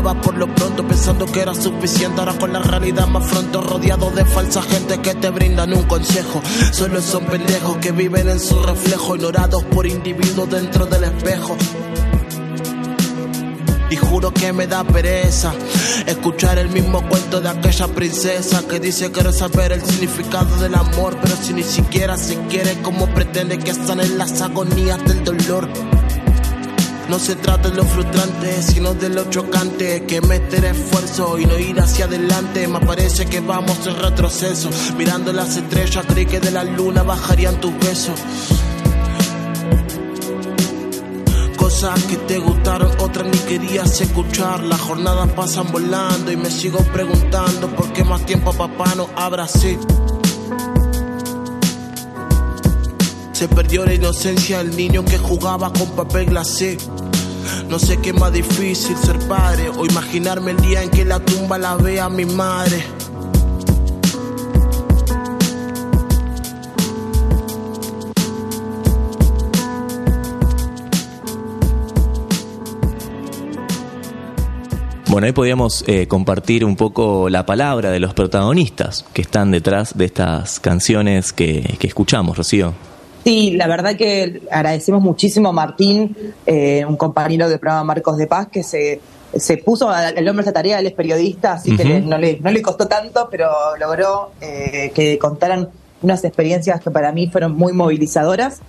Por 0.00 0.38
lo 0.38 0.46
pronto 0.54 0.82
pensando 0.86 1.26
que 1.26 1.40
era 1.40 1.54
suficiente. 1.54 2.20
Ahora 2.20 2.32
con 2.32 2.54
la 2.54 2.60
realidad 2.60 3.06
más 3.06 3.30
pronto 3.30 3.60
rodeado 3.60 4.10
de 4.10 4.24
falsa 4.24 4.62
gente 4.62 4.98
que 5.02 5.14
te 5.14 5.28
brindan 5.28 5.74
un 5.74 5.82
consejo. 5.82 6.40
Solo 6.72 7.02
son 7.02 7.26
pendejos 7.26 7.76
que 7.78 7.92
viven 7.92 8.30
en 8.30 8.40
su 8.40 8.62
reflejo 8.62 9.16
Ignorados 9.16 9.62
por 9.64 9.86
individuos 9.86 10.48
dentro 10.48 10.86
del 10.86 11.04
espejo. 11.04 11.54
Y 13.90 13.96
juro 13.96 14.32
que 14.32 14.54
me 14.54 14.66
da 14.66 14.84
pereza 14.84 15.52
escuchar 16.06 16.58
el 16.58 16.70
mismo 16.70 17.06
cuento 17.06 17.42
de 17.42 17.50
aquella 17.50 17.86
princesa 17.88 18.62
que 18.66 18.80
dice 18.80 19.12
querer 19.12 19.34
saber 19.34 19.72
el 19.72 19.82
significado 19.82 20.56
del 20.56 20.76
amor, 20.76 21.18
pero 21.20 21.36
si 21.36 21.52
ni 21.52 21.62
siquiera 21.62 22.16
se 22.16 22.38
quiere, 22.48 22.80
¿cómo 22.80 23.06
pretende 23.08 23.58
que 23.58 23.74
sanen 23.74 24.16
las 24.16 24.40
agonías 24.40 25.04
del 25.04 25.24
dolor? 25.24 25.68
No 27.10 27.18
se 27.18 27.34
trata 27.34 27.70
de 27.70 27.74
lo 27.74 27.84
frustrante, 27.84 28.62
sino 28.62 28.94
de 28.94 29.08
lo 29.08 29.28
chocante. 29.28 30.04
Que 30.06 30.20
meter 30.20 30.64
esfuerzo 30.64 31.40
y 31.40 31.44
no 31.44 31.58
ir 31.58 31.80
hacia 31.80 32.04
adelante. 32.04 32.68
Me 32.68 32.78
parece 32.78 33.26
que 33.26 33.40
vamos 33.40 33.84
en 33.84 33.96
retroceso. 33.96 34.70
Mirando 34.96 35.32
las 35.32 35.56
estrellas 35.56 36.06
creí 36.06 36.26
que 36.26 36.38
de 36.38 36.52
la 36.52 36.62
luna 36.62 37.02
bajarían 37.02 37.60
tus 37.60 37.76
besos. 37.80 38.14
Cosas 41.56 42.00
que 42.04 42.16
te 42.16 42.38
gustaron, 42.38 42.92
otras 43.00 43.26
ni 43.26 43.38
querías 43.38 44.00
escuchar. 44.00 44.62
Las 44.62 44.80
jornadas 44.80 45.30
pasan 45.32 45.72
volando 45.72 46.30
y 46.30 46.36
me 46.36 46.48
sigo 46.48 46.78
preguntando 46.92 47.74
¿Por 47.74 47.92
qué 47.92 48.04
más 48.04 48.24
tiempo 48.24 48.52
papá 48.52 48.94
no 48.94 49.08
habrá 49.16 49.44
así? 49.44 49.76
Se 53.32 53.48
perdió 53.48 53.84
la 53.86 53.94
inocencia 53.94 54.58
del 54.58 54.76
niño 54.76 55.02
que 55.04 55.18
jugaba 55.18 55.72
con 55.72 55.90
papel 55.96 56.26
glacé. 56.26 56.76
No 57.70 57.78
sé 57.78 57.98
qué 57.98 58.12
más 58.12 58.32
difícil 58.32 58.96
ser 58.96 59.16
padre 59.28 59.68
o 59.68 59.86
imaginarme 59.86 60.50
el 60.50 60.56
día 60.56 60.82
en 60.82 60.90
que 60.90 61.04
la 61.04 61.20
tumba 61.20 61.56
la 61.56 61.76
vea 61.76 62.08
mi 62.08 62.24
madre. 62.24 62.82
Bueno, 75.06 75.28
ahí 75.28 75.32
podíamos 75.32 75.84
eh, 75.86 76.08
compartir 76.08 76.64
un 76.64 76.74
poco 76.74 77.28
la 77.28 77.46
palabra 77.46 77.92
de 77.92 78.00
los 78.00 78.14
protagonistas 78.14 79.04
que 79.12 79.22
están 79.22 79.52
detrás 79.52 79.96
de 79.96 80.06
estas 80.06 80.58
canciones 80.58 81.32
que, 81.32 81.76
que 81.78 81.86
escuchamos, 81.86 82.36
Rocío. 82.36 82.89
Sí, 83.24 83.52
la 83.52 83.66
verdad 83.66 83.96
que 83.96 84.40
agradecemos 84.50 85.02
muchísimo 85.02 85.50
a 85.50 85.52
Martín, 85.52 86.16
eh, 86.46 86.84
un 86.86 86.96
compañero 86.96 87.48
del 87.48 87.58
programa 87.58 87.84
Marcos 87.84 88.16
de 88.16 88.26
Paz, 88.26 88.48
que 88.50 88.62
se, 88.62 89.00
se 89.34 89.58
puso 89.58 89.90
al 89.90 90.16
hombre 90.28 90.40
a 90.40 90.48
esta 90.48 90.52
tarea, 90.54 90.78
él 90.78 90.86
es 90.86 90.92
periodista, 90.94 91.52
así 91.54 91.76
que 91.76 91.84
le- 91.84 92.00
no, 92.00 92.16
le, 92.16 92.38
no 92.40 92.50
le 92.50 92.62
costó 92.62 92.86
tanto, 92.88 93.28
pero 93.30 93.48
logró 93.78 94.30
eh, 94.40 94.90
que 94.94 95.18
contaran 95.18 95.68
unas 96.02 96.24
experiencias 96.24 96.80
que 96.80 96.90
para 96.90 97.12
mí 97.12 97.28
fueron 97.28 97.56
muy 97.56 97.72
movilizadoras. 97.74 98.60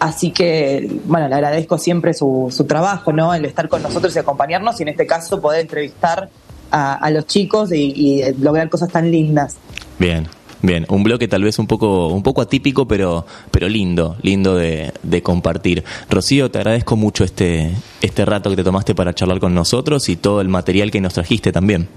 Así 0.00 0.30
que, 0.30 1.00
bueno, 1.06 1.28
le 1.28 1.34
agradezco 1.34 1.76
siempre 1.76 2.14
su, 2.14 2.48
su 2.56 2.64
trabajo, 2.64 3.12
¿no? 3.12 3.34
El 3.34 3.44
estar 3.44 3.68
con 3.68 3.82
nosotros 3.82 4.14
y 4.14 4.18
acompañarnos 4.20 4.78
y 4.78 4.84
en 4.84 4.88
este 4.90 5.06
caso 5.06 5.40
poder 5.40 5.60
entrevistar 5.60 6.30
a, 6.70 6.94
a 6.94 7.10
los 7.10 7.26
chicos 7.26 7.72
y, 7.72 7.92
y 7.94 8.32
lograr 8.40 8.68
cosas 8.70 8.90
tan 8.90 9.10
lindas. 9.10 9.56
Bien, 9.98 10.28
bien. 10.62 10.86
Un 10.88 11.02
bloque 11.02 11.28
tal 11.28 11.44
vez 11.44 11.58
un 11.58 11.66
poco, 11.66 12.08
un 12.08 12.22
poco 12.22 12.42
atípico, 12.42 12.86
pero, 12.86 13.26
pero 13.50 13.68
lindo, 13.68 14.16
lindo 14.22 14.56
de, 14.56 14.92
compartir. 15.22 15.84
Rocío, 16.08 16.50
te 16.50 16.58
agradezco 16.58 16.96
mucho 16.96 17.24
este, 17.24 17.72
este 18.00 18.24
rato 18.24 18.50
que 18.50 18.56
te 18.56 18.64
tomaste 18.64 18.94
para 18.94 19.14
charlar 19.14 19.40
con 19.40 19.54
nosotros 19.54 20.08
y 20.08 20.16
todo 20.16 20.40
el 20.40 20.48
material 20.48 20.90
que 20.90 21.00
nos 21.00 21.14
trajiste 21.14 21.52
también. 21.52 21.88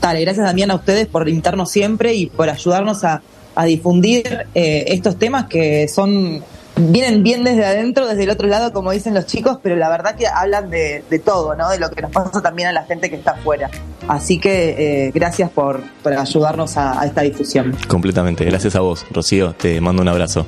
Dale, 0.00 0.20
gracias 0.20 0.44
Damián 0.44 0.72
a 0.72 0.74
ustedes 0.74 1.06
por 1.06 1.28
invitarnos 1.28 1.70
siempre 1.70 2.14
y 2.14 2.26
por 2.26 2.50
ayudarnos 2.50 3.04
a, 3.04 3.22
a 3.54 3.64
difundir 3.64 4.46
eh, 4.54 4.84
estos 4.88 5.16
temas 5.16 5.46
que 5.46 5.86
son 5.88 6.42
vienen 6.76 7.22
bien 7.22 7.44
desde 7.44 7.64
adentro, 7.64 8.06
desde 8.06 8.24
el 8.24 8.30
otro 8.30 8.48
lado, 8.48 8.72
como 8.72 8.90
dicen 8.90 9.14
los 9.14 9.26
chicos, 9.26 9.58
pero 9.62 9.76
la 9.76 9.88
verdad 9.88 10.14
que 10.16 10.26
hablan 10.26 10.70
de, 10.70 11.04
de 11.08 11.18
todo, 11.18 11.54
¿no? 11.54 11.68
De 11.70 11.78
lo 11.78 11.90
que 11.90 12.02
nos 12.02 12.10
pasa 12.10 12.40
también 12.42 12.68
a 12.68 12.72
la 12.72 12.84
gente 12.84 13.10
que 13.10 13.16
está 13.16 13.32
afuera. 13.32 13.70
Así 14.08 14.38
que 14.38 15.06
eh, 15.06 15.10
gracias 15.14 15.50
por, 15.50 15.82
por 16.02 16.12
ayudarnos 16.12 16.76
a, 16.76 17.00
a 17.00 17.06
esta 17.06 17.22
difusión. 17.22 17.76
Completamente, 17.88 18.44
gracias 18.44 18.74
a 18.74 18.80
vos, 18.80 19.06
Rocío, 19.10 19.52
te 19.54 19.80
mando 19.80 20.02
un 20.02 20.08
abrazo. 20.08 20.46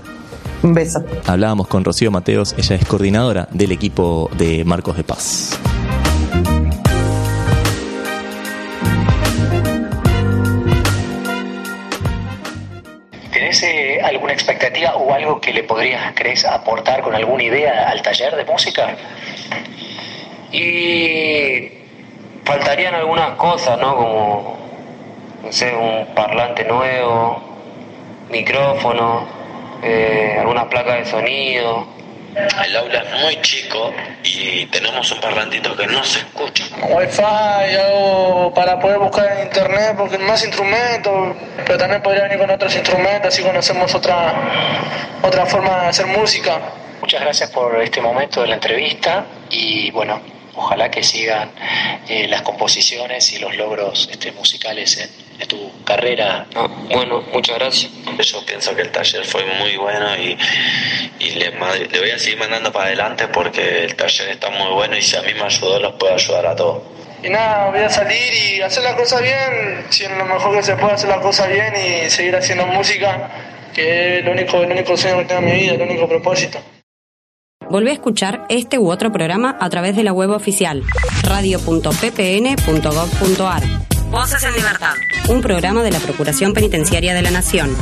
Un 0.63 0.73
beso. 0.73 1.05
Hablábamos 1.27 1.69
con 1.69 1.85
Rocío 1.85 2.11
Mateos, 2.11 2.55
ella 2.57 2.77
es 2.77 2.85
coordinadora 2.87 3.49
del 3.53 3.73
equipo 3.73 4.31
de 4.39 4.65
Marcos 4.65 4.97
de 4.97 5.05
Paz. 5.05 5.59
Alguna 14.05 14.33
expectativa 14.33 14.97
o 14.97 15.13
algo 15.13 15.41
que 15.41 15.53
le 15.53 15.65
podrías, 15.65 16.13
crees, 16.15 16.45
aportar 16.45 17.03
con 17.03 17.15
alguna 17.15 17.43
idea 17.43 17.89
al 17.91 18.03
taller 18.03 18.37
de 18.37 18.45
música? 18.45 18.97
Y 20.53 21.73
faltarían 22.45 22.95
algunas 22.95 23.31
cosas, 23.33 23.79
¿no? 23.79 23.97
Como, 23.97 24.57
no 25.43 25.53
sé, 25.53 25.75
un 25.75 26.15
parlante 26.15 26.65
nuevo, 26.65 27.43
micrófono, 28.31 29.27
eh, 29.83 30.37
algunas 30.39 30.67
placas 30.67 30.99
de 30.99 31.05
sonido. 31.07 31.87
El 32.35 32.77
aula 32.77 32.99
es 33.03 33.21
muy 33.23 33.41
chico 33.43 33.95
y 34.25 34.67
tenemos 34.67 35.11
un 35.13 35.21
parlantito 35.21 35.77
que 35.77 35.87
no 35.87 36.03
se 36.03 36.19
escucha. 36.19 36.65
Wi-Fi, 36.89 37.77
algo 37.77 38.53
para 38.53 38.81
poder 38.81 38.99
buscar 38.99 39.39
en 39.39 39.47
internet, 39.47 39.95
porque 39.97 40.19
más 40.19 40.43
instrumentos, 40.45 41.37
pero 41.65 41.79
también 41.79 42.03
podría 42.03 42.25
venir 42.25 42.39
con 42.39 42.51
otros 42.51 42.75
instrumentos, 42.75 43.33
así 43.33 43.43
conocemos 43.43 43.95
otra, 43.95 44.35
otra 45.23 45.47
forma 45.47 45.83
de 45.83 45.89
hacer 45.89 46.07
música. 46.07 46.61
Muchas 47.01 47.21
gracias 47.21 47.51
por 47.51 47.81
este 47.81 48.01
momento 48.01 48.43
de 48.43 48.49
la 48.49 48.55
entrevista 48.55 49.27
y 49.51 49.93
bueno, 49.93 50.21
ojalá 50.57 50.91
que 50.91 51.05
sigan 51.05 51.51
eh, 52.09 52.27
las 52.27 52.43
composiciones 52.43 53.33
y 53.33 53.39
los 53.39 53.55
logros 53.57 54.09
este, 54.11 54.33
musicales 54.33 54.99
en, 54.99 55.24
en 55.39 55.49
tu 55.49 55.85
carrera. 55.85 56.47
bueno, 56.91 57.23
muchas 57.33 57.59
gracias. 57.59 57.93
Yo 58.21 58.45
pienso 58.47 58.75
que 58.75 58.83
el 58.83 58.91
taller 58.91 59.25
fue 59.25 59.45
muy 59.59 59.77
bueno 59.77 60.17
y, 60.17 60.37
y 61.19 61.31
le, 61.31 61.51
voy 61.51 62.11
a 62.11 62.19
seguir 62.19 62.39
mandando 62.39 62.73
para 62.73 62.87
adelante 62.87 63.29
porque 63.29 63.85
el 63.85 63.95
taller 63.97 64.31
está 64.31 64.51
muy 64.51 64.73
bueno 64.73 64.97
y 64.97 65.03
si 65.03 65.17
a 65.17 65.23
mí 65.23 65.35
me 65.35 65.43
ayudó, 65.43 65.81
los 65.81 65.95
puedo 65.95 66.15
ayudar 66.15 66.47
a 66.47 66.57
todos. 66.57 66.83
Y 67.23 67.31
nada, 67.31 67.71
voy 67.71 67.81
a 67.81 67.89
salir 67.89 68.35
y 68.35 68.61
hacer 68.61 68.85
las 68.85 68.97
cosas 68.97 69.23
bien, 69.23 69.87
si 69.89 70.07
lo 70.07 70.27
mejor 70.27 70.57
que 70.57 70.63
se 70.63 70.77
puede 70.77 70.93
hacer 70.93 71.09
las 71.09 71.21
cosas 71.21 71.49
bien 71.49 71.73
y 71.75 72.11
seguir 72.11 72.37
haciendo 72.37 72.67
música, 72.67 73.31
que 73.75 74.19
es 74.19 74.25
lo 74.25 74.33
único, 74.33 74.63
el 74.63 74.71
único 74.71 74.95
sueño 74.97 75.19
que 75.19 75.25
tengo 75.25 75.41
en 75.41 75.47
mi 75.47 75.53
vida, 75.53 75.73
el 75.73 75.83
único 75.83 76.07
propósito. 76.07 76.61
Volvé 77.71 77.91
a 77.91 77.95
escuchar 77.95 78.45
este 78.51 78.79
u 78.79 78.91
otro 78.91 79.11
programa 79.11 79.57
a 79.59 79.71
través 79.71 79.97
de 79.97 80.05
la 80.05 80.13
web 80.13 80.31
oficial 80.31 80.83
radio.ppn.gov.ar. 81.23 83.94
Voces 84.15 84.45
en 84.45 84.55
Libertad. 84.55 84.95
Un 85.29 85.41
programa 85.43 85.83
de 85.83 85.91
la 85.91 85.99
Procuración 85.99 86.53
Penitenciaria 86.53 87.15
de 87.15 87.23
la 87.23 87.33
Nación. 87.33 87.77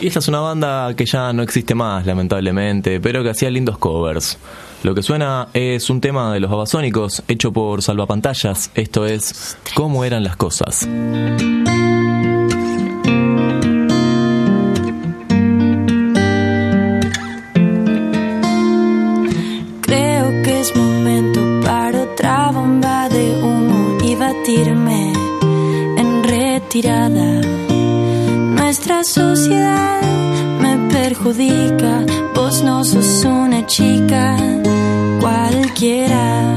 Y 0.00 0.06
esta 0.06 0.20
es 0.20 0.28
una 0.28 0.40
banda 0.40 0.96
que 0.96 1.04
ya 1.04 1.30
no 1.34 1.42
existe 1.42 1.74
más, 1.74 2.06
lamentablemente, 2.06 3.00
pero 3.00 3.22
que 3.22 3.28
hacía 3.28 3.50
lindos 3.50 3.76
covers. 3.76 4.38
Lo 4.82 4.94
que 4.94 5.02
suena 5.02 5.48
es 5.52 5.90
un 5.90 6.00
tema 6.00 6.32
de 6.32 6.40
los 6.40 6.50
babasónicos 6.50 7.22
hecho 7.28 7.52
por 7.52 7.82
Salvapantallas. 7.82 8.70
Esto 8.74 9.04
es 9.04 9.58
¿Cómo 9.74 10.06
eran 10.06 10.24
las 10.24 10.36
cosas? 10.36 10.88
Y 24.50 24.56
batirme 24.56 25.12
en 25.96 26.24
retirada. 26.24 27.40
Nuestra 28.58 29.04
sociedad 29.04 30.00
me 30.60 30.76
perjudica, 30.92 32.04
vos 32.34 32.62
no 32.62 32.84
sos 32.84 33.24
una 33.24 33.66
chica 33.66 34.36
cualquiera. 35.20 36.56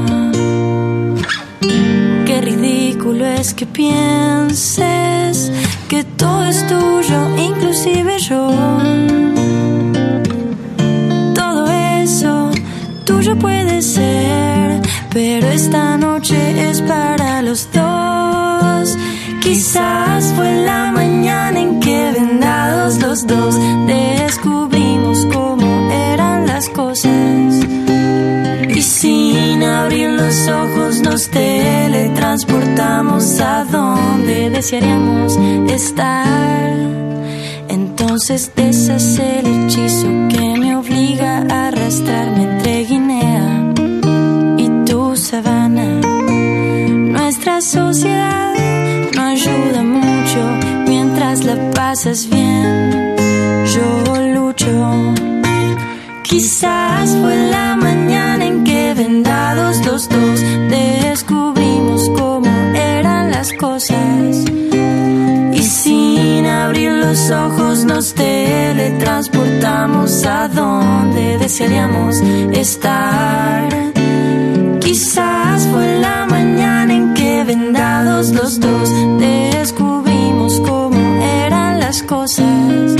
Qué 2.26 2.40
ridículo 2.40 3.26
es 3.26 3.54
que 3.54 3.66
pienses 3.66 5.52
que 5.88 6.04
todo 6.04 6.46
es 6.46 6.66
tuyo, 6.66 7.20
inclusive 7.38 8.18
yo. 8.18 8.50
Todo 11.34 11.66
eso 12.02 12.50
tuyo 13.04 13.36
puede 13.38 13.82
ser, 13.82 14.53
pero 15.14 15.48
esta 15.48 15.96
noche 15.96 16.68
es 16.68 16.82
para 16.82 17.40
los 17.40 17.70
dos. 17.70 18.98
Quizás 19.40 20.34
fue 20.34 20.64
la 20.64 20.90
mañana 20.90 21.60
en 21.60 21.78
que 21.78 22.10
vendados 22.12 23.00
los 23.00 23.24
dos 23.24 23.54
descubrimos 23.86 25.24
cómo 25.32 25.88
eran 25.92 26.48
las 26.48 26.68
cosas. 26.68 27.54
Y 28.68 28.82
sin 28.82 29.62
abrir 29.62 30.10
los 30.10 30.48
ojos 30.48 31.00
nos 31.00 31.28
teletransportamos 31.28 33.40
a 33.40 33.64
donde 33.66 34.50
desearíamos 34.50 35.38
estar. 35.70 36.74
Entonces 37.68 38.50
deshace 38.56 39.38
el 39.38 39.46
hechizo 39.46 40.08
que 40.28 40.56
me 40.58 40.74
obliga 40.76 41.46
a 41.48 41.68
arrastrarme 41.68 42.42
entre 42.42 42.84
Guinea 42.84 43.13
Nuestra 47.54 47.84
sociedad 47.84 48.52
no 49.14 49.22
ayuda 49.22 49.84
mucho 49.84 50.40
mientras 50.88 51.44
la 51.44 51.54
pasas 51.70 52.28
bien. 52.28 53.14
Yo 53.72 54.16
lucho. 54.34 55.14
Quizás 56.24 57.10
fue 57.10 57.36
la 57.52 57.76
mañana 57.76 58.44
en 58.44 58.64
que 58.64 58.92
vendados 58.94 59.86
los 59.86 60.08
dos 60.08 60.40
descubrimos 60.68 62.10
cómo 62.18 62.50
eran 62.74 63.30
las 63.30 63.52
cosas. 63.52 64.44
Y 65.52 65.62
sin 65.62 66.46
abrir 66.46 66.90
los 66.90 67.30
ojos 67.30 67.84
nos 67.84 68.14
teletransportamos 68.14 70.26
a 70.26 70.48
donde 70.48 71.38
desearíamos 71.38 72.20
estar. 72.52 73.68
Quizás 74.80 75.68
fue 75.68 76.00
la 76.00 76.26
mañana 76.26 76.94
en 76.94 77.14
que 77.14 77.23
vendados 77.44 78.30
los 78.30 78.58
dos 78.58 78.90
descubrimos 79.18 80.58
cómo 80.60 81.22
eran 81.22 81.78
las 81.78 82.02
cosas. 82.02 82.96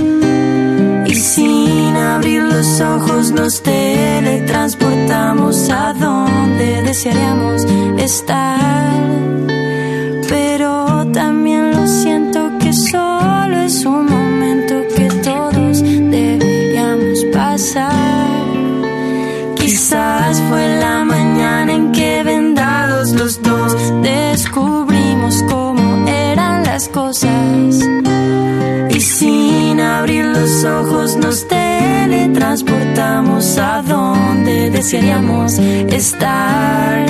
Y 1.07 1.15
sin 1.15 1.97
abrir 1.97 2.43
los 2.43 2.81
ojos 2.81 3.31
nos 3.31 3.63
teletransportamos 3.63 5.71
a 5.71 5.95
donde 5.95 6.83
desearíamos 6.83 7.65
estar. 7.99 8.93
Pero 10.29 11.07
también 11.13 11.73
lo 11.73 11.87
siento 11.87 12.51
que 12.59 12.73
solo 12.73 13.57
es 13.65 13.85
un 13.87 14.07
momento 14.07 14.75
que 14.95 15.09
todos 15.23 15.83
deberíamos 15.83 17.25
pasar. 17.33 17.93
Quizás 19.57 20.43
fue 20.51 20.74
Y 27.23 29.01
sin 29.01 29.81
abrir 29.81 30.25
los 30.25 30.65
ojos 30.65 31.17
nos 31.17 31.47
teletransportamos 31.47 33.57
a 33.57 33.83
donde 33.83 34.71
desearíamos 34.71 35.61
estar. 35.61 37.07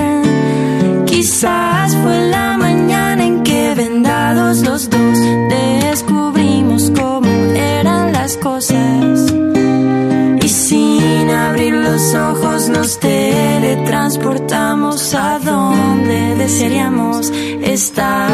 Quizás 1.06 1.96
fue 1.96 2.28
la 2.28 2.58
mañana 2.58 3.24
en 3.24 3.42
que 3.42 3.74
vendados 3.74 4.58
los 4.58 4.90
dos 4.90 5.18
descubrimos 5.48 6.90
cómo 6.90 7.30
eran 7.54 8.12
las 8.12 8.36
cosas. 8.36 9.32
Y 10.42 10.48
sin 10.48 11.30
abrir 11.30 11.72
los 11.72 12.14
ojos 12.14 12.68
nos 12.68 13.00
teletransportamos 13.00 15.14
a 15.14 15.38
donde 15.38 16.34
desearíamos 16.34 17.32
estar. 17.62 18.33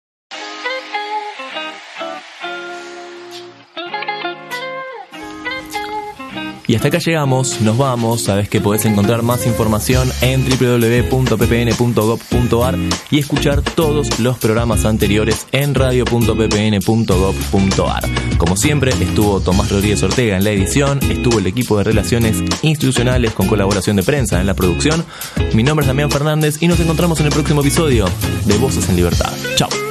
Y 6.71 6.75
hasta 6.75 6.87
acá 6.87 6.97
llegamos, 6.99 7.59
nos 7.59 7.77
vamos, 7.77 8.21
sabes 8.21 8.47
que 8.47 8.61
podés 8.61 8.85
encontrar 8.85 9.23
más 9.23 9.45
información 9.45 10.09
en 10.21 10.47
www.ppn.gov.ar 10.47 12.77
y 13.09 13.19
escuchar 13.19 13.61
todos 13.61 14.21
los 14.21 14.37
programas 14.37 14.85
anteriores 14.85 15.47
en 15.51 15.75
radio.ppn.gov.ar. 15.75 18.03
Como 18.37 18.55
siempre, 18.55 18.91
estuvo 18.91 19.41
Tomás 19.41 19.69
Rodríguez 19.69 20.01
Ortega 20.01 20.37
en 20.37 20.45
la 20.45 20.51
edición, 20.51 20.99
estuvo 21.11 21.39
el 21.39 21.47
equipo 21.47 21.77
de 21.77 21.83
relaciones 21.83 22.41
institucionales 22.61 23.33
con 23.33 23.49
colaboración 23.49 23.97
de 23.97 24.03
prensa 24.03 24.39
en 24.39 24.47
la 24.47 24.53
producción. 24.53 25.03
Mi 25.53 25.63
nombre 25.63 25.83
es 25.83 25.87
Damián 25.87 26.09
Fernández 26.09 26.55
y 26.61 26.69
nos 26.69 26.79
encontramos 26.79 27.19
en 27.19 27.25
el 27.25 27.33
próximo 27.33 27.59
episodio 27.59 28.05
de 28.45 28.57
Voces 28.59 28.87
en 28.87 28.95
Libertad. 28.95 29.33
Chao. 29.57 29.90